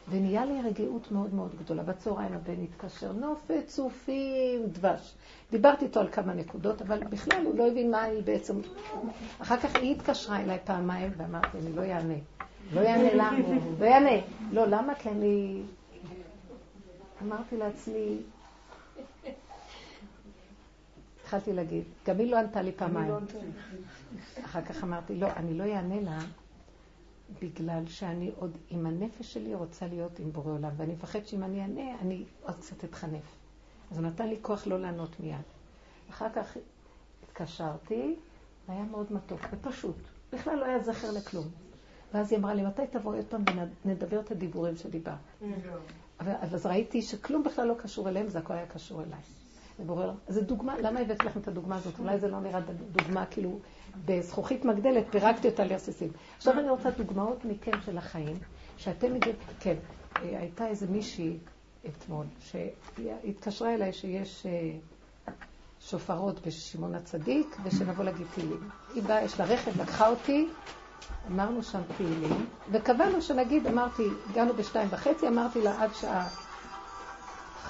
ונהיה 0.09 0.45
לי 0.45 0.63
רגיעות 0.63 1.13
מאוד 1.13 1.35
מאוד 1.35 1.55
גדולה. 1.59 1.83
בצהריים 1.83 2.33
הבן 2.33 2.63
התקשר, 2.63 3.13
נופת, 3.13 3.67
צופים, 3.67 4.67
דבש. 4.67 5.15
דיברתי 5.51 5.85
איתו 5.85 6.01
על 6.01 6.09
כמה 6.13 6.35
נקודות, 6.35 6.83
אבל 6.83 7.05
בכלל 7.05 7.45
הוא 7.45 7.55
לא 7.59 7.69
הבין 7.69 7.91
מה 7.91 8.03
היא 8.03 8.23
בעצם... 8.23 8.55
אחר 9.39 9.57
כך 9.57 9.75
היא 9.77 9.95
התקשרה 9.97 10.41
אליי 10.41 10.59
פעמיים 10.65 11.13
ואמרתי, 11.17 11.59
אני 11.59 11.73
לא 11.77 11.83
אענה. 11.97 12.15
לא 12.73 12.81
יענה 12.81 13.15
למה, 13.15 13.39
לא 13.81 13.85
יענה. 13.85 14.21
לא, 14.53 14.67
למה? 14.67 14.95
כי 14.95 15.09
אני... 15.09 15.63
אמרתי 17.23 17.57
לעצמי, 17.57 18.19
התחלתי 21.21 21.53
להגיד, 21.53 21.85
גם 22.07 22.19
היא 22.19 22.31
לא 22.31 22.39
ענתה 22.39 22.63
לי 22.63 22.73
פעמיים. 22.73 23.09
לא 23.09 23.19
אחר 24.45 24.63
כך 24.63 24.85
אמרתי, 24.85 25.15
לא, 25.15 25.29
אני 25.37 25.59
לא 25.59 25.65
אענה 25.65 26.01
לה, 26.01 26.19
בגלל 27.43 27.87
שאני 27.87 28.31
עוד 28.39 28.51
עם 28.71 28.87
הנפש 28.87 29.35
שלי 29.35 29.55
רוצה 29.55 29.87
להיות 29.87 30.19
עם 30.19 30.33
בורא 30.33 30.53
עולם, 30.53 30.71
ואני 30.77 30.93
מפחד 30.93 31.27
שאם 31.27 31.43
אני 31.43 31.63
אענה, 31.63 32.01
אני 32.01 32.25
עוד 32.43 32.57
קצת 32.57 32.85
אתחנף. 32.85 33.35
אז 33.91 33.99
הוא 33.99 34.07
נתן 34.07 34.29
לי 34.29 34.37
כוח 34.43 34.67
לא 34.67 34.81
לענות 34.81 35.21
מיד. 35.21 35.37
אחר 36.11 36.27
כך 36.35 36.57
התקשרתי, 37.23 38.15
והיה 38.69 38.83
מאוד 38.83 39.13
מתוק 39.13 39.41
ופשוט. 39.53 39.97
בכלל 40.33 40.59
לא 40.59 40.65
היה 40.65 40.79
זכר 40.79 41.11
לכלום. 41.13 41.47
ואז 42.17 42.33
היא 42.33 42.39
אמרה 42.39 42.55
לי, 42.55 42.63
מתי 42.63 42.83
תבואי 42.91 43.17
עוד 43.17 43.27
פעם 43.27 43.45
ונדבר 43.85 44.21
את 44.21 44.31
הדיבורים 44.31 44.77
שדיברת? 44.77 45.15
אז 46.19 46.67
ראיתי 46.67 47.03
שכלום 47.03 47.43
בכלל 47.43 47.67
לא 47.69 47.75
קשור 47.75 48.09
אליהם, 48.09 48.29
זה 48.29 48.39
הכל 48.39 48.55
היה 48.55 48.67
קשור 48.67 49.03
אליי. 49.03 49.21
זה 50.29 50.41
דוגמה, 50.43 50.79
למה 50.79 51.01
הבאתי 51.01 51.27
לכם 51.27 51.41
את 51.41 51.49
הדוגמה 51.49 51.77
הזאת? 51.77 51.99
אולי 51.99 52.19
זה 52.19 52.29
לא 52.29 52.41
נראה 52.41 52.61
דוגמה 52.93 53.27
כאילו 53.27 53.59
בזכוכית 54.07 54.65
מגדלת, 54.65 55.05
פירקתי 55.11 55.49
אותה 55.49 55.65
לרסיסים. 55.65 56.09
עכשיו 56.37 56.59
אני 56.61 56.71
רוצה 56.71 56.91
דוגמאות 56.91 57.45
מכם 57.45 57.81
של 57.85 57.99
החיים, 57.99 58.39
שאתם 58.77 59.15
מגיעים, 59.15 59.37
כן, 59.61 59.77
אה, 60.17 60.39
הייתה 60.39 60.67
איזה 60.67 60.87
מישהי 60.87 61.39
אתמול, 61.87 62.27
שהתקשרה 62.41 63.75
אליי 63.75 63.93
שיש 63.93 64.47
אה, 64.47 64.71
שופרות 65.81 66.47
בשמעון 66.47 66.95
הצדיק, 66.95 67.57
ושנבוא 67.65 68.05
להגיד 68.05 68.27
תהילים. 68.35 68.69
היא 68.95 69.03
באה, 69.03 69.23
יש 69.23 69.41
לה 69.41 69.47
רכב, 69.47 69.81
לקחה 69.81 70.09
אותי, 70.09 70.49
אמרנו 71.31 71.63
שם 71.63 71.81
תהילים, 71.97 72.47
וקבענו 72.73 73.23
שנגיד, 73.23 73.67
אמרתי, 73.67 74.09
הגענו 74.31 74.53
בשתיים 74.55 74.89
וחצי, 74.91 75.29
אמרתי 75.29 75.63
לה 75.63 75.83
עד 75.83 75.91
שעה 75.95 76.29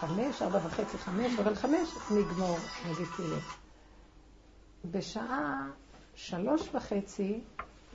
חמש, 0.00 0.42
ארבע 0.42 0.58
וחצי, 0.66 0.98
חמש, 0.98 1.38
אבל 1.38 1.54
חמש 1.54 1.88
נגמור, 2.10 2.58
נגיד 2.90 3.06
תהילים. 3.16 3.40
בשעה 4.90 5.68
שלוש 6.14 6.68
וחצי 6.74 7.40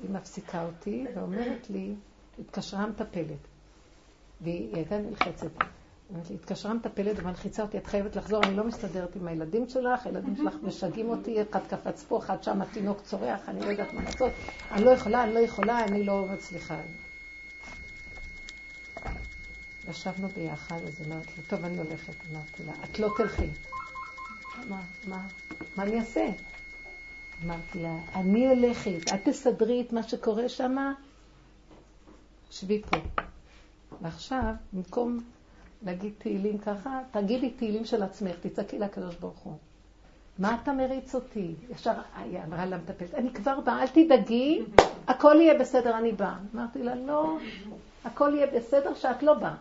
היא 0.04 0.10
מפסיקה 0.10 0.66
אותי 0.66 1.06
ואומרת 1.16 1.70
לי, 1.70 1.94
התקשרה 2.40 2.80
המטפלת, 2.84 3.48
והיא 4.42 4.76
הייתה 4.76 4.98
נלחצת. 4.98 5.52
התקשרה 6.34 6.74
מטפלת 6.74 7.20
ומלחיצה 7.20 7.64
אותי, 7.64 7.78
את 7.78 7.88
חייבת 7.88 8.16
לחזור, 8.16 8.44
אני 8.44 8.56
לא 8.56 8.64
מסתדרת 8.64 9.16
עם 9.16 9.28
הילדים 9.28 9.70
שלך, 9.70 10.06
הילדים 10.06 10.36
שלך 10.36 10.54
משגעים 10.64 11.10
אותי, 11.10 11.42
אחד 11.42 11.60
קפץ 11.70 12.04
פה, 12.04 12.18
אחד 12.20 12.44
שם, 12.44 12.62
התינוק 12.62 13.02
צורח, 13.02 13.50
אני 13.50 13.60
לא 13.62 13.66
יודעת 13.66 13.94
מה 13.94 14.04
לעשות, 14.04 14.32
אני 14.72 14.86
לא 14.86 14.92
יכולה, 14.92 15.24
אני 15.24 15.34
לא 15.34 15.40
יכולה, 15.40 15.84
אני 15.84 16.04
לא 16.04 16.26
מצליחה. 16.34 16.76
ישבנו 19.90 20.28
ביחד, 20.28 20.76
אז 20.88 21.02
אומרת 21.06 21.38
לי, 21.38 21.44
טוב, 21.44 21.66
אני 21.66 21.78
הולכת. 21.78 22.14
אמרתי 22.32 22.64
לה, 22.64 22.74
את 22.84 23.00
לא 23.00 23.10
תלכי. 23.18 23.48
מה, 24.70 24.82
מה, 25.08 25.28
מה 25.76 25.84
אני 25.84 26.00
אעשה? 26.00 26.28
אמרתי 27.46 27.80
לה, 27.80 27.98
אני 28.16 28.48
הולכת, 28.48 29.14
את 29.14 29.30
תסדרי 29.30 29.82
את 29.82 29.94
מה 29.94 30.04
שקורה 30.04 30.50
שם, 30.50 30.94
שבי 32.52 32.82
פה. 32.82 32.98
ועכשיו, 34.02 34.54
במקום 34.74 35.20
להגיד 35.86 36.14
תהילים 36.18 36.58
ככה, 36.58 37.00
תגידי 37.12 37.50
תהילים 37.50 37.86
של 37.86 38.04
עצמך, 38.04 38.36
תצעקי 38.42 38.80
לקדוש 38.80 39.16
ברוך 39.16 39.40
הוא. 39.40 39.54
מה 40.40 40.58
אתה 40.64 40.74
מריץ 40.74 41.16
אותי? 41.16 41.56
ישר 41.70 41.92
היא 42.18 42.40
אמרה 42.48 42.66
למטפלת, 42.66 43.14
אני 43.14 43.34
כבר 43.34 43.60
באה, 43.60 43.82
אל 43.82 43.88
תדאגי, 43.88 44.62
הכל 45.08 45.36
יהיה 45.40 45.60
בסדר, 45.60 45.98
אני 45.98 46.12
באה. 46.12 46.36
אמרתי 46.56 46.84
לה, 46.84 46.96
לא, 46.96 47.38
הכל 48.06 48.32
יהיה 48.36 48.48
בסדר 48.48 48.94
שאת 48.94 49.24
לא 49.24 49.34
באה. 49.34 49.56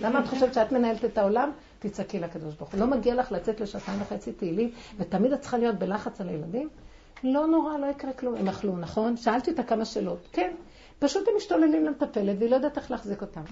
למה 0.00 0.20
את 0.20 0.26
חושבת 0.26 0.54
שאת 0.54 0.72
מנהלת 0.72 1.04
את 1.04 1.18
העולם? 1.18 1.50
תצעקי 1.78 2.20
לקדוש 2.20 2.54
ברוך 2.54 2.72
הוא. 2.72 2.80
לא 2.80 2.86
מגיע 2.86 3.14
לך 3.14 3.32
לצאת 3.32 3.60
לשעתיים 3.60 4.02
וחצי 4.02 4.32
תהילים, 4.32 4.70
ותמיד 4.98 5.32
את 5.32 5.40
צריכה 5.40 5.58
להיות 5.58 5.76
בלחץ 5.76 6.20
על 6.20 6.28
הילדים? 6.28 6.68
לא 7.24 7.46
נורא, 7.46 7.78
לא 7.78 7.86
יקרה 7.86 8.12
כלום. 8.12 8.34
הם 8.34 8.48
אכלו, 8.48 8.76
נכון? 8.76 9.16
שאלתי 9.16 9.50
אותה 9.50 9.62
כמה 9.62 9.84
שאלות. 9.84 10.28
כן. 10.32 10.52
פשוט 10.98 11.28
הם 11.28 11.34
משתוללים 11.36 11.84
למטפלת, 11.84 12.36
והיא 12.38 12.50
לא 12.50 12.56
יודעת 12.56 12.78
איך 12.78 12.90
להחזיק 12.90 13.22
אותם. 13.22 13.42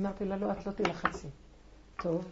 אמרתי 0.00 0.24
לה, 0.24 0.36
לא, 0.36 0.52
את 0.52 0.66
לא 0.66 0.72
תלחצי. 0.72 1.26
טוב. 1.96 2.24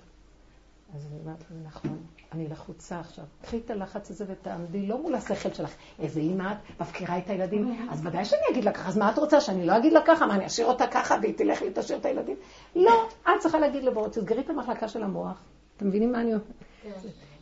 אז 0.94 1.06
אני 1.06 1.20
אמרתי 1.24 1.44
לה, 1.50 1.66
נכון, 1.66 1.98
אני 2.32 2.48
לחוצה 2.48 3.00
עכשיו. 3.00 3.24
קחי 3.42 3.58
את 3.58 3.70
הלחץ 3.70 4.10
הזה 4.10 4.24
ותעמדי 4.28 4.86
לא 4.86 5.02
מול 5.02 5.14
השכל 5.14 5.52
שלך. 5.52 5.74
איזה 5.98 6.20
אימא 6.20 6.52
את, 6.52 6.80
מפקירה 6.80 7.18
את 7.18 7.30
הילדים, 7.30 7.88
אז 7.90 8.06
ודאי 8.06 8.24
שאני 8.24 8.40
אגיד 8.50 8.64
לה 8.64 8.72
ככה, 8.72 8.88
אז 8.88 8.98
מה 8.98 9.10
את 9.10 9.18
רוצה, 9.18 9.40
שאני 9.40 9.66
לא 9.66 9.76
אגיד 9.76 9.92
לה 9.92 10.00
ככה? 10.06 10.26
מה, 10.26 10.34
אני 10.34 10.46
אשאיר 10.46 10.66
אותה 10.66 10.86
ככה 10.86 11.16
והיא 11.22 11.34
תלך 11.36 11.62
לי 11.62 11.70
תשאיר 11.74 11.98
את 11.98 12.06
הילדים? 12.06 12.36
לא, 12.76 13.08
את 13.22 13.40
צריכה 13.40 13.58
להגיד 13.58 13.84
לבורא, 13.84 14.08
תסגרי 14.08 14.40
את 14.40 14.50
המחלקה 14.50 14.88
של 14.88 15.02
המוח. 15.02 15.42
אתם 15.76 15.88
מבינים 15.88 16.12
מה 16.12 16.20
אני 16.20 16.30
אומרת? 16.34 16.46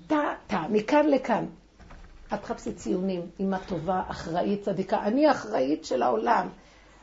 טה, 0.07 0.35
טה, 0.47 0.65
מכאן 0.71 1.07
לכאן. 1.07 1.47
את 2.35 2.43
תחפשי 2.43 2.73
ציונים, 2.73 3.21
אימא 3.39 3.59
טובה, 3.67 4.03
אחראית, 4.09 4.63
צדיקה. 4.63 5.03
אני 5.03 5.31
אחראית 5.31 5.85
של 5.85 6.03
העולם. 6.03 6.49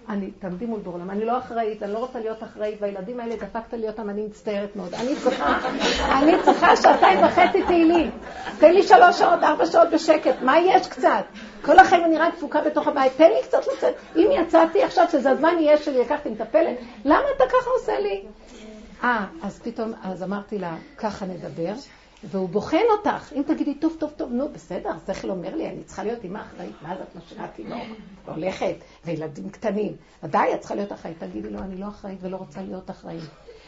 אני, 0.10 0.32
תעמדי 0.32 0.66
מול 0.66 0.80
בעולם, 0.80 1.10
אני 1.10 1.26
לא 1.26 1.38
אחראית, 1.38 1.84
אני 1.84 1.93
לא 1.93 1.97
רוצה 1.97 2.20
להיות 2.20 2.43
אחראית, 2.43 2.82
והילדים 2.82 3.20
האלה, 3.20 3.36
דפקת 3.36 3.74
לי 3.74 3.88
אותם, 3.88 4.10
אני 4.10 4.26
מצטערת 4.26 4.76
מאוד. 4.76 4.93
אני 4.93 5.16
צריכה, 5.16 5.58
אני 6.20 6.32
צריכה 6.43 6.76
שעתיים 6.76 7.20
וחצי 7.24 7.64
תהילים. 7.64 8.12
תן 8.60 8.74
לי 8.74 8.84
שלוש 8.84 9.20
שעות, 9.20 9.43
ארבע 9.43 9.66
שעות 9.66 9.88
בשקט, 9.93 10.41
מה 10.41 10.60
יש 10.60 10.88
קצת? 10.88 11.24
כל 11.62 11.80
החיים 11.80 12.06
אני 12.06 12.18
רק 12.18 12.36
דפוקה 12.36 12.62
בתוך 12.62 12.88
הבית, 12.88 13.14
תן 13.18 13.30
לי 13.30 13.43
קצת 13.43 13.68
לצאת. 13.74 13.93
אם 14.16 14.30
יצאתי 14.32 14.84
עכשיו, 14.84 15.06
שזה 15.12 15.30
הזמן 15.30 15.56
יהיה 15.60 15.78
שלי, 15.78 15.99
לקחתי 15.99 16.30
מטפלת, 16.30 16.78
למה 17.06 17.26
אתה 17.36 17.43
ככה 17.47 17.70
עושה 17.80 17.99
לי? 17.99 18.26
אה, 19.03 19.26
אז 19.43 19.60
פתאום, 19.64 19.93
אז 20.03 20.24
אמרתי 20.24 20.60
לה, 20.60 20.76
ככה 20.97 21.26
נדבר. 21.26 21.74
והוא 22.24 22.49
בוחן 22.49 22.84
אותך. 22.97 23.34
אם 23.34 23.41
תגידי, 23.47 23.76
טוב, 23.76 23.95
טוב, 23.99 24.13
טוב, 24.18 24.32
נו, 24.32 24.49
בסדר, 24.49 24.89
השכל 24.89 25.30
אומר 25.30 25.55
לי, 25.55 25.70
אני 25.70 25.84
צריכה 25.84 26.03
להיות 26.03 26.24
אימא 26.24 26.39
אחראית. 26.39 26.76
מה 26.82 26.97
זאת 26.97 27.16
משאירה 27.16 27.47
תינוק? 27.47 27.84
והולכת, 28.26 28.76
וילדים 29.05 29.49
קטנים. 29.49 29.95
ודאי, 30.24 30.53
את 30.53 30.59
צריכה 30.59 30.76
להיות 30.76 30.91
אחראית. 30.91 31.20
תגידי 31.20 31.49
לו, 31.49 31.59
אני 31.59 31.78
לא 31.78 31.88
אחראית 31.88 32.20
ולא 32.22 32.38
רוצה 32.38 32.61
להיות 32.61 32.89
אחראית. 32.89 33.24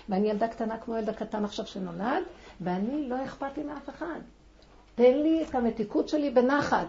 ואני 0.09 0.29
ילדה 0.29 0.47
קטנה 0.47 0.77
כמו 0.77 0.97
ילדה 0.97 1.13
קטן 1.13 1.45
עכשיו 1.45 1.67
שנולד, 1.67 2.23
ואני 2.61 3.09
לא 3.09 3.25
אכפת 3.25 3.57
לי 3.57 3.63
מאף 3.63 3.89
אחד. 3.89 4.19
תן 4.95 5.17
לי 5.17 5.43
את 5.43 5.55
המתיקות 5.55 6.09
שלי 6.09 6.29
בנחת. 6.29 6.87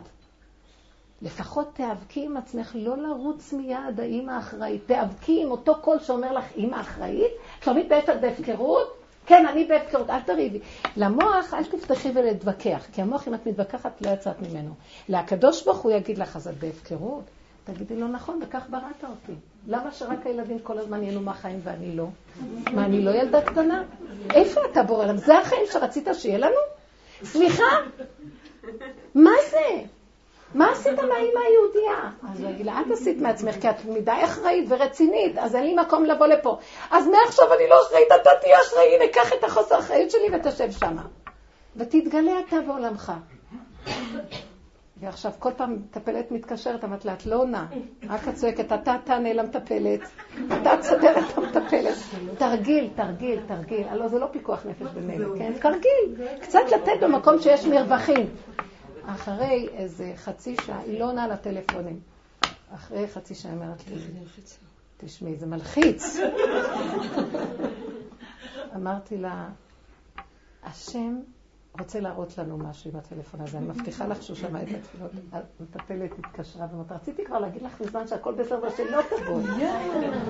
לפחות 1.22 1.74
תיאבקי 1.74 2.24
עם 2.24 2.36
עצמך, 2.36 2.72
לא 2.74 2.96
לרוץ 2.96 3.52
מיד 3.52 4.00
האימא 4.00 4.30
האחראית. 4.30 4.86
תיאבקי 4.86 5.42
עם 5.42 5.50
אותו 5.50 5.74
קול 5.80 5.98
שאומר 5.98 6.32
לך, 6.32 6.44
אימא 6.56 6.80
אחראית, 6.80 7.32
שלומית 7.64 7.88
בהפקרות, 8.20 8.97
כן, 9.28 9.46
אני 9.46 9.64
בהפקרות, 9.64 10.10
אל 10.10 10.20
תריבי. 10.20 10.60
למוח, 10.96 11.54
אל 11.54 11.64
תפתחי 11.64 12.10
ולהתווכח, 12.14 12.86
כי 12.92 13.02
המוח, 13.02 13.28
אם 13.28 13.34
את 13.34 13.46
מתווכחת, 13.46 14.02
לא 14.02 14.10
יצאת 14.10 14.42
ממנו. 14.42 14.70
לקדוש 15.08 15.64
ברוך 15.64 15.78
הוא 15.78 15.92
יגיד 15.92 16.18
לך, 16.18 16.36
אז 16.36 16.48
את 16.48 16.58
בהפקרות? 16.58 17.24
תגידי 17.64 17.96
לו, 17.96 18.08
נכון, 18.08 18.40
וכך 18.42 18.62
בראת 18.70 19.04
אותי. 19.04 19.32
למה 19.66 19.92
שרק 19.92 20.26
הילדים 20.26 20.58
כל 20.58 20.78
הזמן 20.78 21.02
ייהנו 21.02 21.20
מהחיים 21.20 21.60
ואני 21.64 21.96
לא? 21.96 22.06
מה, 22.72 22.84
אני 22.84 23.04
לא 23.04 23.10
ילדה 23.10 23.42
קטנה? 23.42 23.82
איפה 24.34 24.60
אתה 24.72 24.82
בורא? 24.82 25.12
זה 25.16 25.38
החיים 25.38 25.62
שרצית 25.72 26.08
שיהיה 26.12 26.38
לנו? 26.38 26.60
סליחה? 27.22 27.64
מה 29.14 29.30
זה? 29.50 29.82
מה 30.54 30.72
עשית 30.72 30.98
מהאימא 30.98 31.40
היהודייה? 31.48 32.10
אז 32.32 32.40
הוא 32.40 32.50
יגיד 32.50 32.66
לה, 32.66 32.80
את 32.80 32.92
עשית 32.92 33.20
מעצמך, 33.20 33.54
כי 33.60 33.70
את 33.70 33.84
מדי 33.84 34.24
אחראית 34.24 34.64
ורצינית, 34.68 35.38
אז 35.38 35.54
אין 35.54 35.64
לי 35.64 35.74
מקום 35.74 36.04
לבוא 36.04 36.26
לפה. 36.26 36.58
אז 36.90 37.06
מעכשיו 37.06 37.54
אני 37.54 37.68
לא 37.68 37.82
אחראית, 37.82 38.08
אתה 38.22 38.30
תהיה 38.40 38.60
אחראי, 38.60 38.96
הנה, 38.96 39.12
קח 39.12 39.32
את 39.32 39.44
החוסר 39.44 39.78
אחריות 39.78 40.10
שלי 40.10 40.28
ותשב 40.32 40.70
שמה. 40.70 41.02
ותתגלה 41.76 42.32
אתה 42.48 42.56
בעולמך. 42.66 43.12
ועכשיו, 45.00 45.32
כל 45.38 45.50
פעם 45.56 45.74
מטפלת 45.74 46.30
מתקשרת, 46.30 46.84
אמרת 46.84 47.04
לה, 47.04 47.12
את 47.12 47.26
לא 47.26 47.36
עונה. 47.36 47.66
רק 48.08 48.28
את 48.28 48.34
צועקת, 48.34 48.72
אתה 48.72 48.96
תענה 49.04 49.32
למטפלת, 49.32 50.00
אתה 50.46 50.76
תסדר 50.80 51.18
את 51.18 51.38
המטפלת. 51.38 51.96
תרגיל, 52.38 52.90
תרגיל, 52.96 53.40
תרגיל. 53.48 53.88
הלוא 53.88 54.08
זה 54.08 54.18
לא 54.18 54.26
פיקוח 54.26 54.66
נפש 54.66 54.86
במילא, 54.94 55.38
כן? 55.38 55.52
תרגיל. 55.60 56.28
קצת 56.40 56.60
לתת 56.72 57.00
במקום 57.00 57.40
שיש 57.40 57.66
מרווחים. 57.66 58.26
אחרי 59.14 59.68
איזה 59.72 60.12
חצי 60.16 60.56
שעה, 60.66 60.80
היא 60.80 61.00
לא 61.00 61.04
עונה 61.10 61.28
לטלפונים. 61.28 62.00
אחרי 62.74 63.08
חצי 63.08 63.34
שעה 63.34 63.52
היא 63.52 63.60
אומרת 63.60 63.88
לי, 63.88 63.96
תשמעי, 64.96 65.36
זה 65.36 65.46
מלחיץ. 65.46 66.16
אמרתי 68.76 69.18
לה, 69.18 69.48
השם 70.62 71.20
רוצה 71.80 72.00
להראות 72.00 72.38
לנו 72.38 72.58
משהו 72.58 72.90
עם 72.90 72.96
הטלפון 72.96 73.40
הזה. 73.40 73.58
אני 73.58 73.66
מבטיחה 73.66 74.06
לך 74.06 74.22
שהוא 74.22 74.36
שמע 74.36 74.62
את 74.62 74.68
התפילות. 74.68 75.10
המטפלת 75.60 76.10
התקשרה 76.18 76.66
ואמרת, 76.70 76.92
רציתי 76.92 77.24
כבר 77.24 77.38
להגיד 77.38 77.62
לך 77.62 77.80
מזמן 77.80 78.06
שהכל 78.06 78.34
בסדר 78.34 78.60
ושלא 78.66 79.02
תבואי. 79.02 79.66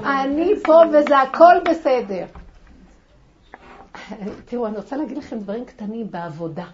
אני 0.05 0.53
פה 0.65 0.83
וזה 0.93 1.19
הכל 1.19 1.55
בסדר. 1.71 2.27
תראו, 4.45 4.67
אני 4.67 4.77
רוצה 4.77 4.97
להגיד 4.97 5.19
לכם 5.19 5.39
דברים 5.39 5.65
קטנים 5.65 6.11
בעבודה. 6.11 6.67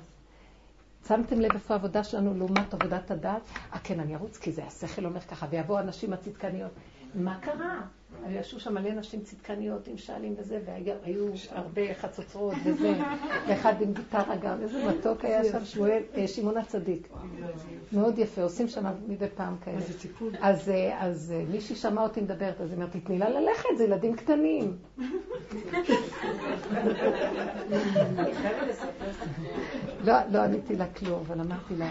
שמתם 1.09 1.41
לב 1.41 1.51
איפה 1.55 1.75
העבודה 1.75 2.05
שלנו 2.05 2.35
לעומת 2.39 2.75
עבודת 2.75 3.11
הדת? 3.11 3.43
אה 3.73 3.79
כן, 3.85 4.01
אני 4.01 4.15
ארוץ 4.17 4.39
כי 4.39 4.53
זה 4.53 4.65
השכל 4.65 5.05
אומר 5.05 5.21
ככה, 5.21 5.47
ויבואו 5.51 5.79
הנשים 5.79 6.13
הצדקניות. 6.13 6.71
מה 7.15 7.39
קרה? 7.41 7.81
ישבו 8.31 8.61
שם 8.61 8.75
מלא 8.75 8.91
נשים 8.91 9.21
צדקניות 9.21 9.89
עם 9.89 9.97
שעלים 9.97 10.35
וזה, 10.39 10.59
והיו 10.67 11.27
הרבה 11.51 11.95
חצוצרות 11.95 12.55
וזה, 12.65 12.93
ואחד 13.49 13.83
עם 13.83 13.93
גיטרה 13.93 14.37
גם, 14.37 14.61
איזה 14.63 14.89
מתוק 14.89 15.25
היה 15.25 15.45
שם 15.45 15.65
שמואל, 15.65 16.03
אה, 16.17 16.29
שמעון 16.29 16.57
הצדיק. 16.57 17.09
מאוד 17.93 18.19
יפה, 18.19 18.43
עושים 18.43 18.69
שם 18.69 18.85
מדי 19.09 19.27
פעם 19.35 19.57
כאלה. 19.65 19.79
אז, 20.41 20.69
אה, 20.69 20.97
אז 21.01 21.35
אה, 21.37 21.45
מישהי 21.51 21.77
שמעה 21.77 22.05
אותי 22.05 22.21
מדברת, 22.21 22.61
אז 22.61 22.71
היא 22.71 22.77
אומרת, 22.77 22.97
תתני 22.97 23.19
לה 23.19 23.29
ללכת, 23.29 23.69
זה 23.77 23.85
ילדים 23.85 24.17
קטנים. 24.17 24.77
לא, 30.05 30.15
לא 30.31 30.39
עניתי 30.39 30.77
לה 30.77 30.87
כלום, 30.87 31.23
אבל 31.27 31.41
אמרתי 31.41 31.77
לה, 31.77 31.89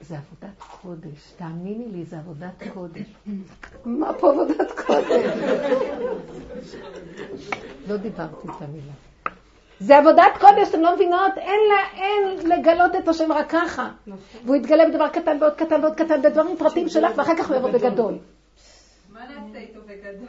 זה 0.00 0.16
עבודת 0.18 0.62
קודש, 0.82 1.32
תאמיני 1.36 1.88
לי, 1.88 2.04
זה 2.04 2.18
עבודת 2.18 2.62
קודש. 2.74 3.06
מה 3.84 4.12
פה 4.12 4.30
עבודת 4.30 4.70
קודש? 4.86 5.27
לא 7.88 7.96
דיברתי 7.96 8.48
את 8.48 8.62
המילה. 8.62 8.92
זה 9.80 9.98
עבודת 9.98 10.32
קודש, 10.40 10.68
אתם 10.68 10.80
לא 10.80 10.94
מבינות? 10.94 11.32
אין, 11.36 11.60
לה, 11.68 12.02
אין 12.02 12.50
לגלות 12.50 12.96
את 12.96 13.08
השם 13.08 13.32
רק 13.32 13.50
ככה. 13.50 13.88
והוא 14.44 14.56
יתגלה 14.56 14.88
בדבר 14.88 15.08
קטן 15.08 15.36
ועוד 15.40 15.54
קטן 15.54 15.80
ועוד 15.80 15.94
קטן, 15.94 16.22
בדברים 16.22 16.56
פרטיים 16.56 16.88
שלך, 16.88 17.12
ואחר 17.16 17.36
כך 17.36 17.48
הוא 17.48 17.56
יבוא 17.56 17.70
בגדול. 17.70 18.18
מה 19.12 19.20
נעשה 19.20 19.58
איתו 19.58 19.80
בגדול? 19.86 20.26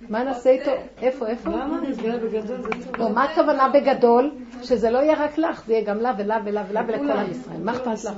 מה 0.00 0.22
נעשה 0.24 0.50
איתו? 0.50 0.70
איפה, 1.02 1.26
איפה? 1.26 1.50
למה 1.50 1.80
נסגר 1.80 2.18
בגדול? 2.18 2.70
לא, 2.98 3.10
מה 3.10 3.24
הכוונה 3.24 3.68
בגדול? 3.68 4.30
שזה 4.62 4.90
לא 4.90 4.98
יהיה 4.98 5.24
רק 5.24 5.38
לך, 5.38 5.66
זה 5.66 5.72
יהיה 5.72 5.84
גם 5.84 5.98
לה 5.98 6.12
ולה 6.18 6.38
ולה 6.44 6.64
ולה 6.68 6.82
ולכל 6.88 7.10
עם 7.10 7.30
ישראל. 7.30 7.56
מה 7.62 7.72
אכפת 7.72 8.04
לך? 8.04 8.12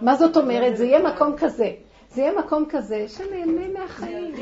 מה 0.00 0.14
זאת 0.16 0.36
אומרת? 0.36 0.76
זה 0.76 0.84
יהיה 0.84 1.02
מקום 1.02 1.36
כזה. 1.36 1.70
זה 2.10 2.20
יהיה 2.20 2.38
מקום 2.38 2.64
כזה 2.68 3.08
שנהנה 3.08 3.68
מהחיים. 3.78 4.34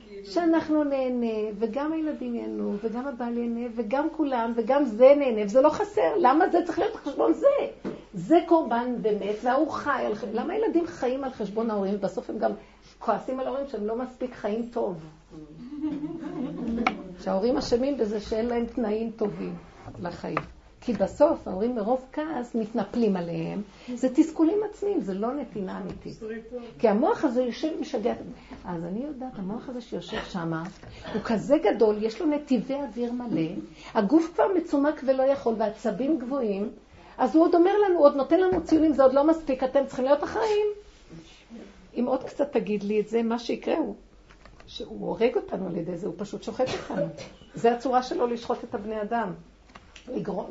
כאילו. 0.00 0.26
שאנחנו 0.26 0.84
נהנה, 0.84 1.50
וגם 1.58 1.92
הילדים 1.92 2.34
ייהנו, 2.34 2.76
וגם 2.82 3.06
הבעל 3.06 3.38
ייהנה, 3.38 3.68
וגם 3.74 4.08
כולם, 4.16 4.52
וגם 4.56 4.84
זה 4.84 5.14
נהנה, 5.18 5.44
וזה 5.44 5.60
לא 5.60 5.68
חסר. 5.68 6.14
למה 6.20 6.48
זה 6.48 6.58
צריך 6.66 6.78
להיות 6.78 6.94
על 6.94 7.00
חשבון 7.00 7.32
זה? 7.32 7.90
זה 8.14 8.38
קורבן 8.48 8.94
באמת, 9.02 9.36
וההוא 9.42 9.70
חי 9.70 10.02
על 10.06 10.14
חשבון... 10.14 10.34
למה 10.34 10.56
ילדים 10.56 10.86
חיים 10.86 11.24
על 11.24 11.30
חשבון 11.30 11.70
ההורים, 11.70 11.94
ובסוף 11.94 12.30
הם 12.30 12.38
גם 12.38 12.50
כועסים 12.98 13.40
על 13.40 13.46
ההורים 13.46 13.66
שהם 13.68 13.86
לא 13.86 13.96
מספיק 13.96 14.34
חיים 14.34 14.68
טוב? 14.72 15.04
שההורים 17.24 17.56
אשמים 17.56 17.96
בזה 17.96 18.20
שאין 18.20 18.46
להם 18.46 18.66
תנאים 18.66 19.10
טובים 19.10 19.54
לחיים. 20.00 20.61
כי 20.84 20.92
בסוף 20.92 21.48
ההורים 21.48 21.74
מרוב 21.74 22.04
כעס 22.12 22.54
מתנפלים 22.54 23.16
עליהם, 23.16 23.62
זה 23.94 24.08
תסכולים 24.14 24.58
עצמיים, 24.70 25.00
זה 25.00 25.14
לא 25.14 25.34
נתינה 25.34 25.80
אמיתית. 25.80 26.20
כי 26.78 26.88
המוח 26.88 27.24
הזה 27.24 27.42
יושב 27.42 27.68
ומשגע. 27.78 28.14
אז 28.64 28.84
אני 28.84 29.04
יודעת, 29.04 29.32
המוח 29.34 29.68
הזה 29.68 29.80
שיושב 29.80 30.24
שם, 30.24 30.52
הוא 31.14 31.22
כזה 31.24 31.56
גדול, 31.58 31.96
יש 32.02 32.20
לו 32.20 32.26
נתיבי 32.26 32.74
אוויר 32.74 33.12
מלא, 33.12 33.50
הגוף 33.94 34.30
כבר 34.34 34.44
מצומק 34.56 35.00
ולא 35.06 35.22
יכול, 35.22 35.54
ועצבים 35.58 36.18
גבוהים, 36.18 36.70
אז 37.18 37.34
הוא 37.34 37.44
עוד 37.44 37.54
אומר 37.54 37.72
לנו, 37.88 37.98
עוד 37.98 38.16
נותן 38.16 38.40
לנו 38.40 38.64
ציונים, 38.64 38.92
זה 38.92 39.02
עוד 39.02 39.14
לא 39.14 39.26
מספיק, 39.26 39.64
אתם 39.64 39.86
צריכים 39.86 40.04
להיות 40.04 40.24
אחראים. 40.24 40.66
אם 41.98 42.04
עוד 42.06 42.24
קצת 42.24 42.52
תגיד 42.52 42.82
לי 42.82 43.00
את 43.00 43.08
זה, 43.08 43.22
מה 43.22 43.38
שיקרה 43.38 43.78
הוא 43.78 43.94
שהוא 44.66 45.06
הורג 45.08 45.36
אותנו 45.36 45.66
על 45.66 45.76
ידי 45.76 45.96
זה, 45.96 46.06
הוא 46.06 46.14
פשוט 46.18 46.42
שוחט 46.42 46.66
אותנו. 46.68 47.06
זה 47.54 47.72
הצורה 47.72 48.02
שלו 48.02 48.26
לשחוט 48.26 48.64
את 48.64 48.74
הבני 48.74 49.02
אדם. 49.02 49.32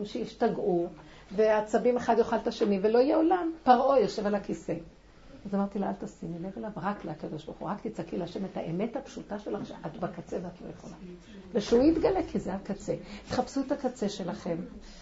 שישתגעו, 0.06 0.88
והעצבים 1.36 1.97
אחד 1.97 2.16
יאכל 2.18 2.36
את 2.36 2.47
השני, 2.47 2.80
ולא 2.82 2.99
יהיה 2.99 3.16
עולם. 3.16 3.52
פרעה 3.64 3.99
יושב 3.99 4.26
על 4.26 4.36
הכיסא. 4.36 4.74
אז 5.45 5.56
אמרתי 5.56 5.80
לה, 5.80 5.89
אל 5.89 5.93
תשימי 5.93 6.39
לב 6.39 6.52
אליו, 6.58 6.70
רק 6.76 7.06
לקדוש 7.06 7.45
ברוך 7.45 7.58
הוא, 7.58 7.70
רק 7.70 7.88
תצעקי 7.88 8.18
להשם 8.18 8.45
את 8.45 8.58
האמת 8.58 8.95
הפשוטה 8.95 9.39
שלך, 9.39 9.66
שאת 9.66 9.99
בקצה 9.99 10.36
ואת 10.43 10.62
לא 10.62 10.68
יכולה. 10.78 10.93
ושהוא 11.54 11.84
יתגלה, 11.84 12.20
כי 12.32 12.39
זה 12.39 12.54
הקצה. 12.54 12.95
תחפשו 13.30 13.62
את 13.62 13.72
הקצה 13.72 14.10
שלכם. 14.10 14.56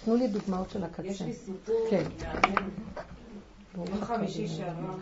תנו 0.05 0.15
לי 0.15 0.27
דוגמאות 0.27 0.69
של 0.69 0.83
הקצה. 0.83 1.07
יש 1.07 1.21
לי 1.21 1.33
סיפור 1.33 1.75
כן. 1.89 2.03
יום 3.77 4.01
חמישי 4.01 4.47
שעבר, 4.47 4.95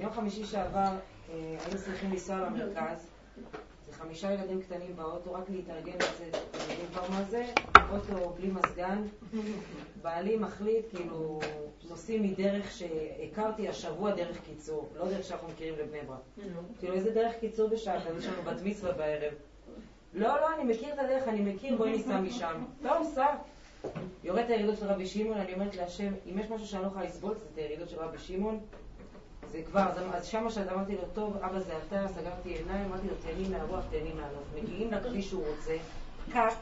יום 0.00 0.12
חמישי 0.12 0.44
שעבר 0.44 0.90
היינו 1.28 1.78
צריכים 1.84 2.10
לנסוע 2.10 2.36
למרכז, 2.36 3.06
חמישה 3.98 4.32
ילדים 4.32 4.62
קטנים 4.62 4.96
באוטו, 4.96 5.32
רק 5.32 5.50
להתארגן 5.50 5.96
לזה, 5.96 6.28
אתם 6.28 6.70
יודעים 6.70 6.88
כבר 6.92 7.10
מה 7.10 7.22
זה? 7.24 7.46
אוטו 7.92 8.30
בלי 8.30 8.48
מזגן. 8.50 9.02
בעלי 10.02 10.36
מחליט, 10.36 10.86
כאילו, 10.96 11.40
נוסעים 11.88 12.22
מדרך 12.22 12.70
שהכרתי 12.72 13.68
השבוע 13.68 14.14
דרך 14.14 14.40
קיצור, 14.46 14.88
לא 14.96 15.08
דרך 15.08 15.24
שאנחנו 15.24 15.48
מכירים 15.48 15.74
לבני 15.78 15.98
ברק. 16.06 16.18
כאילו, 16.78 16.94
איזה 16.94 17.10
דרך 17.10 17.34
קיצור 17.40 17.68
בשעה 17.68 18.06
כזה, 18.06 18.18
יש 18.18 18.26
לנו 18.26 18.42
בת 18.42 18.62
מצווה 18.64 18.92
בערב. 18.92 19.32
לא, 20.14 20.28
לא, 20.40 20.54
אני 20.54 20.64
מכיר 20.64 20.94
את 20.94 20.98
הדרך, 20.98 21.28
אני 21.28 21.40
מכיר, 21.54 21.76
בואי 21.76 21.90
ניסע 21.90 22.20
משם. 22.20 22.64
טוב, 22.82 23.06
סע. 23.14 23.26
יורד 24.24 24.38
את 24.38 24.50
הירידות 24.50 24.78
של 24.78 24.86
רבי 24.86 25.06
שמעון, 25.06 25.38
אני 25.38 25.54
אומרת 25.54 25.76
להשם, 25.76 26.12
אם 26.26 26.38
יש 26.38 26.50
משהו 26.50 26.66
שאני 26.66 26.82
לא 26.82 26.86
יכולה 26.86 27.04
לסבול, 27.04 27.34
זה 27.34 27.44
את 27.52 27.58
הירידות 27.58 27.88
של 27.88 27.98
רבי 27.98 28.18
שמעון. 28.18 28.60
זה 29.54 29.62
כבר, 29.62 29.86
אז, 30.12 30.26
שמה 30.26 30.50
שאמרתי 30.50 30.96
לו, 30.96 31.02
טוב, 31.12 31.36
אבא 31.36 31.58
זה 31.58 31.72
אתה, 31.88 32.08
סגרתי 32.08 32.48
עיניים, 32.48 32.84
אמרתי 32.84 33.06
לו, 33.08 33.14
תהני 33.22 33.48
מהרוח, 33.48 33.84
תהני 33.90 34.12
מהנוף. 34.12 34.62
מגיעים 34.62 34.92
לכביש 34.92 35.28
שהוא 35.28 35.44
רוצה, 35.46 35.76
פקק, 36.26 36.56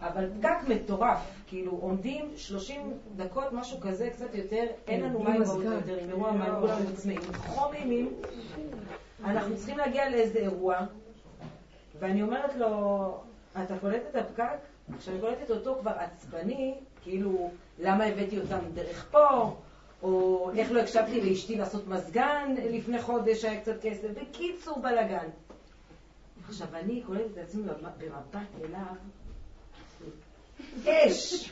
אבל 0.00 0.28
פקק 0.38 0.56
מטורף, 0.68 1.18
כאילו 1.46 1.72
עומדים 1.72 2.30
30 2.36 2.92
דקות, 3.16 3.52
משהו 3.52 3.80
כזה, 3.80 4.10
קצת 4.10 4.34
יותר, 4.34 4.66
אין 4.86 5.00
לנו 5.02 5.22
מים 5.22 5.44
באוטו 5.44 5.62
יותר, 5.62 5.98
עם 5.98 6.08
אירוע 6.08 6.32
מים, 6.32 6.52
כולם 6.60 6.82
מוצמאים, 6.90 7.20
חום 7.46 7.74
אימים, 7.74 8.12
אנחנו 9.24 9.56
צריכים 9.56 9.78
להגיע 9.78 10.10
לאיזה 10.10 10.38
אירוע, 10.38 10.76
ואני 11.98 12.22
אומרת 12.22 12.56
לו, 12.56 13.14
אתה 13.64 13.78
קולט 13.78 14.02
את 14.10 14.16
הפקק? 14.16 14.58
כשאני 14.98 15.20
קולטת 15.20 15.50
אותו 15.50 15.76
כבר 15.80 15.90
עצבני, 15.90 16.74
כאילו, 17.02 17.50
למה 17.78 18.04
הבאתי 18.04 18.40
אותם 18.40 18.58
דרך 18.74 19.06
פה? 19.10 19.54
או 20.02 20.50
איך 20.56 20.72
לא 20.72 20.80
הקשבתי 20.80 21.30
לאשתי 21.30 21.56
לעשות 21.56 21.88
מזגן 21.88 22.54
לפני 22.70 23.02
חודש, 23.02 23.44
היה 23.44 23.60
קצת 23.60 23.82
כסף. 23.82 24.08
בקיצור, 24.22 24.78
בלאגן. 24.78 25.28
עכשיו, 26.48 26.66
אני 26.74 27.02
קולטת 27.06 27.24
את 27.32 27.38
עצמי 27.38 27.62
במבט 27.62 28.46
אליו, 28.64 28.94
אש. 30.86 31.50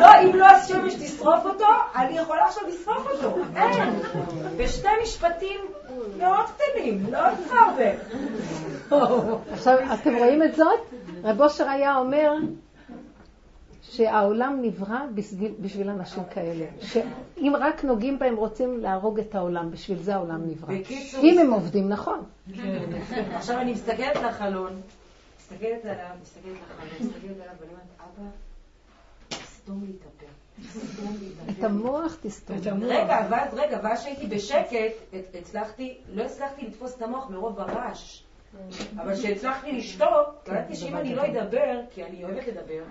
לא, 0.00 0.20
אם 0.24 0.36
לא 0.36 0.46
השמש 0.46 0.94
תשרוף 0.94 1.44
אותו, 1.44 1.64
אני 1.96 2.18
יכולה 2.18 2.44
עכשיו 2.44 2.62
לשרוף 2.68 3.06
אותו. 3.06 3.36
אין. 3.56 3.94
בשני 4.56 4.90
משפטים 5.02 5.60
מאוד 6.18 6.46
קטנים, 6.56 7.06
לא 7.12 7.18
הרבה. 7.50 7.90
עכשיו, 9.52 9.78
אתם 9.94 10.14
רואים 10.16 10.42
את 10.42 10.54
זאת? 10.54 10.80
רב 11.24 11.40
אושר 11.40 11.68
היה 11.68 11.96
אומר, 11.96 12.32
שהעולם 13.82 14.58
נברא 14.62 15.00
בשביל, 15.14 15.52
בשביל 15.60 15.90
אנשים 15.90 16.22
כאלה. 16.24 16.66
שאם 16.80 17.52
רק 17.60 17.84
נוגעים 17.84 18.18
בהם 18.18 18.36
רוצים 18.36 18.80
להרוג 18.80 19.20
את 19.20 19.34
העולם, 19.34 19.70
בשביל 19.70 19.98
זה 19.98 20.14
העולם 20.14 20.50
נברא. 20.50 20.74
אם 21.22 21.38
הם 21.38 21.52
עובדים 21.52 21.88
נכון. 21.88 22.24
עכשיו 23.34 23.58
אני 23.58 23.72
מסתכלת 23.72 24.16
לחלון, 24.16 24.80
מסתכלת 25.38 25.84
עליו, 25.84 26.06
מסתכלת 26.22 26.44
לחלון, 26.44 27.08
מסתכלת 27.08 27.36
עליו, 27.42 27.54
ואני 27.60 27.70
אומרת, 27.70 27.86
אבא, 28.00 28.28
תסתום 29.28 29.84
לי 29.86 29.92
את 29.92 30.06
הפה. 30.06 30.26
את 31.50 31.64
המוח 31.64 32.16
תסתום. 32.22 32.56
רגע, 32.82 33.26
ואז, 33.30 33.54
רגע, 33.54 33.80
ואז 33.82 34.02
שהייתי 34.02 34.26
בשקט, 34.26 35.16
הצלחתי, 35.34 35.98
לא 36.08 36.22
הצלחתי 36.22 36.66
לתפוס 36.66 36.96
את 36.96 37.02
המוח 37.02 37.30
מרוב 37.30 37.60
הרעש. 37.60 38.22
אבל 38.96 39.14
כשהצלחתי 39.14 39.72
לשתוק, 39.72 40.08
קלטתי 40.44 40.76
שאם 40.76 40.96
אני 40.96 41.14
לא 41.14 41.26
אדבר, 41.26 41.80
כי 41.90 42.04
אני 42.04 42.24
אוהבת 42.24 42.46
לדבר, 42.46 42.82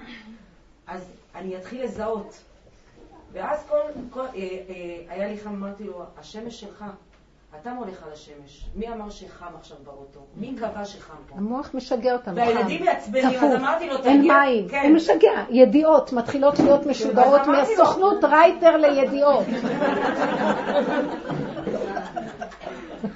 אז 0.88 1.11
אני 1.36 1.57
אתחיל 1.57 1.84
לזהות. 1.84 2.38
ואז 3.32 3.63
כל, 3.69 3.77
כל 4.09 4.19
אה, 4.19 4.25
אה, 4.36 4.55
היה 5.07 5.27
לי 5.27 5.38
חם, 5.38 5.49
אמרתי 5.49 5.84
לו, 5.84 6.03
השמש 6.17 6.59
שלך, 6.59 6.86
אתה 7.61 7.73
מולך 7.73 8.03
על 8.03 8.11
השמש. 8.13 8.65
מי 8.75 8.89
אמר 8.89 9.09
שחם 9.09 9.55
עכשיו 9.59 9.77
באוטו? 9.84 10.19
מי 10.36 10.55
קבע 10.59 10.86
שחם 10.86 11.15
פה? 11.29 11.36
המוח 11.36 11.69
משגע 11.73 12.13
אותנו, 12.13 12.36
והילדים 12.36 12.86
מעצבנים, 12.86 13.39
אז 13.39 13.55
אמרתי 13.55 13.88
לו, 13.88 13.97
תגיע... 13.97 14.11
אין 14.11 14.27
מים, 14.27 14.69
כן. 14.69 14.82
הוא 14.84 14.95
משגע. 14.95 15.43
ידיעות 15.49 16.13
מתחילות 16.13 16.59
להיות 16.59 16.86
משוגעות 16.86 17.41
מהסוכנות 17.47 18.23
רייטר 18.23 18.77
לידיעות. 18.77 19.45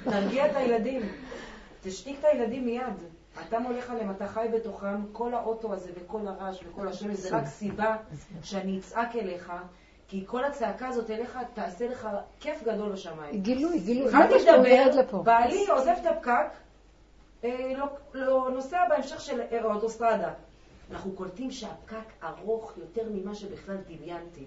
תרגיע 0.04 0.46
את 0.46 0.56
הילדים, 0.56 1.02
תשתיק 1.82 2.18
את 2.20 2.24
הילדים 2.32 2.66
מיד. 2.66 3.15
אתה 3.48 3.58
מולך 3.58 3.90
עליהם, 3.90 4.10
אתה 4.10 4.28
חי 4.28 4.46
בתוכם, 4.54 5.02
כל 5.12 5.34
האוטו 5.34 5.72
הזה 5.72 5.90
וכל 5.94 6.28
הרעש 6.28 6.62
וכל 6.66 6.88
השמש 6.88 7.16
זה 7.16 7.36
רק 7.36 7.46
סיבה 7.46 7.96
שאני 8.42 8.78
אצעק 8.78 9.16
אליך, 9.16 9.52
כי 10.08 10.24
כל 10.26 10.44
הצעקה 10.44 10.88
הזאת 10.88 11.10
אליך 11.10 11.38
תעשה 11.54 11.88
לך 11.88 12.08
כיף 12.40 12.62
גדול 12.62 12.92
בשמיים. 12.92 13.40
גילוי, 13.42 13.80
גילוי. 13.80 14.08
התחלתי 14.08 14.34
לדבר, 14.34 15.22
בעלי 15.22 15.66
עוזב 15.66 15.94
את 16.00 16.06
הפקק, 16.06 16.48
אה, 17.44 17.72
לא, 17.76 17.86
לא, 18.14 18.48
נוסע 18.54 18.88
בהמשך 18.88 19.20
של 19.20 19.40
האוטוסטרדה. 19.40 20.32
אנחנו 20.90 21.12
קולטים 21.12 21.50
שהפקק 21.50 22.24
ארוך 22.24 22.72
יותר 22.76 23.02
ממה 23.10 23.34
שבכלל 23.34 23.76
דמיינתי. 23.88 24.44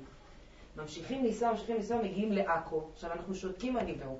ממשיכים 0.77 1.25
לנסוע, 1.25 1.51
ממשיכים 1.51 1.75
לנסוע, 1.75 1.97
מגיעים 1.97 2.31
לעכו. 2.31 2.83
עכשיו 2.93 3.11
אנחנו 3.11 3.35
שותקים, 3.35 3.77
אני 3.77 3.95
והוא. 3.99 4.17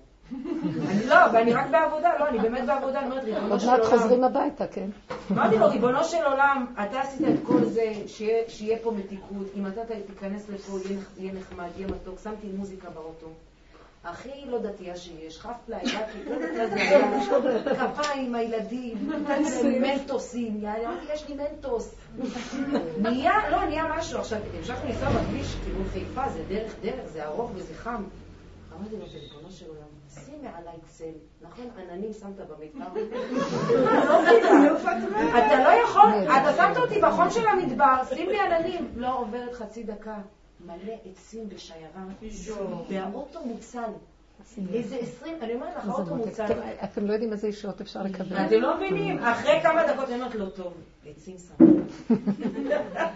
אני 0.89 1.05
לא, 1.07 1.15
ואני 1.33 1.53
רק 1.53 1.69
בעבודה, 1.71 2.09
לא, 2.19 2.27
אני 2.27 2.39
באמת 2.39 2.65
בעבודה, 2.67 2.99
אני 2.99 3.09
אומרת, 3.09 3.23
ריבונו 3.23 3.59
של 3.59 3.69
עולם. 3.69 3.79
עוד 3.79 3.79
מעט 3.79 3.99
חוזרים 3.99 4.23
הביתה, 4.23 4.67
כן. 4.67 4.89
אמרתי 5.31 5.57
לו, 5.57 5.69
ריבונו 5.69 6.03
של 6.03 6.25
עולם, 6.25 6.65
אתה 6.73 7.01
עשית 7.01 7.21
את 7.21 7.39
כל 7.43 7.65
זה, 7.65 7.93
שיהיה 8.47 8.77
פה 8.83 8.91
מתיקות, 8.91 9.47
אם 9.55 9.67
אתה 9.67 9.81
תיכנס 10.07 10.49
לפה, 10.49 10.77
יהיה 11.17 11.33
נחמד, 11.33 11.69
יהיה 11.77 11.87
מתוק, 11.87 12.19
שמתי 12.23 12.47
מוזיקה 12.47 12.89
באוטו. 12.89 13.27
הכי 14.03 14.45
לא 14.45 14.59
דתייה 14.59 14.95
שיש, 14.95 15.39
חף 15.39 15.57
לה, 15.67 15.77
הגעתי, 15.77 16.17
כפיים, 17.75 18.35
הילדים, 18.35 19.11
מנטוסים, 19.81 20.63
יש 21.13 21.29
לי 21.29 21.35
מנטוס. 21.35 21.95
נהיה, 22.97 23.49
לא, 23.51 23.65
נהיה 23.65 23.83
משהו. 23.97 24.19
עכשיו, 24.19 24.39
המשכנו 24.57 24.89
לנסוע 24.89 25.09
בכביש, 25.09 25.55
כאילו 25.63 25.79
חיפה, 25.93 26.29
זה 26.29 26.43
דרך 26.49 26.75
דרך, 26.81 27.05
זה 27.05 27.25
ארוך 27.25 27.51
וזה 27.55 27.73
חם. 27.73 28.03
אמרתי 28.79 28.95
לו, 28.95 29.05
ריבונו 29.05 29.51
של 29.51 29.65
עולם, 29.67 29.88
שים 30.09 30.43
מעליי 30.43 30.77
צל, 30.85 31.05
נכון? 31.41 31.65
עננים 31.77 32.13
שמת 32.13 32.35
במדבר? 32.35 32.85
אתה 35.39 35.63
לא 35.63 35.69
יכול, 35.83 36.09
אתה 36.23 36.53
שמת 36.57 36.77
אותי 36.77 37.01
בחום 37.01 37.29
של 37.29 37.47
המדבר, 37.47 38.01
שים 38.09 38.29
לי 38.29 38.39
עננים. 38.39 38.91
לא 38.95 39.19
עוברת 39.19 39.53
חצי 39.53 39.83
דקה. 39.83 40.17
מלא 40.65 40.93
עצים 41.05 41.49
בשיירה, 41.49 42.05
והאוטו 42.89 43.39
מוצל. 43.45 43.91
איזה 44.73 44.95
עשרים, 44.95 45.35
אני 45.41 45.53
אומרת 45.53 45.75
לך, 45.75 45.85
האוטו 45.85 46.15
מוצל. 46.15 46.45
אתם 46.83 47.05
לא 47.05 47.13
יודעים 47.13 47.31
איזה 47.31 47.47
ישועות 47.47 47.81
אפשר 47.81 48.03
לקבל. 48.03 48.45
אתם 48.45 48.61
לא 48.61 48.77
מבינים. 48.77 49.19
אחרי 49.19 49.61
כמה 49.61 49.93
דקות 49.93 50.09
אני 50.09 50.15
אומרת, 50.15 50.35
לא 50.35 50.49
טוב, 50.49 50.73
עצים 51.05 51.35
שמחים. 51.37 51.87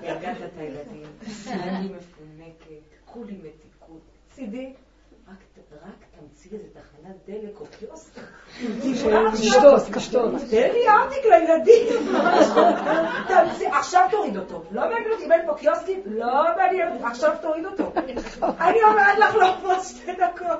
הרגעת 0.02 0.38
את 0.38 0.58
הילדים, 0.58 1.04
אני 1.52 1.88
מפונקת, 1.88 3.06
כולי 3.06 3.34
מתיקות. 3.34 4.02
צידי, 4.30 4.74
רק 5.86 6.06
תמציא 6.20 6.52
איזה 6.54 6.68
תחנת 6.74 7.16
דלק 7.28 7.60
או 7.60 7.66
קיוסק. 7.80 8.22
קשטוס, 9.34 9.90
קשטוס. 9.90 10.50
תן 10.50 10.70
לי 10.74 10.88
ארטיק 10.88 11.26
לילדים. 11.26 12.16
עכשיו 13.72 14.08
תוריד 14.12 14.38
אותו. 14.38 14.64
לא 14.72 14.82
מעניין 14.82 15.12
אותי 15.12 15.26
אם 15.26 15.32
אין 15.32 15.42
פה 15.46 15.54
קיוסקים, 15.58 16.02
לא 16.06 16.44
מעניין 16.58 16.92
אותי. 16.92 17.04
עכשיו 17.04 17.36
תוריד 17.42 17.66
אותו. 17.66 17.92
אני 18.60 18.84
אומרת 18.84 19.18
לך 19.18 19.36
לא 19.36 19.56
פה 19.62 19.84
שתי 19.84 20.12
דקות. 20.14 20.60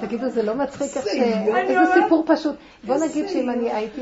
תגידו, 0.00 0.28
זה 0.28 0.42
לא 0.42 0.54
מצחיק 0.54 0.96
איך 0.96 1.06
איזה 1.56 1.92
סיפור 1.94 2.24
פשוט. 2.26 2.56
בוא 2.84 2.96
נגיד 2.96 3.28
שאם 3.28 3.50
אני 3.50 3.72
הייתי, 3.72 4.00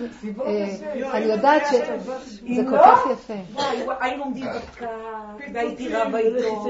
אני 1.12 1.24
יודעת 1.24 1.62
שזה 1.66 2.62
כל 2.70 2.78
כך 2.78 3.00
יפה. 3.12 3.34
היינו 4.00 4.24
עומדים 4.24 4.46
בפקק, 4.56 4.86
והייתי 5.54 5.94
רבה 5.94 6.18
איתו. 6.18 6.66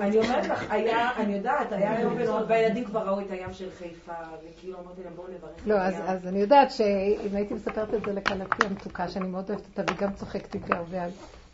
אני 0.00 0.18
אומרת 0.18 0.46
לך, 0.46 0.64
היה, 0.70 1.10
אני 1.16 1.34
יודעת, 1.36 1.72
היה 1.72 2.00
יום 2.00 2.14
ונורא, 2.16 2.42
והילדים 2.48 2.84
כבר 2.84 3.00
ראו 3.00 3.20
את 3.20 3.30
הים 3.30 3.52
של 3.52 3.68
חיפה, 3.78 4.12
וכאילו 4.12 4.78
אמרתי 4.84 5.00
להם, 5.04 5.12
בואו 5.16 5.26
נברך 5.28 5.50
לא, 5.66 5.74
אז 6.06 6.26
אני 6.26 6.40
יודעת 6.40 6.70
שאם 6.70 7.34
הייתי 7.36 7.54
מספרת 7.54 7.94
את 7.94 8.04
זה 8.04 8.12
לכלתי 8.12 8.66
המתוקה, 8.66 9.08
שאני 9.08 9.28
מאוד 9.28 9.50
אוהבת 9.50 9.64
אותה, 9.66 9.92
והיא 9.92 10.00
גם 10.00 10.12
צוחקת 10.12 10.54
איתי 10.54 10.72
הרבה 10.72 11.02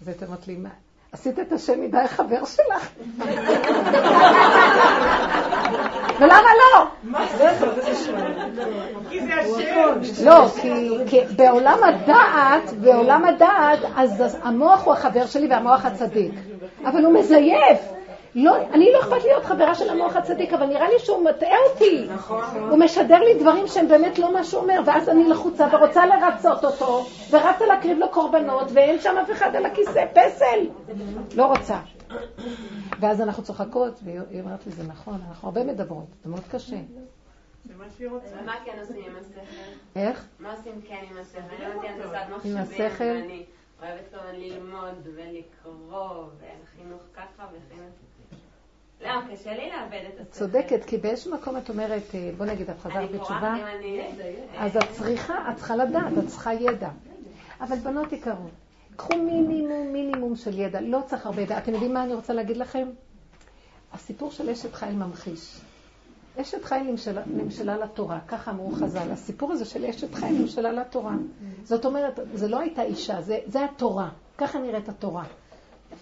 זה, 0.00 0.10
את 0.10 0.22
אומרת 0.22 0.48
לי, 0.48 0.56
מה? 0.56 0.68
עשית 1.12 1.38
את 1.38 1.52
השם 1.52 1.80
מדי 1.80 2.08
חבר 2.08 2.44
שלך? 2.44 2.88
ולמה 6.20 6.48
לא? 6.58 6.86
מה 7.02 7.26
זה? 7.36 7.50
לא, 10.24 10.46
כי 11.06 11.20
בעולם 11.36 11.78
הדעת, 11.84 12.72
בעולם 12.80 13.24
הדעת, 13.24 13.78
אז 13.96 14.36
המוח 14.42 14.84
הוא 14.84 14.92
החבר 14.92 15.26
שלי 15.26 15.46
והמוח 15.50 15.84
הצדיק. 15.84 16.32
אבל 16.84 17.04
הוא 17.04 17.14
מזייף. 17.14 17.78
לא, 18.34 18.56
אני 18.72 18.92
לא 18.92 19.00
אכפת 19.00 19.24
להיות 19.24 19.44
חברה 19.44 19.74
של 19.74 19.90
המוח 19.90 20.16
הצדיק, 20.16 20.52
אבל 20.52 20.66
נראה 20.66 20.88
לי 20.88 20.98
שהוא 20.98 21.24
מטעה 21.24 21.58
אותי. 21.70 22.06
נכון. 22.14 22.44
הוא 22.70 22.78
משדר 22.78 23.18
לי 23.18 23.34
דברים 23.34 23.66
שהם 23.66 23.88
באמת 23.88 24.18
לא 24.18 24.34
מה 24.34 24.44
שהוא 24.44 24.62
אומר, 24.62 24.80
ואז 24.86 25.08
אני 25.08 25.28
לחוצה 25.28 25.66
ורוצה 25.72 26.06
לרצות 26.06 26.64
אותו, 26.64 27.06
ורצה 27.30 27.66
להקריב 27.66 27.98
לו 27.98 28.08
קורבנות, 28.08 28.68
ואין 28.72 29.00
שם 29.00 29.16
אף 29.22 29.30
אחד 29.30 29.56
על 29.56 29.66
הכיסא, 29.66 30.04
פסל. 30.14 30.66
לא 31.36 31.46
רוצה. 31.46 31.78
ואז 33.00 33.20
אנחנו 33.20 33.42
צוחקות, 33.42 34.00
והיא 34.04 34.40
אומרת 34.40 34.66
לי, 34.66 34.72
זה 34.72 34.82
נכון, 34.88 35.20
אנחנו 35.28 35.48
הרבה 35.48 35.64
מדברות, 35.64 36.06
זה 36.24 36.30
מאוד 36.30 36.44
קשה. 36.50 36.76
מה 38.46 38.54
כן 38.64 38.78
עושים 38.80 38.96
עם 39.06 39.16
השכל? 39.20 39.70
איך? 39.96 40.26
מה 40.38 40.52
עושים 40.52 40.80
כן 40.88 41.00
עם 41.10 41.16
השכל? 41.20 41.38
אני 41.38 41.98
לא 41.98 42.04
יודעת, 42.04 42.26
עם 42.44 42.56
השכל? 42.56 43.04
ואני 43.04 43.44
אוהבת 43.82 44.08
כמובן 44.10 44.34
ללמוד 44.34 45.08
ולקרוא, 45.14 46.24
וחינוך 46.38 47.02
ככה 47.14 47.46
וחינוך... 47.52 47.94
לא, 49.02 49.10
קשה 49.32 49.54
לי 49.54 49.70
לאבד 49.70 50.04
את 50.08 50.20
השכל. 50.20 50.30
צודקת, 50.30 50.84
כי 50.84 50.96
באיזשהו 50.96 51.34
מקום 51.34 51.56
את 51.56 51.68
אומרת, 51.68 52.02
בוא 52.36 52.46
נגיד, 52.46 52.70
את 52.70 52.80
חזרת 52.80 53.10
בתשובה, 53.12 53.54
אז 54.58 54.76
את 54.76 54.90
צריכה, 54.90 55.34
את 55.50 55.56
צריכה 55.56 55.76
לדעת, 55.76 56.12
את 56.18 56.26
צריכה 56.26 56.54
ידע. 56.54 56.90
אבל 57.60 57.76
בנות 57.76 58.12
יקרות, 58.12 58.50
קחו 58.96 59.16
מינימום, 59.16 59.92
מינימום 59.92 60.36
של 60.36 60.58
ידע, 60.58 60.80
לא 60.80 61.00
צריך 61.06 61.26
הרבה 61.26 61.42
ידע. 61.42 61.58
אתם 61.58 61.72
יודעים 61.72 61.94
מה 61.94 62.04
אני 62.04 62.14
רוצה 62.14 62.32
להגיד 62.32 62.56
לכם? 62.56 62.88
הסיפור 63.92 64.30
של 64.30 64.50
אשת 64.50 64.74
חיל 64.74 64.92
ממחיש. 64.92 65.60
אשת 66.36 66.64
חיל 66.64 66.82
נמשלה, 66.82 67.22
נמשלה 67.26 67.76
לתורה, 67.76 68.18
ככה 68.28 68.50
אמרו 68.50 68.70
חז"ל. 68.70 69.10
הסיפור 69.10 69.52
הזה 69.52 69.64
של 69.64 69.84
אשת 69.84 70.14
חיל 70.14 70.38
נמשלה 70.40 70.72
לתורה. 70.72 71.14
זאת 71.64 71.84
אומרת, 71.84 72.20
זה 72.34 72.48
לא 72.48 72.60
הייתה 72.60 72.82
אישה, 72.82 73.20
זה, 73.22 73.38
זה 73.46 73.64
התורה. 73.64 74.08
ככה 74.38 74.58
נראית 74.58 74.88
התורה. 74.88 75.24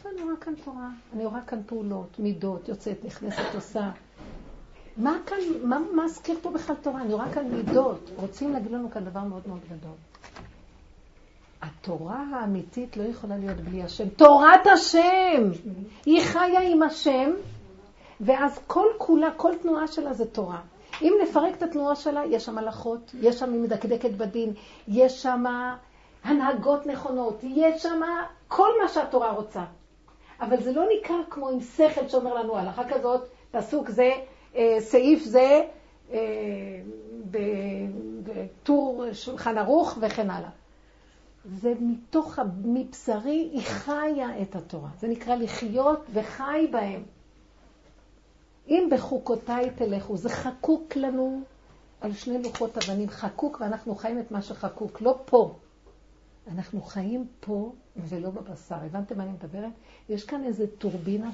איפה 0.09 0.21
אני 0.21 0.31
רואה 0.31 0.37
כאן 0.41 0.55
תורה? 0.65 0.89
אני 1.15 1.27
רואה 1.27 1.41
כאן 1.41 1.63
פעולות, 1.67 2.19
מידות, 2.19 2.69
יוצאת, 2.69 3.05
נכנסת, 3.05 3.55
עושה. 3.55 3.91
מה 4.97 5.19
כאן, 5.27 5.39
מה 5.63 5.79
מזכיר 6.05 6.39
פה 6.43 6.51
בכלל 6.51 6.77
תורה? 6.77 7.03
אני 7.03 7.15
רואה 7.15 7.33
כאן 7.35 7.49
מידות. 7.49 8.11
רוצים 8.17 8.53
להגיד 8.53 8.73
לנו 8.73 8.91
כאן 8.91 9.05
דבר 9.05 9.21
מאוד 9.21 9.43
מאוד 9.47 9.61
גדול. 9.65 9.97
התורה 11.63 12.25
האמיתית 12.33 12.97
לא 12.97 13.03
יכולה 13.03 13.37
להיות 13.37 13.57
בלי 13.57 13.83
השם. 13.83 14.09
תורת 14.09 14.67
השם! 14.73 15.51
היא 16.07 16.23
חיה 16.25 16.61
עם 16.61 16.83
השם, 16.83 17.31
ואז 18.21 18.61
כל 18.67 18.87
כולה, 18.99 19.31
כל 19.37 19.53
תנועה 19.63 19.87
שלה 19.87 20.13
זה 20.13 20.27
תורה. 20.27 20.61
אם 21.03 21.13
נפרק 21.23 21.57
את 21.57 21.63
התנועה 21.63 21.97
שלה, 21.97 22.25
יש 22.25 22.45
שם 22.45 22.59
הלכות, 22.59 23.15
יש 23.21 23.39
שם 23.39 23.53
היא 23.53 23.61
מדקדקת 23.61 24.11
בדין, 24.11 24.53
יש 24.89 25.23
שם 25.23 25.45
הנהגות 26.25 26.87
נכונות, 26.87 27.39
יש 27.43 27.83
שם 27.83 28.01
כל 28.49 28.69
מה 28.83 28.89
שהתורה 28.89 29.31
רוצה. 29.33 29.65
אבל 30.41 30.63
זה 30.63 30.73
לא 30.73 30.85
ניכר 30.89 31.21
כמו 31.31 31.49
עם 31.49 31.61
שכל 31.61 32.09
שאומר 32.09 32.35
לנו 32.35 32.57
הלכה 32.57 32.89
כזאת, 32.89 33.29
פסוק 33.51 33.89
זה, 33.89 34.11
אה, 34.57 34.77
סעיף 34.81 35.25
זה, 35.25 35.65
אה, 36.13 36.19
בטור 38.23 39.05
שולחן 39.13 39.59
ערוך 39.59 39.99
וכן 40.01 40.31
הלאה. 40.31 40.51
זה 41.45 41.73
מתוך, 41.81 42.39
מבשרי, 42.65 43.51
היא 43.53 43.63
חיה 43.63 44.43
את 44.43 44.57
התורה. 44.57 44.89
זה 45.01 45.09
נקרא 45.09 45.35
לחיות 45.35 46.01
וחי 46.13 46.69
בהם. 46.71 47.03
אם 48.69 48.89
בחוקותיי 48.91 49.71
תלכו, 49.71 50.17
זה 50.17 50.29
חקוק 50.29 50.97
לנו 50.97 51.41
על 52.01 52.13
שני 52.13 52.43
לוחות 52.43 52.77
אבנים, 52.77 53.09
חקוק 53.09 53.61
ואנחנו 53.61 53.95
חיים 53.95 54.19
את 54.19 54.31
מה 54.31 54.43
שחקוק, 54.43 55.01
לא 55.01 55.19
פה. 55.25 55.55
אנחנו 56.49 56.83
חיים 56.83 57.27
פה 57.41 57.73
ולא 57.97 58.31
בבשר. 58.31 58.75
הבנתם 58.75 59.19
מה 59.19 59.25
אני 59.25 59.33
מדברת? 59.33 59.73
יש 60.09 60.25
כאן 60.25 60.45
איזו 60.45 60.65
טורבינה 60.79 61.31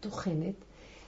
טוחנת, 0.00 0.54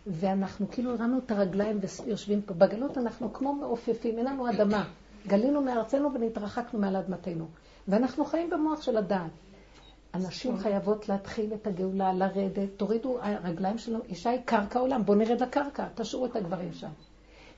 ואנחנו 0.07 0.70
כאילו 0.70 0.90
הרמנו 0.92 1.18
את 1.18 1.30
הרגליים 1.30 1.78
ויושבים 2.07 2.42
פה. 2.42 2.55
בגלות 2.55 2.99
אנחנו 2.99 3.32
כמו 3.32 3.55
מעופפים, 3.55 4.18
אין 4.18 4.26
לנו 4.26 4.51
אדמה. 4.51 4.88
גלינו 5.26 5.62
מארצנו 5.62 6.14
ונתרחקנו 6.14 6.78
מעל 6.80 6.97
אדמתנו. 6.97 7.47
ואנחנו 7.88 8.24
חיים 8.24 8.51
במוח 8.51 8.82
של 8.82 8.97
הדעת. 8.97 9.30
הנשים 10.12 10.59
חייבות 10.59 11.09
להתחיל 11.09 11.55
את 11.55 11.66
הגאולה, 11.66 12.12
לרדת, 12.12 12.68
תורידו 12.76 13.18
הרגליים 13.20 13.78
שלנו, 13.78 14.03
אישה 14.09 14.30
היא 14.30 14.40
קרקע 14.44 14.78
עולם, 14.78 15.05
בואו 15.05 15.18
נרד 15.18 15.40
לקרקע, 15.40 15.86
תשאירו 15.94 16.26
את 16.26 16.36
הגברים 16.36 16.72
שם. 16.72 16.90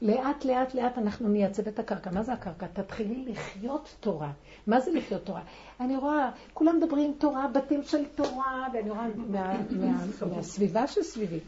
לאט 0.03 0.45
לאט 0.45 0.75
לאט 0.75 0.99
אנחנו 0.99 1.29
נייצב 1.29 1.69
את 1.69 1.79
הקרקע. 1.79 2.11
מה 2.11 2.23
זה 2.23 2.33
הקרקע? 2.33 2.67
תתחילי 2.73 3.25
לחיות 3.27 3.95
תורה. 4.01 4.31
מה 4.67 4.81
זה 4.81 4.91
לחיות 4.93 5.25
תורה? 5.25 5.43
אני 5.81 5.97
רואה, 5.97 6.31
כולם 6.55 6.77
מדברים 6.77 7.15
תורה, 7.19 7.49
בתים 7.49 7.83
של 7.83 8.05
תורה, 8.15 8.67
ואני 8.75 8.91
רואה 8.91 9.07
מה, 9.17 9.61
מה, 9.71 10.05
מהסביבה 10.37 10.87
שסביבי. 10.87 11.41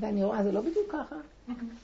ואני 0.00 0.24
רואה, 0.24 0.42
זה 0.42 0.52
לא 0.52 0.60
בדיוק 0.60 0.92
ככה. 0.92 1.16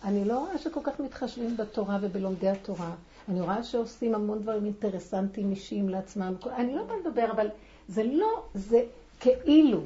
אני 0.04 0.24
לא 0.24 0.38
רואה 0.38 0.58
שכל 0.58 0.80
כך 0.84 1.00
מתחשבים 1.00 1.56
בתורה 1.56 1.98
ובלומדי 2.00 2.48
התורה. 2.48 2.94
אני 3.28 3.40
רואה 3.40 3.62
שעושים 3.62 4.14
המון 4.14 4.38
דברים 4.42 4.64
אינטרסנטיים 4.64 5.50
אישיים 5.50 5.88
לעצמם. 5.88 6.34
אני 6.56 6.74
לא 6.74 6.82
באה 6.84 6.96
לדבר, 6.96 7.30
אבל 7.32 7.46
זה 7.88 8.04
לא, 8.04 8.42
זה 8.54 8.82
כאילו. 9.20 9.82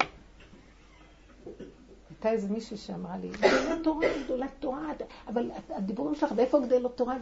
הייתה 2.25 2.43
איזה 2.43 2.53
מישהי 2.53 2.77
שאמרה 2.77 3.17
לי, 3.17 3.29
גדולת 3.29 3.83
תורה, 3.83 4.07
גדולת 4.25 4.49
תורה, 4.59 4.91
אבל 5.27 5.51
הדיבורים 5.69 6.15
שלך, 6.15 6.33
ואיפה 6.35 6.59
גדלות 6.59 6.97
תורה? 6.97 7.17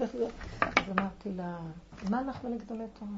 אז 0.61 0.89
אמרתי 0.99 1.31
לה, 1.31 1.57
מה 2.09 2.21
לך 2.21 2.39
ולגדולי 2.43 2.85
תורה? 2.99 3.11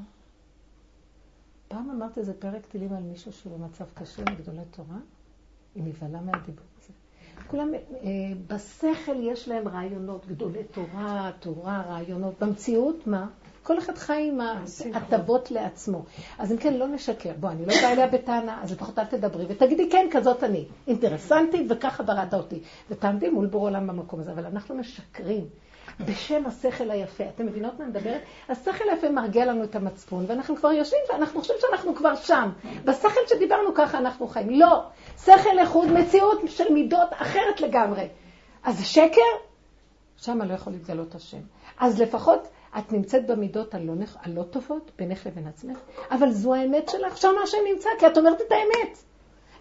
פעם 1.67 1.89
אמרתי 1.89 2.19
איזה 2.19 2.33
פרק 2.33 2.65
טילים 2.65 2.93
על 2.93 3.03
מישהו 3.03 3.33
שהוא 3.33 3.57
במצב 3.57 3.85
קשה 3.93 4.21
מגדולי 4.31 4.65
תורה, 4.71 4.97
היא 5.75 5.83
נבהלה 5.83 6.21
מהדיבור 6.21 6.65
הזה. 6.79 6.93
כולם, 7.47 7.73
אה, 7.73 7.79
בשכל 8.47 9.15
יש 9.19 9.47
להם 9.47 9.67
רעיונות, 9.67 10.25
גדולי 10.25 10.63
תורה, 10.63 11.31
תורה, 11.39 11.81
רעיונות. 11.81 12.33
במציאות, 12.39 13.07
מה? 13.07 13.27
כל 13.65 13.77
אחד 13.77 13.97
חי 13.97 14.31
עם 14.31 14.41
ההטבות 14.93 15.51
לעצמו. 15.51 16.03
אז 16.37 16.51
אם 16.51 16.57
כן, 16.57 16.73
לא 16.73 16.87
נשקר. 16.87 17.31
בוא, 17.39 17.49
אני 17.49 17.65
לא 17.65 17.73
באה 17.73 17.93
אליה 17.93 18.07
בטענה, 18.07 18.63
אז 18.63 18.71
לפחות 18.71 18.99
אל 18.99 19.05
תדברי, 19.05 19.45
ותגידי, 19.47 19.89
כן, 19.89 20.07
כזאת 20.11 20.43
אני. 20.43 20.65
אינטרסנטית, 20.87 21.67
וככה 21.69 22.03
בראת 22.03 22.33
אותי. 22.33 22.59
ותעמדי 22.89 23.29
מול 23.29 23.45
בור 23.45 23.61
עולם 23.61 23.87
במקום 23.87 24.19
הזה. 24.19 24.31
אבל 24.31 24.45
אנחנו 24.45 24.75
משקרים. 24.75 25.45
בשם 25.99 26.45
השכל 26.45 26.91
היפה. 26.91 27.23
אתם 27.35 27.45
מבינות 27.45 27.79
מה 27.79 27.85
אני 27.85 27.91
מדברת? 27.91 28.21
השכל 28.49 28.89
היפה 28.91 29.09
מרגיע 29.09 29.45
לנו 29.45 29.63
את 29.63 29.75
המצפון, 29.75 30.25
ואנחנו 30.27 30.55
כבר 30.55 30.71
יושבים 30.71 31.01
ואנחנו 31.13 31.39
חושבים 31.41 31.57
שאנחנו 31.61 31.95
כבר 31.95 32.15
שם. 32.15 32.49
בשכל 32.83 33.19
שדיברנו 33.27 33.73
ככה 33.75 33.97
אנחנו 33.97 34.27
חיים. 34.27 34.49
לא. 34.49 34.83
שכל 35.25 35.59
איחוד, 35.59 35.91
מציאות 35.91 36.41
של 36.47 36.73
מידות 36.73 37.09
אחרת 37.13 37.61
לגמרי. 37.61 38.07
אז 38.63 38.85
שקר? 38.85 39.21
שם 40.17 40.41
לא 40.41 40.53
יכול 40.53 40.73
להתגלות 40.73 41.15
השם. 41.15 41.41
אז 41.79 42.01
לפחות 42.01 42.47
את 42.77 42.91
נמצאת 42.91 43.27
במידות 43.27 43.73
הלא, 43.73 43.93
הלא 44.21 44.43
טובות 44.43 44.91
בינך 44.97 45.25
לבין 45.25 45.47
עצמך, 45.47 45.77
אבל 46.11 46.31
זו 46.31 46.53
האמת 46.53 46.89
שלך, 46.89 47.17
שם 47.17 47.33
השם 47.43 47.57
נמצא, 47.73 47.89
כי 47.99 48.07
את 48.07 48.17
אומרת 48.17 48.41
את 48.41 48.51
האמת. 48.51 48.97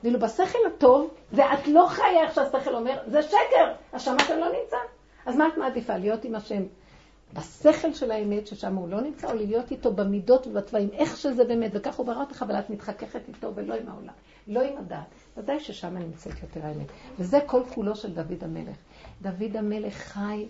ואילו 0.02 0.20
בשכל 0.20 0.58
הטוב, 0.66 1.14
ואת 1.32 1.68
לא 1.68 1.86
חיה 1.88 2.22
איך 2.22 2.34
שהשכל 2.34 2.74
אומר, 2.74 2.98
זה 3.06 3.22
שקר, 3.22 3.72
אז 3.92 4.02
שם 4.02 4.16
השם 4.20 4.38
לא 4.38 4.46
נמצא. 4.46 4.76
אז 5.26 5.36
מה 5.36 5.48
את 5.48 5.58
מעדיפה? 5.58 5.96
להיות 5.96 6.24
עם 6.24 6.34
השם 6.34 6.62
בשכל 7.34 7.92
של 7.92 8.10
האמת, 8.10 8.46
ששם 8.46 8.74
הוא 8.74 8.88
לא 8.88 9.00
נמצא, 9.00 9.30
או 9.30 9.34
להיות 9.34 9.70
איתו 9.70 9.92
במידות 9.92 10.46
ובתוואים, 10.46 10.88
איך 10.92 11.16
שזה 11.16 11.44
באמת, 11.44 11.70
וכך 11.74 11.96
הוא 11.96 12.06
ברא 12.06 12.20
אותך, 12.20 12.42
אבל 12.42 12.58
את 12.58 12.70
מתחככת 12.70 13.28
איתו 13.28 13.54
ולא 13.54 13.74
עם 13.74 13.88
העולם, 13.88 14.12
לא 14.46 14.60
עם 14.60 14.78
הדעת. 14.78 15.06
ודאי 15.36 15.60
ששם 15.60 15.98
נמצאת 15.98 16.42
יותר 16.42 16.66
האמת. 16.66 16.86
וזה 17.18 17.38
כל 17.46 17.62
כולו 17.74 17.96
של 17.96 18.14
דוד 18.14 18.44
המלך. 18.44 18.76
דוד 19.22 19.56
המלך 19.56 19.94
חי, 19.94 20.46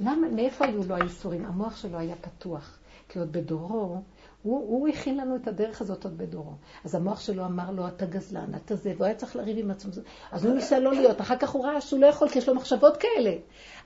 למה, 0.00 0.28
מאיפה 0.28 0.64
היו 0.64 0.84
לו 0.88 0.94
האיסורים? 0.94 1.44
המוח 1.44 1.76
שלו 1.76 1.98
היה 1.98 2.16
פתוח. 2.16 2.78
כי 3.08 3.18
עוד 3.18 3.32
בדורו, 3.32 4.02
הוא, 4.42 4.58
הוא 4.58 4.88
הכין 4.88 5.16
לנו 5.16 5.36
את 5.36 5.48
הדרך 5.48 5.80
הזאת 5.80 6.04
עוד 6.04 6.18
בדורו. 6.18 6.52
אז 6.84 6.94
המוח 6.94 7.20
שלו 7.20 7.44
אמר 7.44 7.70
לו, 7.70 7.88
אתה 7.88 8.06
גזלן, 8.06 8.54
אתה 8.54 8.76
זה, 8.76 8.92
והוא 8.96 9.06
היה 9.06 9.14
צריך 9.14 9.36
לריב 9.36 9.58
עם 9.58 9.70
עצמו. 9.70 9.92
אז 10.32 10.44
הוא 10.44 10.54
ניסה 10.54 10.78
לא 10.78 10.92
להיות, 10.92 11.20
אחר 11.20 11.36
כך 11.36 11.50
הוא 11.50 11.66
ראה 11.66 11.80
שהוא 11.80 12.00
לא 12.00 12.06
יכול, 12.06 12.28
כי 12.28 12.38
יש 12.38 12.48
לו 12.48 12.54
מחשבות 12.54 12.96
כאלה. 12.96 13.36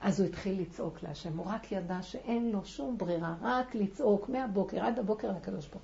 אז 0.01 0.19
הוא 0.19 0.29
התחיל 0.29 0.61
לצעוק 0.61 1.03
להשם, 1.03 1.37
הוא 1.37 1.45
רק 1.49 1.71
ידע 1.71 2.01
שאין 2.01 2.51
לו 2.51 2.65
שום 2.65 2.97
ברירה, 2.97 3.35
רק 3.41 3.75
לצעוק 3.75 4.29
מהבוקר 4.29 4.85
עד 4.85 4.99
הבוקר 4.99 5.31
לקדוש 5.31 5.67
ברוך 5.67 5.83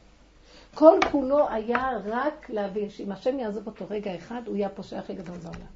כל 0.75 0.99
כולו 1.11 1.49
היה 1.49 1.89
רק 2.05 2.49
להבין 2.49 2.89
שאם 2.89 3.11
השם 3.11 3.39
יעזוב 3.39 3.67
אותו 3.67 3.85
רגע 3.89 4.15
אחד, 4.15 4.41
הוא 4.45 4.55
יהיה 4.55 4.67
הפושע 4.67 4.99
הכי 4.99 5.13
גדול 5.13 5.37
בעולם. 5.37 5.67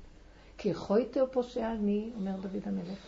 כי 0.58 0.74
חויתי 0.74 1.20
פושע 1.32 1.72
אני, 1.72 2.12
אומר 2.16 2.32
דוד 2.32 2.62
המלך, 2.66 3.00